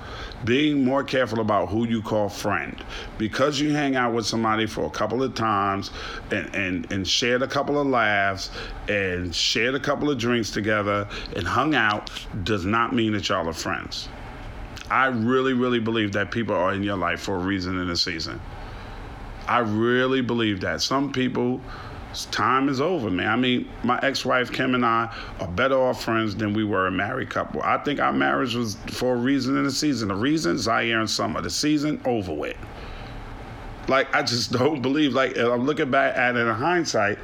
being 0.45 0.85
more 0.85 1.03
careful 1.03 1.41
about 1.41 1.69
who 1.69 1.87
you 1.87 2.01
call 2.01 2.29
friend. 2.29 2.83
Because 3.19 3.59
you 3.59 3.73
hang 3.73 3.97
out 3.97 4.15
with 4.15 4.25
somebody 4.25 4.67
for 4.67 4.85
a 4.85 4.91
couple 4.91 5.23
of 5.23 5.35
times 5.35 5.91
and, 6.31 6.55
and, 6.55 6.93
and 6.93 7.07
shared 7.07 7.43
a 7.43 7.49
couple 7.49 7.79
of 7.79 7.87
laughs 7.87 8.51
and 8.89 9.35
shared 9.35 9.75
a 9.75 9.81
couple 9.81 10.11
of 10.11 10.17
drinks 10.17 10.51
together 10.51 11.09
and 11.35 11.47
hung 11.47 11.75
out 11.75 12.11
does 12.45 12.65
not 12.65 12.95
mean 12.95 13.13
that 13.13 13.29
y'all 13.29 13.49
are 13.49 13.53
friends. 13.53 14.09
I 14.91 15.07
really, 15.07 15.55
really 15.55 15.81
believe 15.81 16.13
that 16.13 16.31
people 16.31 16.55
are 16.55 16.73
in 16.73 16.83
your 16.83 16.97
life 16.97 17.21
for 17.21 17.37
a 17.37 17.39
reason 17.39 17.79
in 17.81 17.91
a 17.91 17.97
season. 17.97 18.41
I 19.47 19.59
really 19.59 20.21
believe 20.21 20.61
that. 20.61 20.81
Some 20.81 21.13
people, 21.13 21.61
time 22.31 22.69
is 22.69 22.81
over, 22.81 23.11
man. 23.11 23.29
I 23.29 23.37
mean, 23.37 23.69
my 23.83 23.99
ex-wife 24.03 24.53
Kim 24.53 24.75
and 24.75 24.85
I 24.85 25.15
are 25.41 25.49
better 25.49 25.77
off 25.79 26.05
friends 26.05 26.37
than 26.37 26.55
we 26.55 26.65
were 26.65 26.87
a 26.87 26.91
married 26.91 27.31
couple. 27.31 27.61
I 27.63 27.79
think 27.79 28.01
our 28.01 28.13
marriage 28.13 28.55
was 28.55 28.77
for 28.89 29.15
a 29.15 29.19
reason 29.19 29.57
in 29.57 29.65
the 29.65 29.71
season. 29.71 30.09
The 30.09 30.15
reason, 30.15 30.57
Zaire 30.59 31.01
and 31.01 31.11
Summer. 31.11 31.41
The 31.41 31.51
season 31.51 32.01
over 32.05 32.33
with. 32.33 32.57
Like 33.89 34.15
I 34.15 34.23
just 34.23 34.53
don't 34.59 34.81
believe. 34.81 35.13
Like 35.13 35.37
I'm 35.37 35.67
looking 35.67 35.91
back 35.91 36.17
at 36.17 36.37
it 36.37 36.41
in 36.41 36.55
hindsight. 36.55 37.19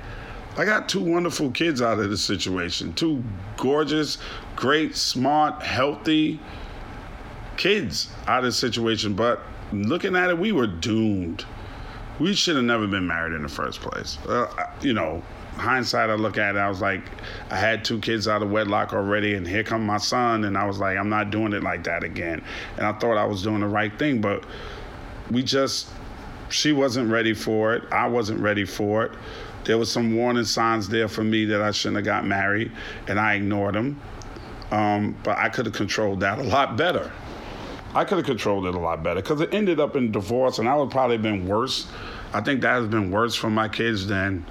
I 0.57 0.65
got 0.65 0.89
two 0.89 1.01
wonderful 1.01 1.53
kids 1.53 1.81
out 1.81 1.99
of 2.01 2.11
this 2.11 2.23
situation. 2.23 2.93
Two 2.93 3.23
gorgeous, 3.57 4.19
great, 4.57 4.97
smart, 4.97 5.63
healthy 5.63 6.41
kids 7.57 8.09
out 8.27 8.41
of 8.41 8.47
the 8.47 8.53
situation. 8.53 9.15
But 9.15 9.41
looking 9.73 10.17
at 10.17 10.29
it, 10.29 10.37
we 10.37 10.51
were 10.51 10.67
doomed 10.67 11.47
we 12.21 12.35
should 12.35 12.55
have 12.55 12.65
never 12.65 12.87
been 12.87 13.07
married 13.07 13.35
in 13.35 13.43
the 13.43 13.49
first 13.49 13.81
place. 13.81 14.19
Uh, 14.29 14.47
you 14.83 14.93
know, 14.93 15.23
hindsight, 15.55 16.11
I 16.11 16.15
look 16.15 16.39
at 16.39 16.55
it, 16.55 16.59
I 16.59 16.69
was 16.69 16.81
like, 16.81 17.03
I 17.51 17.57
had 17.57 17.85
two 17.85 17.99
kids 17.99 18.29
out 18.29 18.43
of 18.43 18.51
wedlock 18.51 18.93
already, 18.93 19.35
and 19.35 19.49
here 19.49 19.65
come 19.65 19.85
my 19.85 19.97
son, 19.97 20.45
and 20.45 20.57
I 20.57 20.67
was 20.67 20.79
like, 20.79 20.99
I'm 20.99 21.09
not 21.09 21.31
doing 21.31 21.53
it 21.55 21.63
like 21.63 21.83
that 21.85 22.05
again. 22.05 22.43
And 22.77 22.87
I 22.87 22.93
thought 22.93 23.17
I 23.17 23.25
was 23.25 23.43
doing 23.43 23.61
the 23.61 23.67
right 23.67 23.97
thing, 23.99 24.21
but 24.21 24.45
we 25.31 25.43
just, 25.43 25.89
she 26.51 26.73
wasn't 26.73 27.11
ready 27.11 27.33
for 27.33 27.75
it. 27.75 27.85
I 27.91 28.07
wasn't 28.07 28.41
ready 28.41 28.67
for 28.67 29.05
it. 29.05 29.13
There 29.65 29.79
was 29.79 29.91
some 29.91 30.15
warning 30.15 30.45
signs 30.45 30.89
there 30.89 31.09
for 31.09 31.25
me 31.25 31.45
that 31.47 31.63
I 31.63 31.71
shouldn't 31.71 31.97
have 31.97 32.05
got 32.05 32.27
married, 32.27 32.71
and 33.09 33.19
I 33.19 33.35
ignored 33.35 33.75
them. 33.75 34.01
Um, 34.71 35.17
but 35.25 35.37
I 35.37 35.49
could 35.49 35.67
have 35.67 35.75
controlled 35.75 36.21
that 36.21 36.39
a 36.39 36.43
lot 36.43 36.77
better. 36.77 37.11
I 37.93 38.05
could 38.05 38.19
have 38.19 38.27
controlled 38.27 38.67
it 38.67 38.75
a 38.75 38.79
lot 38.79 39.03
better 39.03 39.21
because 39.21 39.41
it 39.41 39.53
ended 39.53 39.81
up 39.81 39.97
in 39.97 40.13
divorce, 40.13 40.59
and 40.59 40.69
I 40.69 40.77
would 40.77 40.91
probably 40.91 41.17
have 41.17 41.23
been 41.23 41.47
worse. 41.47 41.89
I 42.33 42.41
think 42.41 42.63
that 42.63 42.73
has 42.75 42.87
been 42.87 43.11
worse 43.11 43.35
for 43.35 43.51
my 43.51 43.69
kids 43.69 44.07
than 44.07 44.47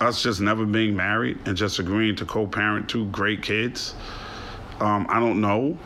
us 0.00 0.22
just 0.22 0.40
never 0.40 0.64
being 0.64 0.96
married 0.96 1.38
and 1.46 1.56
just 1.56 1.78
agreeing 1.78 2.16
to 2.16 2.24
co-parent 2.24 2.88
two 2.88 3.06
great 3.06 3.42
kids. 3.42 3.94
Um, 4.80 5.06
I 5.08 5.20
don't 5.20 5.40
know 5.40 5.78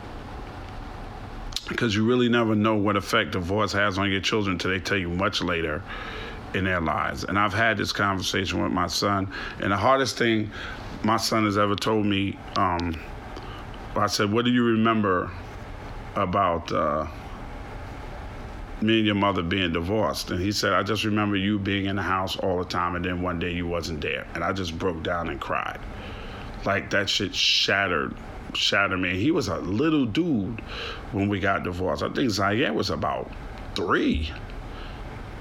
because 1.69 1.95
you 1.95 2.05
really 2.05 2.29
never 2.29 2.55
know 2.55 2.75
what 2.75 2.95
effect 2.95 3.31
divorce 3.31 3.73
has 3.73 3.97
on 3.97 4.09
your 4.09 4.21
children 4.21 4.53
until 4.53 4.71
they 4.71 4.79
tell 4.79 4.97
you 4.97 5.09
much 5.09 5.41
later 5.41 5.83
in 6.53 6.63
their 6.63 6.79
lives. 6.79 7.23
And 7.25 7.37
I've 7.37 7.53
had 7.53 7.77
this 7.77 7.91
conversation 7.91 8.63
with 8.63 8.71
my 8.71 8.87
son, 8.87 9.31
and 9.59 9.71
the 9.71 9.77
hardest 9.77 10.17
thing 10.17 10.49
my 11.03 11.17
son 11.17 11.43
has 11.45 11.57
ever 11.57 11.75
told 11.75 12.05
me, 12.05 12.39
um, 12.55 12.99
I 13.95 14.07
said, 14.07 14.31
"What 14.31 14.45
do 14.45 14.51
you 14.51 14.63
remember?" 14.63 15.29
about 16.17 16.71
uh, 16.71 17.05
me 18.81 18.97
and 18.97 19.05
your 19.05 19.15
mother 19.15 19.41
being 19.41 19.73
divorced. 19.73 20.31
And 20.31 20.39
he 20.39 20.51
said, 20.51 20.73
I 20.73 20.83
just 20.83 21.03
remember 21.03 21.35
you 21.35 21.57
being 21.57 21.85
in 21.85 21.95
the 21.95 22.01
house 22.01 22.37
all 22.37 22.59
the 22.59 22.65
time, 22.65 22.95
and 22.95 23.03
then 23.03 23.21
one 23.21 23.39
day 23.39 23.51
you 23.51 23.67
wasn't 23.67 24.01
there. 24.01 24.27
And 24.35 24.43
I 24.43 24.53
just 24.53 24.77
broke 24.77 25.03
down 25.03 25.29
and 25.29 25.39
cried. 25.39 25.79
Like 26.65 26.89
that 26.91 27.09
shit 27.09 27.33
shattered, 27.33 28.15
shattered 28.53 28.99
me. 28.99 29.17
He 29.17 29.31
was 29.31 29.47
a 29.47 29.57
little 29.57 30.05
dude 30.05 30.61
when 31.11 31.29
we 31.29 31.39
got 31.39 31.63
divorced. 31.63 32.03
I 32.03 32.09
think 32.09 32.29
Zaire 32.29 32.73
was 32.73 32.89
about 32.89 33.31
three. 33.75 34.31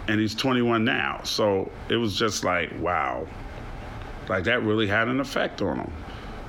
And 0.08 0.20
he's 0.20 0.34
21 0.34 0.84
now. 0.84 1.20
So 1.24 1.70
it 1.88 1.96
was 1.96 2.16
just 2.16 2.44
like, 2.44 2.70
wow. 2.78 3.26
Like 4.28 4.44
that 4.44 4.62
really 4.62 4.86
had 4.86 5.08
an 5.08 5.20
effect 5.20 5.62
on 5.62 5.78
him. 5.78 5.92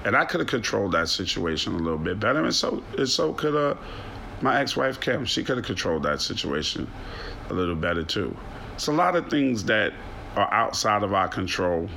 And 0.05 0.15
I 0.15 0.25
could 0.25 0.39
have 0.39 0.47
controlled 0.47 0.93
that 0.93 1.09
situation 1.09 1.73
a 1.73 1.77
little 1.77 1.97
bit 1.97 2.19
better. 2.19 2.43
And 2.43 2.53
so, 2.53 2.83
and 2.97 3.09
so 3.09 3.33
could 3.33 3.55
have 3.55 3.77
my 4.41 4.59
ex-wife 4.59 4.99
Kim, 4.99 5.25
she 5.25 5.43
could 5.43 5.57
have 5.57 5.65
controlled 5.65 6.03
that 6.03 6.21
situation 6.21 6.89
a 7.49 7.53
little 7.53 7.75
better 7.75 8.03
too. 8.03 8.35
It's 8.75 8.87
a 8.87 8.91
lot 8.91 9.15
of 9.15 9.29
things 9.29 9.63
that 9.65 9.93
are 10.35 10.51
outside 10.53 11.03
of 11.03 11.13
our 11.13 11.27
control, 11.27 11.89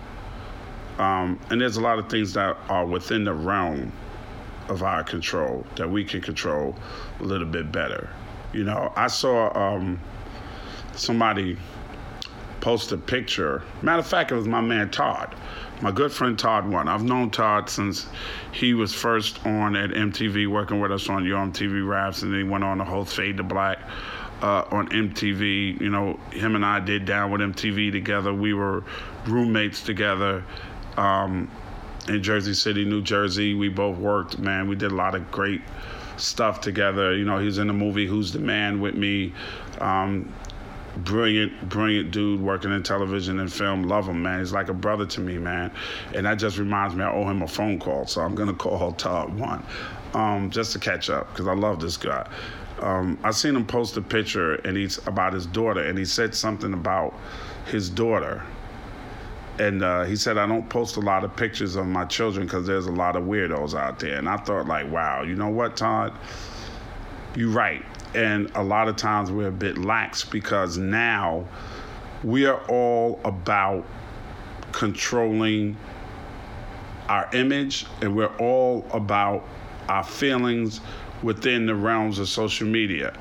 um, 0.99 1.39
and 1.51 1.61
there's 1.61 1.77
a 1.77 1.81
lot 1.81 1.99
of 1.99 2.09
things 2.09 2.33
that 2.35 2.57
are 2.69 2.87
within 2.87 3.25
the 3.25 3.35
realm 3.35 3.93
of 4.69 4.83
our 4.83 5.03
control 5.03 5.67
that 5.77 5.91
we 5.91 6.05
can 6.05 6.21
control 6.21 6.77
a 7.19 7.23
little 7.23 7.47
bit 7.47 7.71
better. 7.73 8.09
You 8.53 8.65
know, 8.65 8.93
I 8.97 9.09
saw 9.09 9.57
um, 9.57 10.01
somebody 10.95 11.57
post 12.61 12.93
a 12.93 12.97
picture. 12.97 13.63
Matter 13.83 14.01
of 14.01 14.07
fact, 14.07 14.33
it 14.33 14.37
was 14.37 14.47
my 14.47 14.61
man 14.61 14.91
Todd 14.91 15.35
my 15.81 15.91
good 15.91 16.13
friend 16.13 16.39
Todd 16.39 16.69
One. 16.69 16.89
I've 16.89 17.03
known 17.03 17.31
Todd 17.31 17.69
since 17.71 18.07
he 18.53 18.75
was 18.75 18.93
first 18.93 19.45
on 19.47 19.77
at 19.77 19.91
MTV, 19.91 20.47
working 20.49 20.81
with 20.81 20.93
us 20.93 21.09
on 21.09 21.25
Yo! 21.25 21.37
MTV 21.37 21.87
Raps, 21.87 22.23
and 22.23 22.33
then 22.33 22.45
he 22.45 22.49
went 22.49 22.65
on 22.65 22.79
to 22.79 22.85
host 22.85 23.15
Fade 23.15 23.39
to 23.39 23.43
Black 23.43 23.79
uh, 24.43 24.65
on 24.71 24.89
MTV. 24.89 25.81
You 25.81 25.91
know, 25.91 26.19
him 26.33 26.55
and 26.55 26.65
I 26.65 26.81
did 26.81 27.05
Down 27.05 27.31
with 27.31 27.41
MTV 27.41 27.93
together. 27.93 28.33
We 28.35 28.55
were 28.55 28.85
roommates 29.27 29.83
together. 29.83 30.45
Um, 30.97 31.51
in 32.09 32.23
Jersey 32.23 32.55
City, 32.55 32.85
New 32.85 33.03
Jersey, 33.03 33.55
we 33.55 33.69
both 33.69 33.97
worked. 33.97 34.39
Man, 34.39 34.69
we 34.69 34.75
did 34.75 34.91
a 34.91 34.95
lot 34.95 35.15
of 35.15 35.31
great 35.31 35.61
stuff 36.17 36.61
together. 36.61 37.15
You 37.15 37.25
know, 37.25 37.39
he 37.39 37.47
was 37.47 37.59
in 37.59 37.67
the 37.67 37.73
movie 37.73 38.07
Who's 38.07 38.33
the 38.33 38.39
Man 38.39 38.81
with 38.81 38.95
me. 38.95 39.33
Um, 39.81 40.33
brilliant, 40.99 41.69
brilliant 41.69 42.11
dude 42.11 42.41
working 42.41 42.73
in 42.73 42.83
television 42.83 43.41
and 43.41 43.53
film. 43.53 43.85
Love 43.85 44.09
him, 44.09 44.23
man. 44.23 44.41
He's 44.41 44.53
like 44.53 44.69
a 44.69 44.75
brother 44.75 45.07
to 45.07 45.21
me, 45.21 45.39
man. 45.39 45.71
And 46.15 46.27
that 46.27 46.35
just 46.35 46.59
reminds 46.59 46.95
me, 46.95 47.05
I 47.05 47.13
owe 47.13 47.29
him 47.29 47.43
a 47.43 47.49
phone 47.49 47.79
call, 47.79 48.07
so 48.07 48.21
I'm 48.21 48.35
gonna 48.35 48.55
call 48.55 48.93
Todd 48.93 49.39
one, 49.39 49.65
um, 50.15 50.51
just 50.51 50.73
to 50.73 50.79
catch 50.79 51.11
up 51.11 51.29
because 51.31 51.47
I 51.47 51.55
love 51.55 51.81
this 51.81 51.97
guy. 51.97 52.29
Um, 52.81 53.19
I 53.23 53.31
seen 53.31 53.55
him 53.55 53.67
post 53.67 53.97
a 53.97 54.03
picture 54.03 54.55
and 54.57 54.77
he's 54.77 54.99
about 55.07 55.33
his 55.33 55.47
daughter, 55.47 55.83
and 55.83 55.99
he 55.99 56.05
said 56.05 56.35
something 56.35 56.73
about 56.73 57.15
his 57.67 57.91
daughter. 57.91 58.43
And 59.59 59.83
uh, 59.83 60.05
he 60.05 60.17
said, 60.17 60.39
I 60.39 60.47
don't 60.47 60.67
post 60.71 60.97
a 60.97 61.01
lot 61.01 61.23
of 61.23 61.37
pictures 61.37 61.77
of 61.77 61.87
my 61.87 62.07
children 62.07 62.47
because 62.47 62.67
there's 62.67 62.87
a 62.87 62.93
lot 62.93 63.15
of 63.15 63.25
weirdos 63.25 63.79
out 63.79 63.99
there. 63.99 64.17
And 64.17 64.27
I 64.27 64.39
thought, 64.39 64.67
like, 64.67 64.91
wow, 64.91 65.23
you 65.23 65.35
know 65.35 65.51
what, 65.51 65.77
Todd? 65.77 66.15
You're 67.37 67.51
right 67.51 67.85
and 68.15 68.51
a 68.55 68.63
lot 68.63 68.89
of 68.89 68.97
times 68.97 69.31
we're 69.31 69.49
a 69.49 69.53
bit 69.53 69.79
lax 69.79 70.25
because 70.25 70.79
now 70.79 71.47
we 72.25 72.47
are 72.47 72.61
all 72.69 73.21
about 73.25 73.87
controlling 74.73 75.77
our 77.09 77.29
image 77.33 77.87
and 78.03 78.15
we're 78.15 78.35
all 78.37 78.87
about 78.93 79.47
our 79.89 80.05
feelings 80.05 80.81
within 81.23 81.67
the 81.67 81.75
realms 81.75 82.19
of 82.19 82.29
social 82.29 82.67
media. 82.67 83.13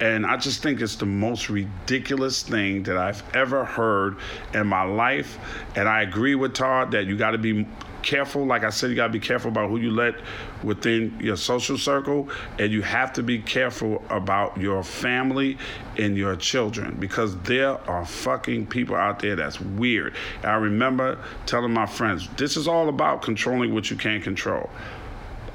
And 0.00 0.26
I 0.26 0.36
just 0.36 0.62
think 0.62 0.80
it's 0.82 0.96
the 0.96 1.06
most 1.06 1.48
ridiculous 1.48 2.42
thing 2.42 2.82
that 2.82 2.98
I've 2.98 3.22
ever 3.34 3.64
heard 3.64 4.18
in 4.52 4.66
my 4.66 4.82
life. 4.82 5.38
And 5.74 5.88
I 5.88 6.02
agree 6.02 6.34
with 6.34 6.54
Todd 6.54 6.90
that 6.90 7.06
you 7.06 7.16
got 7.16 7.30
to 7.30 7.38
be 7.38 7.66
careful. 8.06 8.46
Like 8.46 8.64
I 8.64 8.70
said, 8.70 8.88
you 8.88 8.96
got 8.96 9.08
to 9.08 9.12
be 9.12 9.20
careful 9.20 9.50
about 9.50 9.68
who 9.68 9.76
you 9.78 9.90
let 9.90 10.14
within 10.62 11.18
your 11.20 11.36
social 11.36 11.76
circle, 11.76 12.30
and 12.58 12.72
you 12.72 12.80
have 12.80 13.12
to 13.14 13.22
be 13.22 13.38
careful 13.40 14.02
about 14.08 14.56
your 14.56 14.82
family 14.82 15.58
and 15.98 16.16
your 16.16 16.36
children 16.36 16.96
because 16.98 17.36
there 17.42 17.78
are 17.90 18.06
fucking 18.06 18.68
people 18.68 18.96
out 18.96 19.18
there 19.18 19.36
that's 19.36 19.60
weird. 19.60 20.14
I 20.42 20.54
remember 20.54 21.18
telling 21.44 21.72
my 21.72 21.86
friends, 21.86 22.28
this 22.36 22.56
is 22.56 22.68
all 22.68 22.88
about 22.88 23.22
controlling 23.22 23.74
what 23.74 23.90
you 23.90 23.96
can't 23.96 24.22
control. 24.22 24.70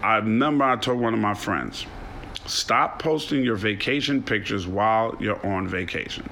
I 0.03 0.17
remember 0.17 0.65
I 0.65 0.75
told 0.75 0.99
one 0.99 1.13
of 1.13 1.19
my 1.19 1.33
friends, 1.33 1.85
stop 2.45 3.01
posting 3.01 3.43
your 3.43 3.55
vacation 3.55 4.21
pictures 4.21 4.67
while 4.67 5.15
you're 5.19 5.43
on 5.45 5.67
vacation. 5.67 6.29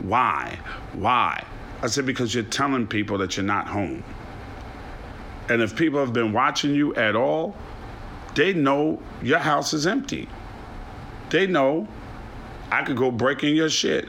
Why? 0.00 0.58
Why? 0.92 1.42
I 1.82 1.86
said, 1.86 2.04
because 2.04 2.34
you're 2.34 2.44
telling 2.44 2.86
people 2.86 3.18
that 3.18 3.36
you're 3.36 3.46
not 3.46 3.66
home. 3.68 4.02
And 5.48 5.62
if 5.62 5.76
people 5.76 6.00
have 6.00 6.12
been 6.12 6.32
watching 6.32 6.74
you 6.74 6.94
at 6.96 7.14
all, 7.14 7.56
they 8.34 8.52
know 8.52 9.00
your 9.22 9.38
house 9.38 9.72
is 9.72 9.86
empty. 9.86 10.28
They 11.30 11.46
know 11.46 11.88
I 12.70 12.82
could 12.82 12.96
go 12.96 13.10
break 13.10 13.44
in 13.44 13.54
your 13.54 13.70
shit. 13.70 14.08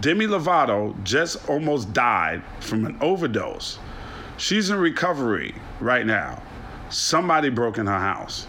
Demi 0.00 0.26
Lovato 0.26 0.94
just 1.04 1.48
almost 1.48 1.92
died 1.92 2.42
from 2.60 2.86
an 2.86 2.96
overdose. 3.00 3.78
She's 4.36 4.70
in 4.70 4.78
recovery 4.78 5.54
right 5.80 6.06
now. 6.06 6.40
Somebody 6.90 7.50
broke 7.50 7.78
in 7.78 7.86
her 7.86 7.98
house. 7.98 8.46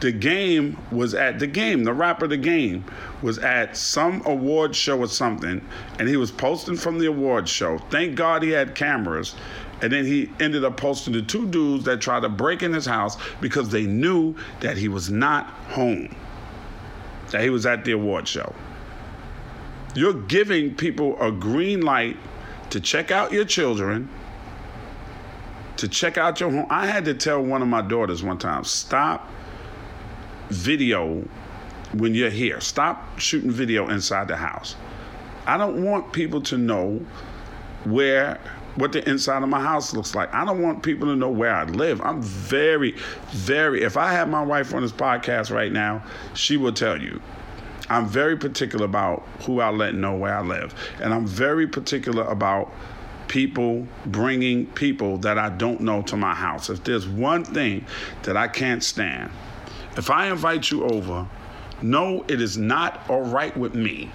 The 0.00 0.10
game 0.10 0.76
was 0.90 1.14
at 1.14 1.38
the 1.38 1.46
game. 1.46 1.84
The 1.84 1.92
rapper, 1.92 2.26
the 2.26 2.36
game, 2.36 2.84
was 3.22 3.38
at 3.38 3.76
some 3.76 4.20
award 4.26 4.74
show 4.74 4.98
or 4.98 5.06
something, 5.06 5.64
and 6.00 6.08
he 6.08 6.16
was 6.16 6.32
posting 6.32 6.76
from 6.76 6.98
the 6.98 7.06
award 7.06 7.48
show. 7.48 7.78
Thank 7.88 8.16
God 8.16 8.42
he 8.42 8.50
had 8.50 8.74
cameras. 8.74 9.36
And 9.82 9.92
then 9.92 10.06
he 10.06 10.30
ended 10.38 10.64
up 10.64 10.76
posting 10.76 11.12
the 11.12 11.22
two 11.22 11.46
dudes 11.48 11.84
that 11.84 12.00
tried 12.00 12.20
to 12.20 12.28
break 12.28 12.62
in 12.62 12.72
his 12.72 12.86
house 12.86 13.16
because 13.40 13.68
they 13.68 13.82
knew 13.82 14.36
that 14.60 14.76
he 14.76 14.86
was 14.88 15.10
not 15.10 15.46
home, 15.46 16.14
that 17.32 17.42
he 17.42 17.50
was 17.50 17.66
at 17.66 17.84
the 17.84 17.92
award 17.92 18.28
show. 18.28 18.54
You're 19.96 20.14
giving 20.14 20.76
people 20.76 21.20
a 21.20 21.32
green 21.32 21.80
light 21.80 22.16
to 22.70 22.80
check 22.80 23.10
out 23.10 23.32
your 23.32 23.44
children, 23.44 24.08
to 25.78 25.88
check 25.88 26.16
out 26.16 26.38
your 26.38 26.50
home. 26.50 26.66
I 26.70 26.86
had 26.86 27.04
to 27.06 27.14
tell 27.14 27.42
one 27.42 27.60
of 27.60 27.68
my 27.68 27.82
daughters 27.82 28.22
one 28.22 28.38
time 28.38 28.62
stop 28.62 29.28
video 30.48 31.26
when 31.92 32.14
you're 32.14 32.30
here. 32.30 32.60
Stop 32.60 33.18
shooting 33.18 33.50
video 33.50 33.88
inside 33.88 34.28
the 34.28 34.36
house. 34.36 34.76
I 35.44 35.56
don't 35.56 35.84
want 35.84 36.12
people 36.12 36.40
to 36.42 36.56
know 36.56 37.04
where 37.84 38.40
what 38.76 38.92
the 38.92 39.08
inside 39.08 39.42
of 39.42 39.48
my 39.48 39.60
house 39.60 39.92
looks 39.92 40.14
like. 40.14 40.32
I 40.34 40.44
don't 40.44 40.62
want 40.62 40.82
people 40.82 41.08
to 41.08 41.16
know 41.16 41.28
where 41.28 41.54
I 41.54 41.64
live. 41.64 42.00
I'm 42.00 42.22
very, 42.22 42.96
very. 43.30 43.82
If 43.82 43.96
I 43.96 44.12
had 44.12 44.28
my 44.28 44.42
wife 44.42 44.74
on 44.74 44.82
this 44.82 44.92
podcast 44.92 45.50
right 45.50 45.72
now, 45.72 46.02
she 46.34 46.56
will 46.56 46.72
tell 46.72 47.00
you. 47.00 47.20
I'm 47.90 48.06
very 48.06 48.36
particular 48.36 48.86
about 48.86 49.26
who 49.44 49.60
I 49.60 49.70
let 49.70 49.94
know 49.94 50.16
where 50.16 50.34
I 50.34 50.42
live, 50.42 50.74
and 51.00 51.12
I'm 51.12 51.26
very 51.26 51.66
particular 51.66 52.24
about 52.24 52.72
people 53.28 53.86
bringing 54.06 54.66
people 54.66 55.18
that 55.18 55.38
I 55.38 55.48
don't 55.50 55.80
know 55.80 56.02
to 56.02 56.16
my 56.16 56.34
house. 56.34 56.70
If 56.70 56.84
there's 56.84 57.06
one 57.06 57.44
thing 57.44 57.84
that 58.22 58.36
I 58.36 58.48
can't 58.48 58.82
stand, 58.82 59.30
if 59.96 60.10
I 60.10 60.30
invite 60.30 60.70
you 60.70 60.84
over, 60.84 61.28
no, 61.82 62.24
it 62.28 62.40
is 62.40 62.56
not 62.56 63.08
all 63.10 63.24
right 63.24 63.54
with 63.56 63.74
me 63.74 64.10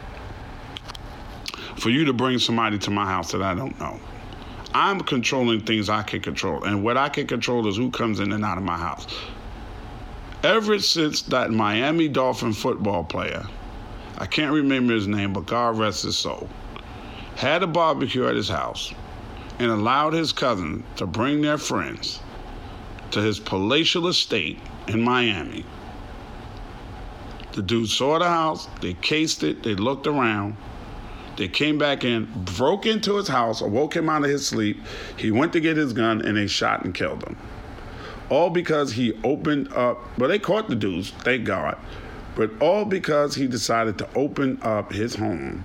for 1.78 1.90
you 1.90 2.06
to 2.06 2.14
bring 2.14 2.40
somebody 2.40 2.80
to 2.80 2.92
my 2.92 3.06
house 3.06 3.32
that 3.32 3.42
I 3.42 3.54
don't 3.54 3.78
know. 3.80 4.00
I'm 4.74 5.02
controlling 5.02 5.62
things 5.62 5.90
I 5.90 6.04
can 6.04 6.22
control, 6.22 6.64
and 6.64 6.84
what 6.84 6.98
I 6.98 7.10
can 7.10 7.28
control 7.28 7.68
is 7.68 7.78
who 7.78 7.90
comes 7.92 8.20
in 8.20 8.32
and 8.32 8.44
out 8.44 8.58
of 8.58 8.64
my 8.64 8.78
house. 8.78 9.08
Ever 10.44 10.80
since 10.80 11.22
that 11.24 11.52
Miami 11.52 12.08
Dolphin 12.08 12.54
football 12.54 13.04
player, 13.04 13.46
I 14.18 14.26
can't 14.26 14.54
remember 14.54 14.94
his 14.94 15.08
name, 15.08 15.34
but 15.34 15.46
God 15.46 15.78
rest 15.78 16.04
his 16.04 16.18
soul, 16.18 16.50
had 17.36 17.64
a 17.64 17.68
barbecue 17.68 18.28
at 18.28 18.36
his 18.36 18.50
house 18.50 18.94
and 19.60 19.72
allowed 19.72 20.14
his 20.14 20.32
cousin 20.32 20.84
to 20.98 21.06
bring 21.08 21.42
their 21.42 21.58
friends 21.58 22.20
to 23.12 23.22
his 23.22 23.40
palatial 23.40 24.08
estate 24.08 24.60
in 24.88 25.02
Miami. 25.02 25.66
The 27.54 27.62
dude 27.62 27.90
saw 27.90 28.20
the 28.20 28.28
house, 28.28 28.68
they 28.82 28.94
cased 28.94 29.44
it, 29.44 29.64
they 29.64 29.76
looked 29.76 30.06
around, 30.06 30.56
they 31.38 31.48
came 31.48 31.78
back 31.78 32.04
in, 32.04 32.26
broke 32.56 32.86
into 32.86 33.16
his 33.16 33.28
house, 33.28 33.62
awoke 33.62 33.96
him 33.96 34.10
out 34.10 34.24
of 34.24 34.30
his 34.30 34.46
sleep. 34.46 34.82
He 35.16 35.32
went 35.32 35.54
to 35.54 35.60
get 35.60 35.78
his 35.78 35.94
gun 35.94 36.22
and 36.26 36.36
they 36.36 36.48
shot 36.48 36.84
and 36.84 36.94
killed 36.94 37.24
him. 37.24 37.38
All 38.30 38.50
because 38.50 38.92
he 38.92 39.14
opened 39.24 39.72
up, 39.72 40.00
well, 40.18 40.28
they 40.28 40.40
caught 40.40 40.68
the 40.68 40.76
dudes, 40.76 41.12
thank 41.12 41.46
God, 41.46 41.78
but 42.36 42.52
all 42.60 42.84
because 42.84 43.36
he 43.36 43.48
decided 43.48 43.98
to 44.00 44.10
open 44.16 44.60
up 44.64 44.92
his 44.92 45.16
home 45.16 45.64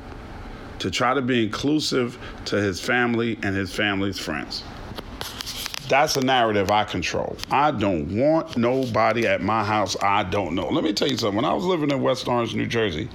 to 0.79 0.91
try 0.91 1.15
to 1.15 1.23
be 1.23 1.45
inclusive 1.45 2.19
to 2.45 2.57
his 2.57 2.81
family 2.81 3.39
and 3.43 3.57
his 3.57 3.75
family's 3.75 4.19
friends. 4.19 4.63
That's 5.89 6.17
a 6.17 6.21
narrative 6.21 6.71
I 6.71 6.85
control. 6.85 7.37
I 7.51 7.71
don't 7.71 8.17
want 8.17 8.57
nobody 8.57 9.27
at 9.27 9.43
my 9.43 9.65
house 9.65 9.97
I 10.03 10.23
don't 10.23 10.55
know. 10.55 10.69
Let 10.69 10.85
me 10.85 10.93
tell 10.93 11.09
you 11.09 11.17
something. 11.17 11.37
When 11.37 11.45
I 11.45 11.53
was 11.53 11.65
living 11.65 11.91
in 11.91 12.01
West 12.01 12.29
Orange, 12.29 12.55
New 12.55 12.67
Jersey, 12.67 13.09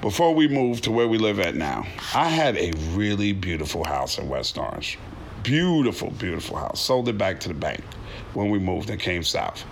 before 0.00 0.34
we 0.34 0.48
moved 0.48 0.84
to 0.84 0.92
where 0.92 1.08
we 1.08 1.18
live 1.18 1.40
at 1.40 1.54
now, 1.54 1.86
I 2.14 2.28
had 2.28 2.56
a 2.56 2.72
really 2.92 3.32
beautiful 3.32 3.84
house 3.84 4.18
in 4.18 4.28
West 4.28 4.58
Orange. 4.58 4.98
Beautiful, 5.42 6.10
beautiful 6.10 6.56
house. 6.56 6.80
Sold 6.80 7.08
it 7.08 7.18
back 7.18 7.40
to 7.40 7.48
the 7.48 7.54
bank 7.54 7.82
when 8.34 8.50
we 8.50 8.58
moved 8.58 8.90
and 8.90 9.00
came 9.00 9.22
south. 9.22 9.64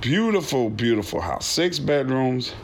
Beautiful, 0.00 0.70
beautiful 0.70 1.20
house. 1.20 1.46
Six 1.46 1.78
bedrooms, 1.78 2.54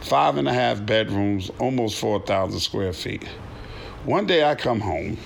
five 0.00 0.36
and 0.36 0.48
a 0.48 0.52
half 0.52 0.84
bedrooms, 0.84 1.50
almost 1.58 1.98
4,000 1.98 2.60
square 2.60 2.92
feet. 2.92 3.24
One 4.04 4.26
day 4.26 4.44
I 4.44 4.54
come 4.54 4.80
home 4.80 5.18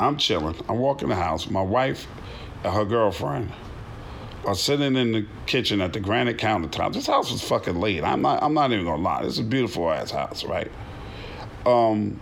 I'm 0.00 0.16
chilling. 0.16 0.56
I 0.66 0.72
walk 0.72 1.02
in 1.02 1.10
the 1.10 1.14
house. 1.14 1.50
My 1.50 1.60
wife 1.60 2.06
and 2.64 2.72
her 2.72 2.86
girlfriend 2.86 3.52
are 4.44 4.54
sitting 4.54 4.96
in 4.96 5.12
the 5.12 5.26
kitchen 5.46 5.80
at 5.80 5.92
the 5.92 6.00
granite 6.00 6.38
countertop. 6.38 6.92
This 6.92 7.06
house 7.06 7.30
was 7.30 7.42
fucking 7.42 7.78
late. 7.78 8.02
I'm 8.02 8.22
not. 8.22 8.42
I'm 8.42 8.54
not 8.54 8.72
even 8.72 8.84
gonna 8.84 9.02
lie. 9.02 9.22
This 9.22 9.34
is 9.34 9.40
a 9.40 9.44
beautiful 9.44 9.90
ass 9.90 10.10
house, 10.10 10.44
right? 10.44 10.70
Um, 11.66 12.20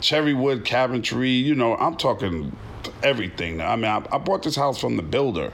cherry 0.00 0.34
wood 0.34 0.64
cabinetry. 0.64 1.42
You 1.42 1.54
know, 1.54 1.76
I'm 1.76 1.96
talking 1.96 2.56
everything. 3.02 3.60
I 3.60 3.76
mean, 3.76 3.86
I, 3.86 4.04
I 4.12 4.18
bought 4.18 4.42
this 4.42 4.56
house 4.56 4.78
from 4.78 4.96
the 4.96 5.02
builder. 5.02 5.52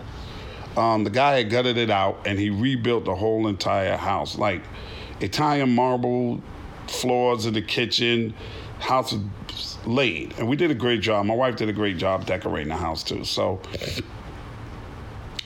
Um, 0.76 1.04
the 1.04 1.10
guy 1.10 1.38
had 1.38 1.50
gutted 1.50 1.76
it 1.76 1.90
out 1.90 2.20
and 2.26 2.38
he 2.38 2.50
rebuilt 2.50 3.04
the 3.04 3.14
whole 3.14 3.46
entire 3.46 3.96
house, 3.96 4.38
like 4.38 4.62
Italian 5.20 5.74
marble 5.74 6.42
floors 6.88 7.46
in 7.46 7.54
the 7.54 7.62
kitchen. 7.62 8.34
House 8.78 9.14
laid, 9.86 10.34
and 10.38 10.48
we 10.48 10.56
did 10.56 10.72
a 10.72 10.74
great 10.74 11.00
job. 11.00 11.24
My 11.24 11.34
wife 11.34 11.54
did 11.54 11.68
a 11.68 11.72
great 11.72 11.98
job 11.98 12.26
decorating 12.26 12.68
the 12.68 12.76
house 12.76 13.04
too. 13.04 13.24
So 13.24 13.60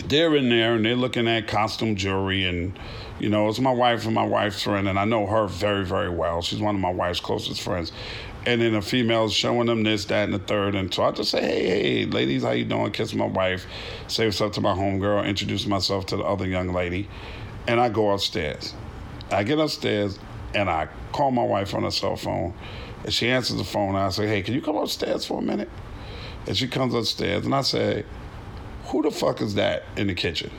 they're 0.09 0.35
in 0.37 0.49
there 0.49 0.75
and 0.75 0.85
they're 0.85 0.97
looking 0.97 1.29
at 1.29 1.47
costume 1.47 1.97
jewelry 1.97 2.45
and 2.45 2.79
you 3.19 3.29
know 3.29 3.49
it's 3.49 3.59
my 3.59 3.73
wife 3.73 4.05
and 4.05 4.15
my 4.15 4.25
wife's 4.25 4.63
friend 4.63 4.89
and 4.89 4.99
i 4.99 5.05
know 5.05 5.27
her 5.27 5.47
very 5.47 5.85
very 5.85 6.09
well 6.09 6.43
she's 6.43 6.61
one 6.61 6.75
of 6.75 6.81
my 6.81 6.91
wife's 6.91 7.21
closest 7.21 7.61
friends 7.61 7.93
and 8.45 8.61
then 8.61 8.73
the 8.73 8.81
female's 8.81 9.33
showing 9.33 9.67
them 9.67 9.83
this 9.83 10.05
that 10.05 10.25
and 10.25 10.35
the 10.35 10.39
third 10.39 10.75
and 10.75 10.93
so 10.93 11.03
i 11.03 11.11
just 11.11 11.31
say 11.31 11.41
hey 11.41 11.67
hey 11.67 12.07
ladies 12.07 12.43
how 12.43 12.51
you 12.51 12.65
doing 12.65 12.91
kiss 12.93 13.15
my 13.15 13.27
wife 13.27 13.67
say 14.07 14.27
what's 14.27 14.41
up 14.41 14.53
to 14.53 14.61
my 14.61 14.75
homegirl 14.75 15.27
introduce 15.27 15.67
myself 15.67 16.07
to 16.07 16.17
the 16.17 16.25
other 16.25 16.47
young 16.47 16.73
lady 16.73 17.09
and 17.67 17.81
i 17.81 17.89
go 17.89 18.11
upstairs 18.11 18.75
i 19.31 19.43
get 19.43 19.59
upstairs 19.59 20.19
and 20.55 20.71
i 20.71 20.87
call 21.13 21.31
my 21.31 21.45
wife 21.45 21.75
on 21.75 21.83
her 21.83 21.91
cell 21.91 22.17
phone 22.17 22.55
and 23.07 23.15
she 23.15 23.29
answers 23.29 23.57
the 23.57 23.65
phone. 23.65 23.91
And 23.91 23.99
I 23.99 24.11
say, 24.11 24.27
hey, 24.27 24.43
can 24.43 24.53
you 24.53 24.61
come 24.61 24.77
upstairs 24.77 25.25
for 25.25 25.39
a 25.39 25.43
minute? 25.43 25.71
And 26.47 26.57
she 26.57 26.67
comes 26.67 26.93
upstairs. 26.93 27.45
And 27.45 27.55
I 27.55 27.63
say, 27.63 28.05
who 28.87 29.03
the 29.03 29.11
fuck 29.11 29.41
is 29.41 29.55
that 29.55 29.85
in 29.97 30.07
the 30.07 30.15
kitchen? 30.15 30.51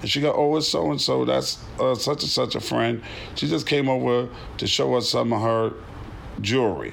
And 0.00 0.10
she 0.10 0.20
go, 0.20 0.32
oh, 0.32 0.56
it's 0.56 0.68
so 0.68 0.90
and 0.90 1.00
so. 1.00 1.24
That's 1.24 1.64
uh, 1.80 1.94
such 1.94 2.22
and 2.22 2.30
such 2.30 2.54
a 2.54 2.60
friend. 2.60 3.02
She 3.36 3.48
just 3.48 3.66
came 3.66 3.88
over 3.88 4.28
to 4.58 4.66
show 4.66 4.94
us 4.94 5.08
some 5.08 5.32
of 5.32 5.40
her 5.40 5.72
jewelry. 6.40 6.92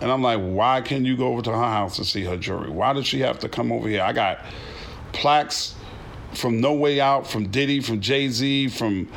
And 0.00 0.10
I'm 0.10 0.22
like, 0.22 0.40
why 0.40 0.80
can't 0.80 1.06
you 1.06 1.16
go 1.16 1.28
over 1.28 1.42
to 1.42 1.50
her 1.50 1.56
house 1.56 1.98
and 1.98 2.06
see 2.06 2.24
her 2.24 2.36
jewelry? 2.36 2.70
Why 2.70 2.92
does 2.92 3.06
she 3.06 3.20
have 3.20 3.38
to 3.40 3.48
come 3.48 3.72
over 3.72 3.88
here? 3.88 4.02
I 4.02 4.12
got 4.12 4.44
plaques 5.12 5.74
from 6.34 6.60
No 6.60 6.74
Way 6.74 7.00
Out, 7.00 7.26
from 7.26 7.48
Diddy, 7.48 7.80
from 7.80 8.00
Jay 8.00 8.28
Z, 8.28 8.68
from 8.68 9.08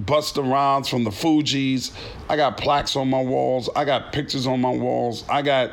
Busta 0.00 0.48
Rhymes 0.48 0.88
from 0.88 1.04
the 1.04 1.10
Fugees. 1.10 1.92
I 2.28 2.36
got 2.36 2.56
plaques 2.56 2.96
on 2.96 3.08
my 3.08 3.20
walls. 3.20 3.68
I 3.74 3.84
got 3.84 4.12
pictures 4.12 4.46
on 4.46 4.60
my 4.60 4.70
walls. 4.70 5.24
I 5.28 5.42
got 5.42 5.72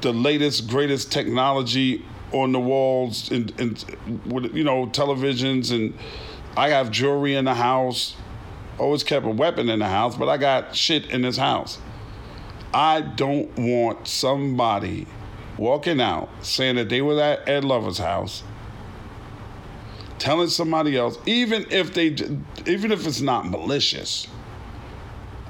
the 0.00 0.12
latest, 0.12 0.68
greatest 0.68 1.10
technology 1.10 2.04
on 2.34 2.52
the 2.52 2.60
walls 2.60 3.30
and, 3.30 3.52
and 3.58 3.84
with 4.26 4.54
you 4.54 4.64
know 4.64 4.86
televisions 4.86 5.72
and 5.72 5.94
I 6.56 6.70
have 6.70 6.90
jewelry 6.90 7.34
in 7.34 7.44
the 7.44 7.54
house. 7.54 8.16
Always 8.78 9.04
kept 9.04 9.24
a 9.24 9.30
weapon 9.30 9.68
in 9.68 9.78
the 9.78 9.88
house, 9.88 10.16
but 10.16 10.28
I 10.28 10.36
got 10.36 10.74
shit 10.74 11.06
in 11.10 11.22
this 11.22 11.36
house. 11.36 11.78
I 12.72 13.02
don't 13.02 13.56
want 13.56 14.08
somebody 14.08 15.06
walking 15.56 16.00
out 16.00 16.28
saying 16.42 16.74
that 16.74 16.88
they 16.88 17.00
were 17.00 17.20
at 17.20 17.48
Ed 17.48 17.64
Lover's 17.64 17.98
house 17.98 18.42
telling 20.18 20.48
somebody 20.48 20.96
else, 20.96 21.18
even 21.26 21.66
if 21.70 21.94
they, 21.94 22.16
even 22.66 22.90
if 22.90 23.06
it's 23.06 23.20
not 23.20 23.46
malicious. 23.46 24.26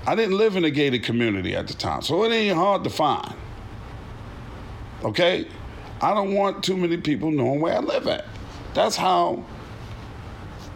I 0.07 0.14
didn't 0.14 0.37
live 0.37 0.57
in 0.57 0.64
a 0.64 0.70
gated 0.70 1.03
community 1.03 1.57
at 1.57 1.66
the 1.66 1.74
time, 1.74 2.03
so 2.03 2.24
it 2.24 2.32
ain't 2.32 2.57
hard 2.57 2.85
to 2.85 2.91
find. 2.91 3.35
Okay, 5.03 5.47
I 6.05 6.12
don't 6.12 6.34
want 6.34 6.62
too 6.62 6.76
many 6.76 6.98
people 6.98 7.30
knowing 7.30 7.62
where 7.62 7.76
I 7.76 7.78
live 7.78 8.07
at. 8.09 8.26
That's 8.74 8.94
how, 8.94 9.42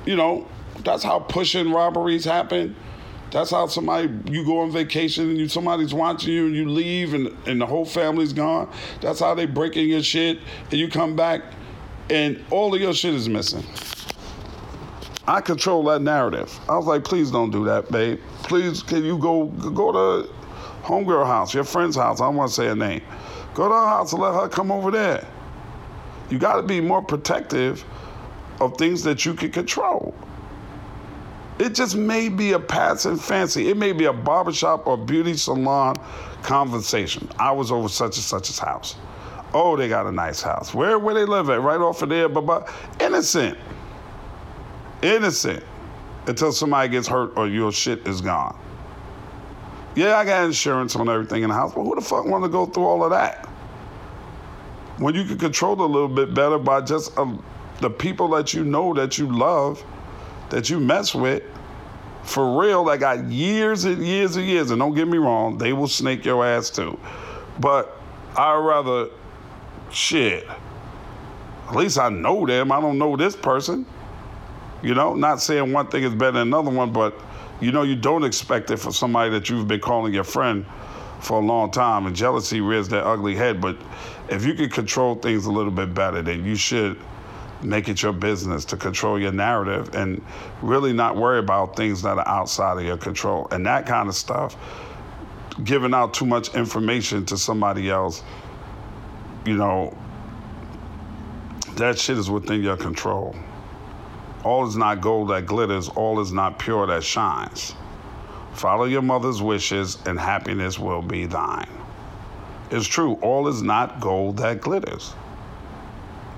you 0.07 0.17
know, 0.17 0.49
that's 0.85 1.03
how 1.03 1.19
pushing 1.19 1.71
robberies 1.71 2.25
happen. 2.25 2.75
That's 3.31 3.51
how 3.51 3.67
somebody 3.67 4.09
you 4.33 4.43
go 4.47 4.61
on 4.61 4.71
vacation 4.71 5.29
and 5.29 5.37
you 5.37 5.47
somebody's 5.47 5.93
watching 5.93 6.33
you 6.33 6.47
and 6.47 6.57
you 6.57 6.71
leave 6.71 7.13
and, 7.13 7.37
and 7.47 7.61
the 7.61 7.67
whole 7.67 7.85
family's 7.85 8.33
gone. 8.33 8.73
That's 9.03 9.21
how 9.21 9.35
they 9.35 9.45
break 9.45 9.77
in 9.77 9.89
your 9.89 10.03
shit 10.03 10.39
and 10.71 10.81
you 10.81 10.89
come 10.89 11.15
back 11.15 11.43
and 12.09 12.43
all 12.51 12.75
of 12.75 12.81
your 12.81 12.95
shit 12.95 13.13
is 13.13 13.29
missing. 13.29 13.63
I 15.27 15.43
control 15.43 15.85
that 15.85 16.01
narrative. 16.01 16.59
I 16.71 16.77
was 16.79 16.87
like, 16.87 17.05
please 17.05 17.31
don't 17.31 17.51
do 17.51 17.67
that, 17.67 17.93
babe. 17.93 18.19
Please, 18.45 18.83
can 18.83 19.05
you 19.05 19.19
go 19.19 19.45
go 19.45 19.93
to 19.93 20.33
homegirl 20.85 21.27
house, 21.27 21.53
your 21.53 21.65
friend's 21.65 21.97
house? 21.97 22.23
I 22.23 22.25
don't 22.25 22.37
want 22.37 22.49
to 22.49 22.55
say 22.55 22.69
her 22.69 22.75
name. 22.75 23.03
Go 23.59 23.67
to 23.67 23.75
her 23.75 23.87
house 23.89 24.13
and 24.13 24.23
let 24.23 24.35
her 24.35 24.49
come 24.49 24.71
over 24.71 24.93
there. 24.93 25.27
You 26.31 26.39
got 26.39 26.59
to 26.59 26.63
be 26.63 26.81
more 26.81 27.03
protective 27.03 27.85
of 28.61 28.79
things 28.79 29.03
that 29.03 29.27
you 29.27 29.35
can 29.35 29.51
control. 29.51 30.15
It 31.59 31.75
just 31.75 31.97
may 31.97 32.29
be 32.29 32.53
a 32.53 32.61
passing 32.61 33.17
fancy. 33.17 33.69
It 33.69 33.77
may 33.77 33.91
be 33.91 34.05
a 34.05 34.13
barbershop 34.13 34.87
or 34.87 34.97
beauty 34.97 35.37
salon 35.37 35.97
conversation. 36.45 37.29
I 37.37 37.51
was 37.51 37.73
over 37.73 37.89
such 37.89 38.17
and 38.17 38.25
such's 38.25 38.61
house. 38.61 38.95
Oh, 39.53 39.77
they 39.77 39.89
got 39.89 40.07
a 40.07 40.13
nice 40.13 40.41
house. 40.41 40.73
Where 40.73 40.97
where 41.01 41.17
they 41.17 41.25
live 41.25 41.51
at? 41.51 41.61
Right 41.61 41.81
off 41.81 42.01
of 42.03 42.11
there, 42.11 42.29
but 42.29 42.73
innocent. 43.01 43.59
Innocent. 45.03 45.65
Until 46.29 46.53
somebody 46.53 46.91
gets 46.91 47.09
hurt 47.09 47.33
or 47.37 47.49
your 47.49 47.73
shit 47.73 48.07
is 48.07 48.21
gone. 48.21 48.57
Yeah, 49.97 50.17
I 50.17 50.25
got 50.25 50.45
insurance 50.45 50.95
on 50.95 51.09
everything 51.09 51.43
in 51.43 51.49
the 51.49 51.57
house, 51.57 51.75
but 51.75 51.83
who 51.83 51.97
the 51.97 52.01
fuck 52.01 52.25
want 52.25 52.45
to 52.45 52.49
go 52.49 52.67
through 52.67 52.85
all 52.85 53.03
of 53.03 53.11
that? 53.11 53.48
When 54.99 55.15
you 55.15 55.25
can 55.25 55.39
control 55.39 55.81
a 55.81 55.87
little 55.87 56.09
bit 56.09 56.35
better 56.35 56.59
by 56.59 56.81
just 56.81 57.17
uh, 57.17 57.33
the 57.81 57.91
people 57.91 58.29
that 58.31 58.53
you 58.53 58.65
know 58.65 58.93
that 58.95 59.19
you 59.19 59.31
love, 59.31 59.83
that 60.51 60.69
you 60.69 60.81
mess 60.81 61.15
with, 61.15 61.43
for 62.25 62.61
real, 62.61 62.85
that 62.87 62.99
got 62.99 63.25
years 63.25 63.85
and 63.85 64.05
years 64.05 64.37
and 64.37 64.47
years. 64.47 64.71
And 64.71 64.81
don't 64.81 64.95
get 64.95 65.09
me 65.09 65.19
wrong, 65.19 65.57
they 65.57 65.73
will 65.73 65.89
snake 65.89 66.25
your 66.25 66.45
ass 66.45 66.71
too. 66.71 66.99
But 67.61 67.97
I'd 68.37 68.57
rather, 68.57 69.09
shit, 69.91 70.47
at 71.69 71.77
least 71.77 71.99
I 71.99 72.09
know 72.09 72.47
them. 72.47 72.73
I 72.73 72.81
don't 72.81 72.99
know 72.99 73.17
this 73.17 73.37
person. 73.37 73.87
You 74.83 74.95
know, 74.95 75.15
not 75.15 75.41
saying 75.41 75.73
one 75.73 75.89
thing 75.89 76.05
is 76.05 76.15
better 76.15 76.33
than 76.33 76.49
another 76.49 76.71
one, 76.71 76.93
but 76.93 77.19
you 77.61 77.73
know, 77.73 77.83
you 77.83 77.97
don't 77.97 78.25
expect 78.25 78.71
it 78.71 78.77
for 78.77 78.93
somebody 78.93 79.31
that 79.31 79.49
you've 79.49 79.67
been 79.67 79.81
calling 79.81 80.15
your 80.15 80.25
friend 80.25 80.65
for 81.21 81.41
a 81.41 81.45
long 81.45 81.71
time, 81.71 82.07
and 82.07 82.15
jealousy 82.15 82.61
rears 82.61 82.89
their 82.89 83.05
ugly 83.05 83.35
head. 83.35 83.61
But 83.61 83.77
if 84.31 84.45
you 84.45 84.55
can 84.55 84.69
control 84.69 85.15
things 85.15 85.47
a 85.47 85.53
little 85.53 85.73
bit 85.73 85.95
better, 85.95 86.23
then 86.23 86.45
you 86.45 86.57
should 86.57 86.99
make 87.63 87.89
it 87.89 88.03
your 88.03 88.13
business 88.13 88.65
to 88.67 88.77
control 88.77 89.19
your 89.19 89.33
narrative 89.33 89.95
and 89.95 90.25
really 90.63 90.93
not 90.93 91.17
worry 91.17 91.39
about 91.39 91.77
things 91.77 92.03
that 92.03 92.19
are 92.19 92.29
outside 92.29 92.79
of 92.79 92.85
your 92.85 92.97
control. 92.97 93.49
And 93.51 93.67
that 93.67 93.87
kind 93.87 94.09
of 94.09 94.15
stuff, 94.15 94.57
giving 95.65 95.93
out 95.93 96.15
too 96.15 96.27
much 96.27 96.55
information 96.55 97.25
to 97.27 97.39
somebody 97.39 97.91
else, 97.91 98.23
you 99.45 99.57
know, 99.57 99.97
that 101.75 101.99
shit 101.99 102.19
is 102.19 102.31
within 102.31 102.63
your 102.63 102.77
control. 102.77 103.35
All 104.45 104.67
is 104.67 104.77
not 104.77 105.01
gold 105.01 105.31
that 105.31 105.47
glitters, 105.47 105.89
all 105.89 106.21
is 106.21 106.33
not 106.33 106.59
pure 106.59 106.87
that 106.87 107.03
shines. 107.03 107.75
Follow 108.53 108.85
your 108.85 109.03
mother's 109.03 109.43
wishes, 109.43 109.99
and 110.07 110.19
happiness 110.19 110.79
will 110.79 111.03
be 111.03 111.27
thine. 111.27 111.78
It's 112.71 112.87
true, 112.87 113.15
all 113.23 113.49
is 113.49 113.63
not 113.63 114.01
gold 114.01 114.39
that 114.39 114.61
glitters. 114.61 115.15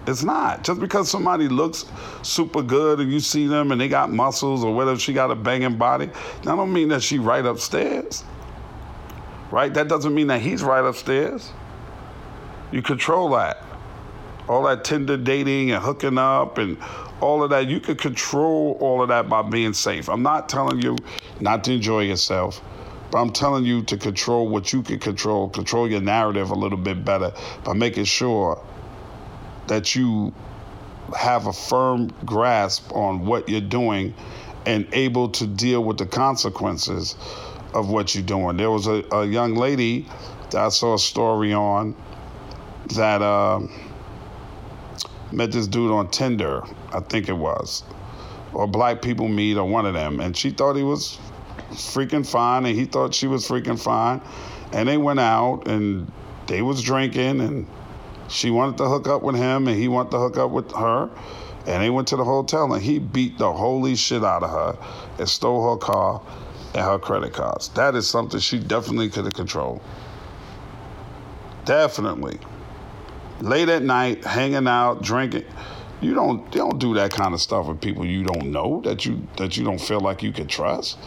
It's 0.07 0.22
not. 0.22 0.64
Just 0.64 0.81
because 0.81 1.11
somebody 1.11 1.49
looks 1.49 1.85
super 2.22 2.62
good 2.62 3.01
and 3.01 3.12
you 3.12 3.20
see 3.20 3.47
them 3.47 3.70
and 3.70 3.81
they 3.81 3.89
got 3.89 4.11
muscles 4.11 4.64
or 4.64 4.74
whether 4.74 4.99
she 4.99 5.12
got 5.12 5.31
a 5.31 5.35
banging 5.35 5.76
body, 5.76 6.07
that 6.07 6.45
don't 6.45 6.72
mean 6.72 6.89
that 6.89 7.03
she 7.03 7.18
right 7.18 7.45
upstairs. 7.45 8.24
Right? 9.51 9.72
That 9.72 9.89
doesn't 9.89 10.14
mean 10.14 10.28
that 10.28 10.41
he's 10.41 10.62
right 10.62 10.85
upstairs. 10.85 11.53
You 12.72 12.83
control 12.83 13.31
that. 13.31 13.62
All 14.49 14.62
that 14.64 14.85
Tinder 14.85 15.16
dating 15.16 15.72
and 15.72 15.83
hooking 15.83 16.18
up 16.18 16.59
and 16.59 16.78
all 17.20 17.43
of 17.43 17.51
that. 17.51 17.68
You 17.68 17.81
can 17.81 17.97
control 17.97 18.78
all 18.81 19.03
of 19.03 19.09
that 19.09 19.28
by 19.28 19.43
being 19.43 19.74
safe. 19.74 20.09
I'm 20.09 20.22
not 20.22 20.49
telling 20.49 20.81
you 20.81 20.97
not 21.41 21.64
to 21.64 21.72
enjoy 21.72 22.03
yourself, 22.03 22.62
but 23.11 23.21
I'm 23.21 23.33
telling 23.33 23.65
you 23.65 23.83
to 23.85 23.97
control 23.97 24.49
what 24.49 24.73
you 24.73 24.83
can 24.83 24.99
control, 24.99 25.49
control 25.49 25.91
your 25.91 26.01
narrative 26.01 26.51
a 26.51 26.55
little 26.55 26.79
bit 26.79 27.05
better 27.05 27.33
by 27.65 27.73
making 27.73 28.05
sure 28.05 28.63
that 29.67 29.95
you 29.95 30.33
have 31.19 31.47
a 31.47 31.53
firm 31.53 32.11
grasp 32.25 32.93
on 32.93 33.27
what 33.27 33.49
you're 33.49 33.61
doing 33.61 34.15
and 34.67 34.87
able 34.93 35.29
to 35.31 35.47
deal 35.47 35.83
with 35.83 35.99
the 35.99 36.07
consequences 36.07 37.17
of 37.75 37.89
what 37.89 38.15
you're 38.15 38.25
doing. 38.25 38.57
There 38.57 38.71
was 38.71 38.87
a, 38.87 39.05
a 39.13 39.27
young 39.27 39.55
lady 39.55 40.07
that 40.51 40.57
I 40.57 40.69
saw 40.69 40.95
a 40.95 40.99
story 40.99 41.53
on 41.53 41.97
that. 42.95 43.23
Uh, 43.23 43.61
met 45.33 45.53
this 45.53 45.67
dude 45.67 45.91
on 45.91 46.09
Tinder, 46.09 46.63
I 46.93 47.01
think 47.01 47.29
it 47.29 47.35
was, 47.35 47.83
or 48.53 48.67
Black 48.67 49.03
People 49.03 49.29
Meet, 49.29 49.57
or 49.57 49.69
one 49.69 49.87
of 49.87 49.95
them, 49.95 50.21
and 50.21 50.37
she 50.37 50.51
thought 50.51 50.75
he 50.75 50.83
was 50.83 51.19
freaking 51.71 52.27
fine, 52.27 52.66
and 52.66 52.77
he 52.77 52.85
thought 52.85 53.14
she 53.14 53.27
was 53.27 53.47
freaking 53.47 53.81
fine, 53.81 54.21
and 54.73 54.89
they 54.89 54.97
went 54.97 55.21
out 55.21 55.66
and 55.66 56.11
they 56.47 56.62
was 56.62 56.83
drinking, 56.83 57.41
and 57.41 57.66
she 58.29 58.51
wanted 58.51 58.77
to 58.79 58.85
hook 58.87 59.09
up 59.09 59.23
with 59.23 59.37
him, 59.37 59.68
and 59.68 59.77
he 59.77 59.89
wanted 59.89 60.11
to 60.12 60.18
hook 60.18 60.37
up 60.37 60.51
with 60.51 60.71
her, 60.73 61.11
and 61.66 61.83
they 61.83 61.91
went 61.91 62.09
to 62.09 62.16
the 62.16 62.25
hotel, 62.25 62.73
and 62.73 62.83
he 62.83 62.99
beat 62.99 63.39
the 63.39 63.53
holy 63.53 63.97
shit 63.97 64.25
out 64.25 64.43
of 64.43 64.51
her 64.51 64.79
and 65.18 65.29
stole 65.29 65.71
her 65.71 65.77
car 65.77 66.23
and 66.75 66.85
her 66.85 66.99
credit 66.99 67.33
cards. 67.33 67.68
That 67.71 67.95
is 67.95 68.09
something 68.09 68.41
she 68.41 68.59
definitely 68.59 69.11
could 69.11 69.25
have 69.25 69.35
controlled. 69.35 69.81
Definitely 71.64 72.41
late 73.43 73.68
at 73.68 73.83
night, 73.83 74.25
hanging 74.25 74.66
out, 74.66 75.03
drinking. 75.03 75.45
You 76.01 76.14
don't 76.14 76.43
you 76.55 76.61
don't 76.61 76.79
do 76.79 76.95
that 76.95 77.12
kind 77.12 77.35
of 77.35 77.41
stuff 77.41 77.66
with 77.66 77.81
people 77.81 78.07
you 78.07 78.25
don't 78.25 78.51
know 78.51 78.81
that 78.85 79.05
you 79.05 79.27
that 79.37 79.57
you 79.57 79.64
don't 79.64 79.81
feel 79.81 80.01
like 80.01 80.23
you 80.23 80.33
can 80.33 80.47
trust. 80.47 80.99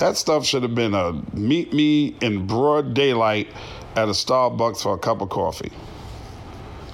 That 0.00 0.16
stuff 0.16 0.46
should 0.46 0.62
have 0.62 0.74
been 0.74 0.94
a 0.94 1.12
meet 1.34 1.74
me 1.74 2.16
in 2.22 2.46
broad 2.46 2.94
daylight 2.94 3.48
at 3.96 4.08
a 4.08 4.12
Starbucks 4.12 4.82
for 4.82 4.94
a 4.94 4.98
cup 4.98 5.20
of 5.20 5.28
coffee. 5.28 5.70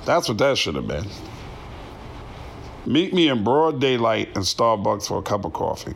That's 0.05 0.29
what 0.29 0.39
that 0.39 0.59
should 0.59 0.75
have 0.75 0.89
been. 0.89 1.07
Meet 2.85 3.15
me 3.15 3.29
in 3.29 3.45
broad 3.45 3.81
daylight 3.81 4.31
in 4.35 4.43
Starbucks 4.43 5.07
for 5.07 5.19
a 5.19 5.23
cup 5.23 5.45
of 5.45 5.53
coffee. 5.53 5.95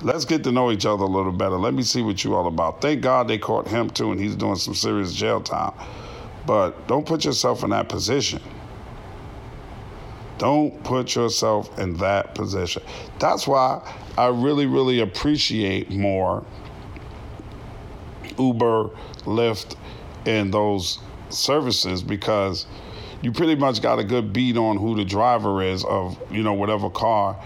Let's 0.00 0.24
get 0.24 0.42
to 0.44 0.52
know 0.52 0.70
each 0.72 0.86
other 0.86 1.04
a 1.04 1.06
little 1.06 1.30
better. 1.30 1.58
Let 1.58 1.74
me 1.74 1.82
see 1.82 2.00
what 2.00 2.24
you 2.24 2.34
all 2.34 2.46
about. 2.46 2.80
Thank 2.80 3.02
God 3.02 3.28
they 3.28 3.36
caught 3.36 3.68
him 3.68 3.90
too, 3.90 4.12
and 4.12 4.18
he's 4.20 4.34
doing 4.34 4.56
some 4.56 4.74
serious 4.74 5.12
jail 5.12 5.42
time. 5.42 5.74
But 6.46 6.88
don't 6.88 7.04
put 7.04 7.26
yourself 7.26 7.64
in 7.64 7.70
that 7.70 7.90
position. 7.90 8.40
Don't 10.38 10.82
put 10.84 11.14
yourself 11.14 11.78
in 11.78 11.98
that 11.98 12.34
position. 12.34 12.82
That's 13.18 13.46
why 13.46 13.86
I 14.16 14.28
really, 14.28 14.66
really 14.66 15.00
appreciate 15.00 15.90
more 15.90 16.44
Uber, 18.38 18.90
Lyft, 19.24 19.76
and 20.26 20.52
those 20.52 20.98
services 21.28 22.02
because 22.02 22.66
you 23.22 23.32
pretty 23.32 23.54
much 23.54 23.80
got 23.80 23.98
a 23.98 24.04
good 24.04 24.32
beat 24.32 24.56
on 24.56 24.76
who 24.76 24.96
the 24.96 25.04
driver 25.04 25.62
is 25.62 25.84
of, 25.84 26.18
you 26.30 26.42
know, 26.42 26.52
whatever 26.52 26.90
car 26.90 27.36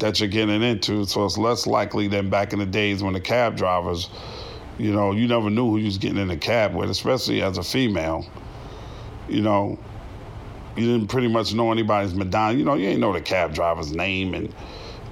that 0.00 0.20
you're 0.20 0.28
getting 0.28 0.62
into. 0.62 1.04
So 1.04 1.24
it's 1.24 1.38
less 1.38 1.66
likely 1.66 2.08
than 2.08 2.30
back 2.30 2.52
in 2.52 2.58
the 2.58 2.66
days 2.66 3.02
when 3.02 3.14
the 3.14 3.20
cab 3.20 3.56
drivers 3.56 4.08
you 4.78 4.92
know, 4.92 5.10
you 5.10 5.26
never 5.26 5.50
knew 5.50 5.70
who 5.70 5.78
you 5.78 5.86
was 5.86 5.98
getting 5.98 6.18
in 6.18 6.30
a 6.30 6.36
cab 6.36 6.74
with, 6.74 6.88
especially 6.88 7.42
as 7.42 7.58
a 7.58 7.64
female. 7.64 8.24
You 9.28 9.42
know, 9.42 9.78
you 10.76 10.86
didn't 10.86 11.08
pretty 11.08 11.28
much 11.28 11.52
know 11.52 11.72
anybody's 11.72 12.14
Madonna. 12.14 12.56
You 12.56 12.64
know, 12.64 12.74
you 12.74 12.88
ain't 12.88 13.00
know 13.00 13.12
the 13.12 13.20
cab 13.20 13.52
driver's 13.52 13.92
name 13.92 14.34
and 14.34 14.54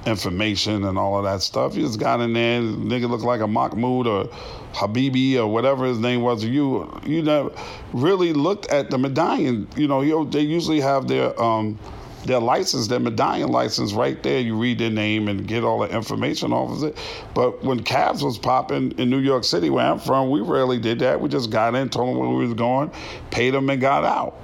information 0.06 0.84
and 0.84 0.98
all 0.98 1.18
of 1.18 1.24
that 1.24 1.42
stuff. 1.42 1.74
You 1.74 1.82
just 1.82 2.00
got 2.00 2.20
in 2.20 2.32
there, 2.32 2.60
nigga 2.60 3.08
looked 3.08 3.24
like 3.24 3.40
a 3.40 3.46
Mahmoud 3.46 4.06
or 4.06 4.24
Habibi 4.72 5.36
or 5.36 5.46
whatever 5.46 5.84
his 5.84 5.98
name 5.98 6.22
was. 6.22 6.44
You 6.44 6.90
you 7.04 7.22
never 7.22 7.50
really 7.92 8.32
looked 8.32 8.66
at 8.70 8.90
the 8.90 8.98
medallion. 8.98 9.68
You 9.76 9.88
know, 9.88 10.02
you, 10.02 10.24
they 10.30 10.40
usually 10.40 10.80
have 10.80 11.08
their 11.08 11.38
um, 11.40 11.78
their 12.26 12.40
license, 12.40 12.88
their 12.88 13.00
medallion 13.00 13.48
license 13.48 13.92
right 13.92 14.22
there. 14.22 14.40
You 14.40 14.56
read 14.56 14.78
their 14.78 14.90
name 14.90 15.28
and 15.28 15.46
get 15.46 15.64
all 15.64 15.80
the 15.80 15.88
information 15.94 16.52
off 16.52 16.70
of 16.70 16.84
it. 16.84 16.98
But 17.34 17.62
when 17.64 17.82
cabs 17.82 18.22
was 18.22 18.38
popping 18.38 18.92
in 18.98 19.10
New 19.10 19.18
York 19.18 19.44
City, 19.44 19.70
where 19.70 19.86
I'm 19.86 19.98
from, 19.98 20.30
we 20.30 20.40
rarely 20.40 20.78
did 20.78 20.98
that. 21.00 21.20
We 21.20 21.28
just 21.28 21.50
got 21.50 21.74
in, 21.74 21.88
told 21.88 22.10
them 22.10 22.18
where 22.18 22.28
we 22.28 22.44
was 22.44 22.54
going, 22.54 22.90
paid 23.30 23.54
them, 23.54 23.70
and 23.70 23.80
got 23.80 24.04
out. 24.04 24.38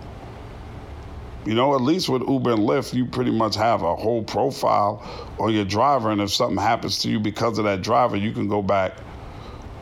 You 1.45 1.55
know, 1.55 1.74
at 1.74 1.80
least 1.80 2.09
with 2.09 2.22
Uber 2.22 2.53
and 2.53 2.61
Lyft, 2.61 2.95
you 2.95 3.05
pretty 3.05 3.32
much 3.32 3.57
have 3.57 3.82
a 3.82 3.97
whole 3.97 4.22
profile 4.22 5.03
on 5.40 5.53
your 5.53 5.64
driver, 5.64 6.11
and 6.11 6.20
if 6.20 6.32
something 6.32 6.62
happens 6.62 6.99
to 6.99 7.09
you 7.11 7.18
because 7.18 7.59
of 7.59 7.64
that 7.64 7.82
driver, 7.82 8.16
you 8.16 8.32
can 8.32 8.49
go 8.49 8.62
back, 8.62 8.97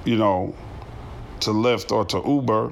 you 0.04 0.16
know, 0.16 0.54
to 1.40 1.50
Lyft 1.50 1.92
or 1.92 2.04
to 2.06 2.22
Uber 2.26 2.70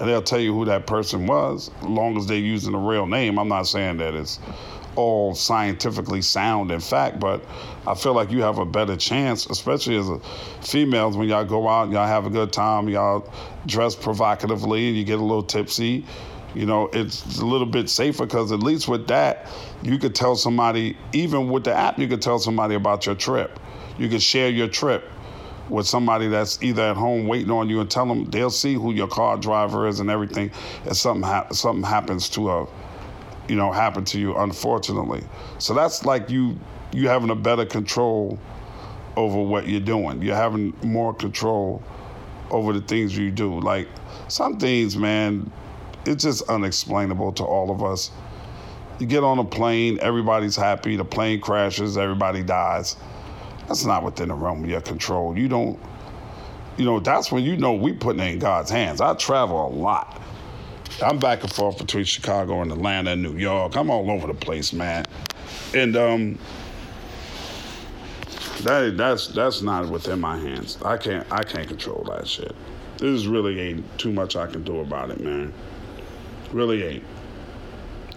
and 0.00 0.08
they'll 0.08 0.22
tell 0.22 0.40
you 0.40 0.54
who 0.54 0.64
that 0.64 0.86
person 0.86 1.26
was, 1.26 1.70
as 1.80 1.84
long 1.84 2.16
as 2.16 2.26
they're 2.26 2.38
using 2.38 2.74
a 2.74 2.78
real 2.78 3.06
name. 3.06 3.38
I'm 3.38 3.48
not 3.48 3.64
saying 3.64 3.98
that 3.98 4.14
it's 4.14 4.40
all 4.96 5.34
scientifically 5.34 6.22
sound 6.22 6.70
in 6.70 6.80
fact, 6.80 7.20
but 7.20 7.44
I 7.86 7.94
feel 7.94 8.14
like 8.14 8.30
you 8.30 8.42
have 8.42 8.58
a 8.58 8.64
better 8.64 8.96
chance, 8.96 9.46
especially 9.46 9.96
as 9.98 10.08
a 10.08 10.18
females, 10.62 11.18
when 11.18 11.28
y'all 11.28 11.44
go 11.44 11.68
out, 11.68 11.84
and 11.84 11.92
y'all 11.92 12.06
have 12.06 12.24
a 12.24 12.30
good 12.30 12.50
time, 12.50 12.88
y'all 12.88 13.30
dress 13.66 13.94
provocatively, 13.94 14.88
and 14.88 14.96
you 14.96 15.04
get 15.04 15.18
a 15.18 15.22
little 15.22 15.42
tipsy. 15.42 16.06
You 16.54 16.66
know, 16.66 16.88
it's 16.92 17.38
a 17.38 17.46
little 17.46 17.66
bit 17.66 17.88
safer 17.88 18.26
because 18.26 18.52
at 18.52 18.60
least 18.60 18.88
with 18.88 19.06
that, 19.08 19.48
you 19.82 19.98
could 19.98 20.14
tell 20.14 20.36
somebody, 20.36 20.96
even 21.12 21.48
with 21.48 21.64
the 21.64 21.74
app, 21.74 21.98
you 21.98 22.08
could 22.08 22.22
tell 22.22 22.38
somebody 22.38 22.74
about 22.74 23.06
your 23.06 23.14
trip. 23.14 23.58
You 23.98 24.08
could 24.08 24.22
share 24.22 24.48
your 24.48 24.68
trip 24.68 25.04
with 25.68 25.86
somebody 25.86 26.26
that's 26.26 26.60
either 26.62 26.82
at 26.82 26.96
home 26.96 27.28
waiting 27.28 27.52
on 27.52 27.68
you 27.68 27.80
and 27.80 27.88
tell 27.88 28.06
them 28.06 28.24
they'll 28.24 28.50
see 28.50 28.74
who 28.74 28.92
your 28.92 29.06
car 29.06 29.36
driver 29.36 29.86
is 29.86 30.00
and 30.00 30.10
everything. 30.10 30.50
If 30.84 30.96
something 30.96 31.22
ha- 31.22 31.50
something 31.52 31.84
happens 31.84 32.28
to 32.30 32.50
a 32.50 32.66
you 33.50 33.56
know, 33.56 33.72
happen 33.72 34.04
to 34.04 34.20
you, 34.20 34.36
unfortunately. 34.36 35.24
So 35.58 35.74
that's 35.74 36.04
like 36.04 36.30
you 36.30 36.56
you 36.92 37.08
having 37.08 37.30
a 37.30 37.34
better 37.34 37.66
control 37.66 38.38
over 39.16 39.42
what 39.42 39.66
you're 39.66 39.80
doing. 39.80 40.22
You're 40.22 40.36
having 40.36 40.72
more 40.84 41.12
control 41.12 41.82
over 42.50 42.72
the 42.72 42.80
things 42.80 43.16
you 43.16 43.32
do. 43.32 43.58
Like 43.58 43.88
some 44.28 44.58
things, 44.58 44.96
man, 44.96 45.50
it's 46.10 46.24
just 46.24 46.42
unexplainable 46.48 47.32
to 47.32 47.44
all 47.44 47.70
of 47.70 47.82
us. 47.82 48.10
You 48.98 49.06
get 49.06 49.22
on 49.22 49.38
a 49.38 49.44
plane, 49.44 49.98
everybody's 50.02 50.56
happy, 50.56 50.96
the 50.96 51.04
plane 51.04 51.40
crashes, 51.40 51.96
everybody 51.96 52.42
dies. 52.42 52.96
That's 53.68 53.84
not 53.86 54.02
within 54.02 54.28
the 54.28 54.34
realm 54.34 54.64
of 54.64 54.68
your 54.68 54.80
control. 54.80 55.38
You 55.38 55.48
don't, 55.48 55.78
you 56.76 56.84
know, 56.84 56.98
that's 57.00 57.30
when 57.30 57.44
you 57.44 57.56
know 57.56 57.72
we 57.72 57.92
putting 57.92 58.20
it 58.20 58.32
in 58.32 58.38
God's 58.40 58.70
hands. 58.70 59.00
I 59.00 59.14
travel 59.14 59.68
a 59.68 59.70
lot. 59.70 60.20
I'm 61.02 61.18
back 61.18 61.44
and 61.44 61.52
forth 61.52 61.78
between 61.78 62.04
Chicago 62.04 62.60
and 62.60 62.72
Atlanta 62.72 63.12
and 63.12 63.22
New 63.22 63.36
York. 63.36 63.76
I'm 63.76 63.88
all 63.88 64.10
over 64.10 64.26
the 64.26 64.34
place, 64.34 64.72
man. 64.72 65.06
And 65.72 65.96
um, 65.96 66.38
that 68.64 68.96
that's 68.96 69.28
that's 69.28 69.62
not 69.62 69.88
within 69.88 70.20
my 70.20 70.36
hands. 70.36 70.76
I 70.82 70.96
can't 70.96 71.26
I 71.30 71.44
can't 71.44 71.68
control 71.68 72.04
that 72.10 72.26
shit. 72.26 72.54
This 72.98 73.24
really 73.24 73.58
ain't 73.60 73.98
too 73.98 74.12
much 74.12 74.36
I 74.36 74.46
can 74.46 74.62
do 74.62 74.80
about 74.80 75.10
it, 75.10 75.20
man. 75.20 75.54
Really 76.52 76.82
ain't. 76.82 77.04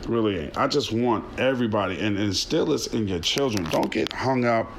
Really 0.07 0.39
ain't. 0.39 0.57
I 0.57 0.67
just 0.67 0.91
want 0.91 1.39
everybody, 1.39 1.99
and 1.99 2.17
instill 2.17 2.65
this 2.65 2.87
in 2.87 3.07
your 3.07 3.19
children. 3.19 3.63
Don't 3.69 3.91
get 3.91 4.11
hung 4.11 4.45
up 4.45 4.69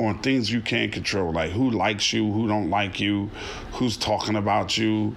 on 0.00 0.20
things 0.22 0.50
you 0.50 0.60
can't 0.60 0.92
control, 0.92 1.32
like 1.32 1.50
who 1.50 1.70
likes 1.70 2.12
you, 2.12 2.30
who 2.30 2.46
don't 2.46 2.70
like 2.70 3.00
you, 3.00 3.30
who's 3.72 3.96
talking 3.96 4.36
about 4.36 4.78
you. 4.78 5.16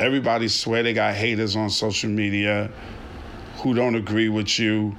Everybody 0.00 0.48
swear 0.48 0.82
they 0.82 0.92
got 0.92 1.14
haters 1.14 1.54
on 1.54 1.70
social 1.70 2.10
media 2.10 2.70
who 3.58 3.72
don't 3.72 3.94
agree 3.94 4.28
with 4.28 4.58
you. 4.58 4.96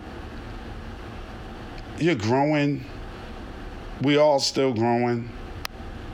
You're 1.99 2.15
growing 2.15 2.85
we 4.01 4.17
all 4.17 4.39
still 4.39 4.73
growing. 4.73 5.29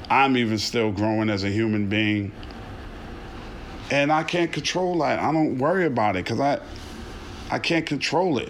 I'm 0.09 0.37
even 0.37 0.57
still 0.57 0.91
growing 0.91 1.29
as 1.29 1.43
a 1.43 1.49
human 1.49 1.87
being. 1.89 2.31
And 3.91 4.11
I 4.11 4.23
can't 4.23 4.51
control 4.51 4.99
that. 4.99 5.19
I 5.19 5.31
don't 5.31 5.57
worry 5.57 5.85
about 5.85 6.15
it 6.15 6.25
because 6.25 6.39
I 6.39 6.59
I 7.49 7.59
can't 7.59 7.85
control 7.85 8.39
it. 8.39 8.49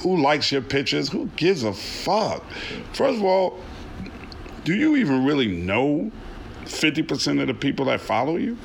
Who 0.00 0.16
likes 0.16 0.52
your 0.52 0.62
pictures? 0.62 1.08
Who 1.08 1.26
gives 1.36 1.64
a 1.64 1.72
fuck? 1.72 2.44
First 2.92 3.18
of 3.18 3.24
all, 3.24 3.58
do 4.64 4.74
you 4.74 4.96
even 4.96 5.24
really 5.24 5.46
know 5.46 6.10
50% 6.64 7.40
of 7.40 7.46
the 7.46 7.54
people 7.54 7.86
that 7.86 8.00
follow 8.00 8.36
you? 8.36 8.56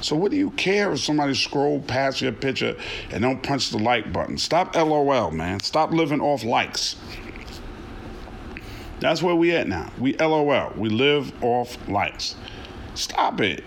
So 0.00 0.14
what 0.16 0.30
do 0.30 0.36
you 0.36 0.50
care 0.50 0.92
if 0.92 1.00
somebody 1.00 1.34
scroll 1.34 1.80
past 1.80 2.20
your 2.20 2.32
picture 2.32 2.76
and 3.10 3.22
don't 3.22 3.42
punch 3.42 3.70
the 3.70 3.78
like 3.78 4.12
button? 4.12 4.36
Stop 4.36 4.76
LOL, 4.76 5.30
man. 5.30 5.60
Stop 5.60 5.92
living 5.92 6.20
off 6.20 6.44
likes. 6.44 6.96
That's 9.00 9.22
where 9.22 9.34
we 9.34 9.52
at 9.52 9.66
now. 9.66 9.90
We 9.98 10.14
LOL. 10.18 10.72
We 10.76 10.88
live 10.88 11.32
off 11.42 11.76
likes. 11.88 12.36
Stop 12.94 13.40
it. 13.40 13.64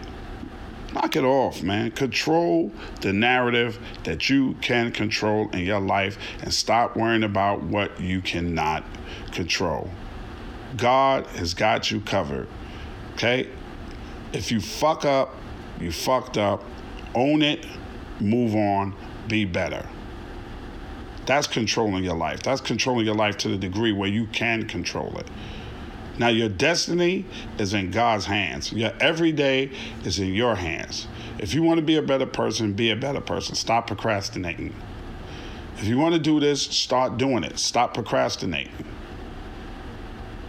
Knock 0.97 1.15
it 1.15 1.23
off, 1.23 1.61
man. 1.61 1.91
Control 1.91 2.71
the 3.01 3.13
narrative 3.13 3.77
that 4.03 4.31
you 4.31 4.55
can 4.61 4.91
control 4.91 5.47
in 5.51 5.59
your 5.59 5.79
life 5.79 6.17
and 6.41 6.51
stop 6.51 6.97
worrying 6.97 7.21
about 7.21 7.61
what 7.61 8.01
you 8.01 8.19
cannot 8.19 8.83
control. 9.31 9.91
God 10.75 11.27
has 11.27 11.53
got 11.53 11.91
you 11.91 12.01
covered. 12.01 12.47
Okay? 13.13 13.47
If 14.33 14.51
you 14.51 14.59
fuck 14.59 15.05
up, 15.05 15.35
you 15.79 15.91
fucked 15.91 16.39
up. 16.39 16.63
Own 17.13 17.43
it, 17.43 17.67
move 18.19 18.55
on, 18.55 18.95
be 19.27 19.45
better. 19.45 19.87
That's 21.27 21.45
controlling 21.45 22.05
your 22.05 22.15
life. 22.15 22.41
That's 22.41 22.61
controlling 22.61 23.05
your 23.05 23.15
life 23.15 23.37
to 23.39 23.49
the 23.49 23.57
degree 23.57 23.91
where 23.91 24.09
you 24.09 24.25
can 24.25 24.67
control 24.67 25.15
it. 25.19 25.27
Now, 26.19 26.29
your 26.29 26.49
destiny 26.49 27.25
is 27.57 27.73
in 27.73 27.91
God's 27.91 28.25
hands. 28.25 28.71
Your 28.73 28.91
everyday 28.99 29.71
is 30.03 30.19
in 30.19 30.33
your 30.33 30.55
hands. 30.55 31.07
If 31.39 31.53
you 31.53 31.61
want 31.61 31.77
to 31.77 31.85
be 31.85 31.95
a 31.95 32.01
better 32.01 32.25
person, 32.25 32.73
be 32.73 32.89
a 32.91 32.95
better 32.95 33.21
person. 33.21 33.55
Stop 33.55 33.87
procrastinating. 33.87 34.73
If 35.77 35.85
you 35.85 35.97
want 35.97 36.15
to 36.15 36.19
do 36.19 36.39
this, 36.39 36.61
start 36.61 37.17
doing 37.17 37.43
it. 37.43 37.59
Stop 37.59 37.93
procrastinating. 37.93 38.73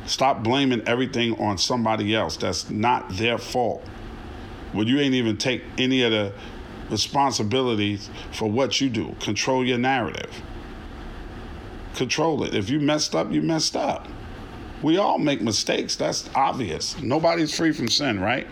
Stop 0.07 0.43
blaming 0.43 0.81
everything 0.89 1.39
on 1.39 1.59
somebody 1.59 2.15
else. 2.15 2.39
That's 2.39 2.71
not 2.71 3.11
their 3.11 3.37
fault. 3.37 3.85
When 4.73 4.87
you 4.87 5.01
ain't 5.01 5.15
even 5.15 5.37
take 5.37 5.63
any 5.77 6.03
of 6.03 6.13
the 6.13 6.33
responsibilities 6.89 8.09
for 8.33 8.51
what 8.51 8.81
you 8.81 8.89
do. 8.89 9.15
Control 9.21 9.67
your 9.67 9.77
narrative 9.77 10.43
control 11.99 12.45
it. 12.45 12.55
If 12.55 12.71
you 12.71 12.81
messed 12.81 13.15
up, 13.15 13.31
you 13.31 13.43
messed 13.43 13.77
up. 13.77 14.09
We 14.83 14.99
all 14.99 15.19
make 15.19 15.41
mistakes. 15.41 15.97
That's 15.97 16.29
obvious. 16.35 17.01
Nobody's 17.01 17.55
free 17.57 17.73
from 17.73 17.89
sin, 17.89 18.21
right? 18.21 18.47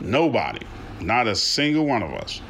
Nobody. 0.00 0.64
Not 1.00 1.26
a 1.26 1.34
single 1.34 1.86
one 1.86 2.02
of 2.02 2.12
us. 2.12 2.40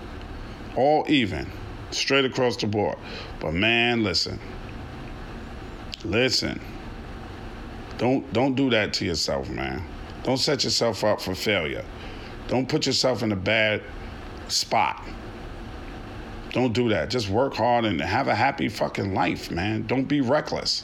All 0.77 1.05
even. 1.09 1.51
Straight 1.91 2.25
across 2.25 2.57
the 2.57 2.67
board. 2.67 2.99
But 3.41 3.55
man, 3.55 4.05
listen. 4.05 4.39
Listen. 6.05 6.61
Don't 7.97 8.31
don't 8.33 8.55
do 8.55 8.71
that 8.71 8.93
to 8.95 9.05
yourself, 9.05 9.49
man. 9.49 9.83
Don't 10.23 10.37
set 10.37 10.65
yourself 10.65 11.03
up 11.05 11.21
for 11.21 11.35
failure. 11.35 11.85
Don't 12.49 12.69
put 12.69 12.87
yourself 12.87 13.23
in 13.23 13.33
a 13.33 13.37
bad 13.37 13.83
spot. 14.49 15.03
Don't 16.53 16.73
do 16.73 16.89
that. 16.91 17.11
Just 17.11 17.29
work 17.29 17.55
hard 17.55 17.85
and 17.85 18.01
have 18.01 18.29
a 18.29 18.35
happy 18.35 18.69
fucking 18.69 19.15
life, 19.15 19.51
man. 19.51 19.87
Don't 19.87 20.05
be 20.05 20.21
reckless. 20.21 20.83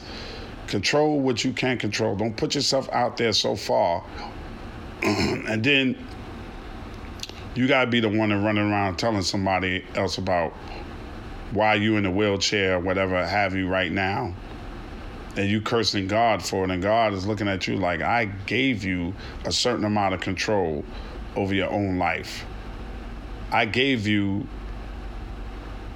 Control 0.75 1.21
what 1.21 1.45
you 1.45 1.53
can 1.53 1.79
control. 1.79 2.17
Don't 2.17 2.37
put 2.37 2.57
yourself 2.57 2.89
out 2.91 3.17
there 3.17 3.33
so 3.33 3.55
far. 3.55 4.03
and 5.05 5.63
then 5.63 5.97
you 7.55 7.69
gotta 7.69 7.89
be 7.89 8.01
the 8.01 8.09
one 8.09 8.31
that 8.31 8.39
running 8.39 8.69
around 8.69 8.97
telling 8.97 9.23
somebody 9.23 9.85
else 9.95 10.19
about 10.19 10.51
why 11.53 11.77
you 11.77 11.97
in 11.97 12.05
a 12.07 12.11
wheelchair 12.11 12.75
or 12.75 12.81
whatever 12.81 13.25
have 13.25 13.55
you 13.55 13.69
right 13.69 13.93
now. 13.93 14.35
And 15.37 15.49
you 15.49 15.61
cursing 15.61 16.09
God 16.09 16.45
for 16.45 16.65
it, 16.65 16.73
and 16.73 16.83
God 16.83 17.13
is 17.13 17.25
looking 17.25 17.47
at 17.47 17.69
you 17.69 17.77
like 17.77 18.03
I 18.03 18.25
gave 18.25 18.83
you 18.83 19.15
a 19.45 19.53
certain 19.53 19.85
amount 19.85 20.15
of 20.15 20.23
control 20.23 20.85
over 21.37 21.55
your 21.55 21.71
own 21.71 21.99
life. 21.99 22.45
I 23.53 23.67
gave 23.67 24.09
you 24.09 24.49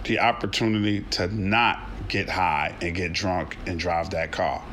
the 0.08 0.18
opportunity 0.18 1.02
to 1.10 1.28
not 1.28 1.78
get 2.08 2.28
high 2.28 2.74
and 2.80 2.94
get 2.94 3.12
drunk 3.12 3.56
and 3.66 3.78
drive 3.78 4.10
that 4.10 4.32
car. 4.32 4.64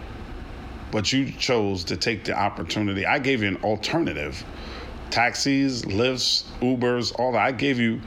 But 0.92 1.12
you 1.12 1.32
chose 1.32 1.84
to 1.86 1.98
take 1.98 2.24
the 2.24 2.34
opportunity. 2.34 3.06
I 3.06 3.20
gave 3.20 3.44
you 3.44 3.50
an 3.50 3.58
alternative 3.58 4.44
taxis, 5.12 5.84
Lyfts, 5.84 6.46
Ubers, 6.62 7.14
all 7.20 7.34
that. 7.34 7.42
I 7.42 7.52
gave 7.52 7.80
you 7.80 8.02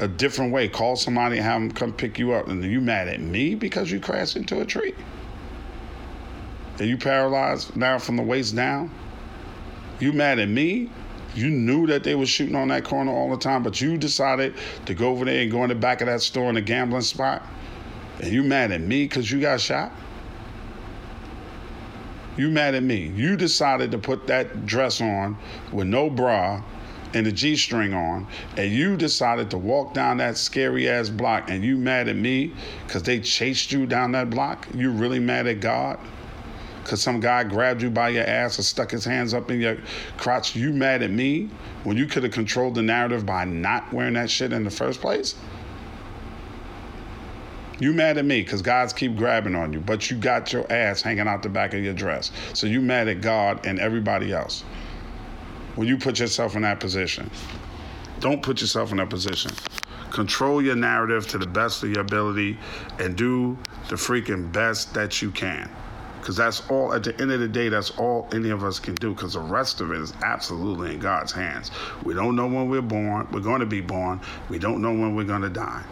a 0.00 0.08
different 0.08 0.52
way. 0.52 0.68
Call 0.68 0.96
somebody 0.96 1.36
have 1.36 1.60
them 1.60 1.70
come 1.70 1.92
pick 1.92 2.18
you 2.18 2.32
up. 2.32 2.48
And 2.48 2.62
you 2.64 2.80
mad 2.80 3.06
at 3.06 3.20
me 3.20 3.54
because 3.54 3.90
you 3.90 4.00
crashed 4.00 4.36
into 4.36 4.60
a 4.60 4.64
tree? 4.64 4.94
Are 6.80 6.84
you 6.84 6.96
paralyzed 6.96 7.76
now 7.76 8.00
from 8.00 8.16
the 8.16 8.22
waist 8.22 8.56
down? 8.56 8.90
You 10.00 10.12
mad 10.12 10.40
at 10.40 10.48
me 10.48 10.90
you 11.34 11.50
knew 11.50 11.86
that 11.86 12.04
they 12.04 12.14
were 12.14 12.26
shooting 12.26 12.54
on 12.54 12.68
that 12.68 12.84
corner 12.84 13.12
all 13.12 13.30
the 13.30 13.36
time, 13.36 13.62
but 13.62 13.80
you 13.80 13.96
decided 13.96 14.54
to 14.86 14.94
go 14.94 15.08
over 15.08 15.24
there 15.24 15.42
and 15.42 15.50
go 15.50 15.62
in 15.64 15.68
the 15.68 15.74
back 15.74 16.00
of 16.00 16.06
that 16.06 16.22
store 16.22 16.48
in 16.48 16.54
the 16.54 16.60
gambling 16.60 17.02
spot. 17.02 17.42
And 18.20 18.32
you 18.32 18.42
mad 18.42 18.70
at 18.72 18.80
me 18.80 19.04
because 19.04 19.30
you 19.30 19.40
got 19.40 19.60
shot? 19.60 19.92
You 22.36 22.50
mad 22.50 22.74
at 22.74 22.82
me. 22.82 23.12
You 23.14 23.36
decided 23.36 23.90
to 23.92 23.98
put 23.98 24.26
that 24.26 24.66
dress 24.66 25.00
on 25.00 25.36
with 25.72 25.86
no 25.86 26.10
bra 26.10 26.62
and 27.14 27.26
a 27.28 27.32
G 27.32 27.54
string 27.54 27.94
on, 27.94 28.26
and 28.56 28.72
you 28.72 28.96
decided 28.96 29.50
to 29.50 29.58
walk 29.58 29.94
down 29.94 30.16
that 30.16 30.36
scary 30.36 30.88
ass 30.88 31.08
block, 31.08 31.48
and 31.48 31.64
you 31.64 31.76
mad 31.76 32.08
at 32.08 32.16
me 32.16 32.52
because 32.86 33.04
they 33.04 33.20
chased 33.20 33.70
you 33.70 33.86
down 33.86 34.12
that 34.12 34.30
block? 34.30 34.66
You 34.74 34.90
really 34.90 35.20
mad 35.20 35.46
at 35.46 35.60
God? 35.60 36.00
Because 36.84 37.00
some 37.00 37.18
guy 37.18 37.42
grabbed 37.42 37.80
you 37.80 37.88
by 37.88 38.10
your 38.10 38.24
ass 38.24 38.58
or 38.58 38.62
stuck 38.62 38.90
his 38.90 39.06
hands 39.06 39.32
up 39.32 39.50
in 39.50 39.58
your 39.58 39.78
crotch, 40.18 40.54
you 40.54 40.70
mad 40.70 41.02
at 41.02 41.10
me 41.10 41.48
when 41.82 41.96
you 41.96 42.06
could 42.06 42.22
have 42.22 42.32
controlled 42.32 42.74
the 42.74 42.82
narrative 42.82 43.24
by 43.24 43.44
not 43.44 43.90
wearing 43.90 44.12
that 44.14 44.28
shit 44.28 44.52
in 44.52 44.64
the 44.64 44.70
first 44.70 45.00
place? 45.00 45.34
You 47.80 47.92
mad 47.94 48.18
at 48.18 48.26
me 48.26 48.42
because 48.42 48.60
God's 48.60 48.92
keep 48.92 49.16
grabbing 49.16 49.54
on 49.54 49.72
you, 49.72 49.80
but 49.80 50.10
you 50.10 50.18
got 50.18 50.52
your 50.52 50.70
ass 50.70 51.00
hanging 51.00 51.26
out 51.26 51.42
the 51.42 51.48
back 51.48 51.72
of 51.72 51.82
your 51.82 51.94
dress. 51.94 52.30
So 52.52 52.66
you 52.66 52.82
mad 52.82 53.08
at 53.08 53.22
God 53.22 53.66
and 53.66 53.80
everybody 53.80 54.32
else 54.32 54.62
when 55.76 55.88
you 55.88 55.96
put 55.96 56.20
yourself 56.20 56.54
in 56.54 56.62
that 56.62 56.80
position. 56.80 57.30
Don't 58.20 58.42
put 58.42 58.60
yourself 58.60 58.90
in 58.92 58.98
that 58.98 59.10
position. 59.10 59.50
Control 60.10 60.62
your 60.62 60.76
narrative 60.76 61.26
to 61.28 61.38
the 61.38 61.46
best 61.46 61.82
of 61.82 61.90
your 61.90 62.02
ability 62.02 62.58
and 62.98 63.16
do 63.16 63.58
the 63.88 63.96
freaking 63.96 64.52
best 64.52 64.94
that 64.94 65.22
you 65.22 65.30
can 65.30 65.68
because 66.24 66.36
that's 66.36 66.66
all 66.70 66.94
at 66.94 67.04
the 67.04 67.12
end 67.20 67.30
of 67.30 67.38
the 67.38 67.46
day 67.46 67.68
that's 67.68 67.90
all 67.98 68.26
any 68.32 68.48
of 68.48 68.64
us 68.64 68.78
can 68.78 68.94
do 68.94 69.12
because 69.12 69.34
the 69.34 69.40
rest 69.40 69.82
of 69.82 69.92
it 69.92 70.00
is 70.00 70.14
absolutely 70.24 70.94
in 70.94 70.98
god's 70.98 71.30
hands 71.30 71.70
we 72.02 72.14
don't 72.14 72.34
know 72.34 72.46
when 72.46 72.70
we're 72.70 72.80
born 72.80 73.28
we're 73.30 73.40
going 73.40 73.60
to 73.60 73.66
be 73.66 73.82
born 73.82 74.18
we 74.48 74.58
don't 74.58 74.80
know 74.80 74.90
when 74.90 75.14
we're 75.14 75.22
going 75.24 75.42
to 75.42 75.50
die 75.50 75.84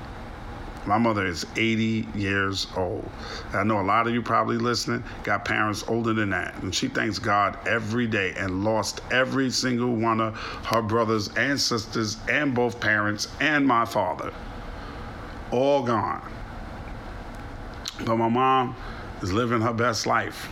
My 0.86 0.98
mother 0.98 1.26
is 1.26 1.46
80 1.56 2.08
years 2.14 2.66
old. 2.76 3.08
I 3.52 3.62
know 3.62 3.80
a 3.80 3.82
lot 3.82 4.08
of 4.08 4.14
you 4.14 4.22
probably 4.22 4.56
listening 4.56 5.04
got 5.22 5.44
parents 5.44 5.84
older 5.86 6.12
than 6.12 6.30
that. 6.30 6.60
And 6.62 6.74
she 6.74 6.88
thanks 6.88 7.20
God 7.20 7.56
every 7.68 8.06
day 8.08 8.34
and 8.36 8.64
lost 8.64 9.00
every 9.12 9.50
single 9.50 9.94
one 9.94 10.20
of 10.20 10.34
her 10.64 10.82
brothers 10.82 11.28
and 11.36 11.60
sisters 11.60 12.16
and 12.28 12.52
both 12.52 12.80
parents 12.80 13.28
and 13.40 13.64
my 13.66 13.84
father. 13.84 14.32
All 15.52 15.84
gone. 15.84 16.22
But 18.04 18.16
my 18.16 18.28
mom 18.28 18.74
is 19.22 19.32
living 19.32 19.60
her 19.60 19.72
best 19.72 20.06
life. 20.06 20.48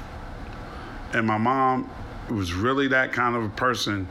And 1.12 1.26
my 1.26 1.38
mom 1.38 1.90
was 2.30 2.54
really 2.54 2.88
that 2.88 3.12
kind 3.12 3.36
of 3.36 3.44
a 3.44 3.48
person 3.48 4.08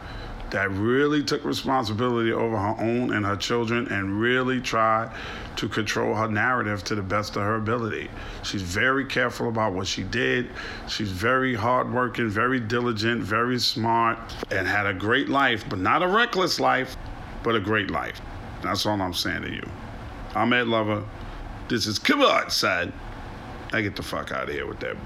that 0.51 0.70
really 0.72 1.24
took 1.24 1.45
responsibility 1.45 2.32
over 2.32 2.57
her 2.57 2.76
own 2.80 3.14
and 3.14 3.26
her 3.26 3.36
children 3.36 3.88
and 3.88 4.20
really 4.20 4.60
tried 4.60 5.12
to 5.55 5.70
control 5.70 6.16
her 6.16 6.28
narrative 6.28 6.84
to 6.86 6.95
the 6.95 7.01
best 7.01 7.36
of 7.36 7.43
her 7.43 7.55
ability. 7.55 8.10
She's 8.43 8.62
very 8.62 9.05
careful 9.05 9.49
about 9.49 9.74
what 9.74 9.88
she 9.88 10.03
did. 10.03 10.49
She's 10.88 11.12
very 11.12 11.53
hardworking, 11.53 12.30
very 12.30 12.60
diligent, 12.60 13.22
very 13.22 13.60
smart, 13.60 14.18
and 14.51 14.68
had 14.68 14.88
a 14.88 14.93
great 14.93 15.30
life, 15.30 15.64
but 15.70 15.80
not 15.80 16.01
a 16.01 16.07
reckless 16.07 16.60
life, 16.60 16.95
but 17.43 17.55
a 17.55 17.60
great 17.60 17.91
life. 17.91 18.20
That's 18.64 18.86
all 18.86 18.99
I'm 19.01 19.14
saying 19.14 19.43
to 19.43 19.51
you. 19.51 19.70
I'm 20.34 20.51
Ed 20.53 20.68
Lover. 20.68 21.03
This 21.68 21.86
is 21.86 21.99
C'Mon 21.99 22.49
Son. 22.49 22.91
I 23.72 23.82
get 23.82 23.95
the 23.95 24.03
fuck 24.03 24.32
out 24.32 24.49
of 24.49 24.49
here 24.49 24.65
with 24.65 24.80
that. 24.80 24.97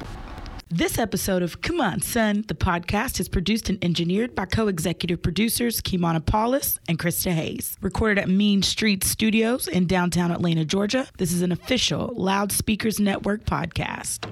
This 0.70 0.98
episode 0.98 1.44
of 1.44 1.62
C'Mon 1.62 2.02
Son, 2.02 2.46
the 2.48 2.56
podcast, 2.56 3.20
is 3.20 3.30
produced 3.30 3.70
and 3.70 3.84
engineered 3.84 4.34
by 4.34 4.46
co 4.46 4.68
executive 4.68 5.22
producers 5.22 5.82
Kimana 5.82 6.26
Paulus 6.26 6.80
and 6.88 6.98
Krista 6.98 7.32
Hayes. 7.32 7.78
Recorded 7.82 8.18
at 8.18 8.28
Mean 8.28 8.64
Street 8.64 9.04
Studios 9.04 9.68
in 9.68 9.86
downtown 9.86 10.32
Atlanta, 10.32 10.66
Georgia, 10.66 11.08
this 11.20 11.32
is 11.32 11.44
an 11.44 11.52
official 11.52 12.12
Loudspeakers 12.16 13.00
Network 13.00 13.46
podcast. 13.46 14.28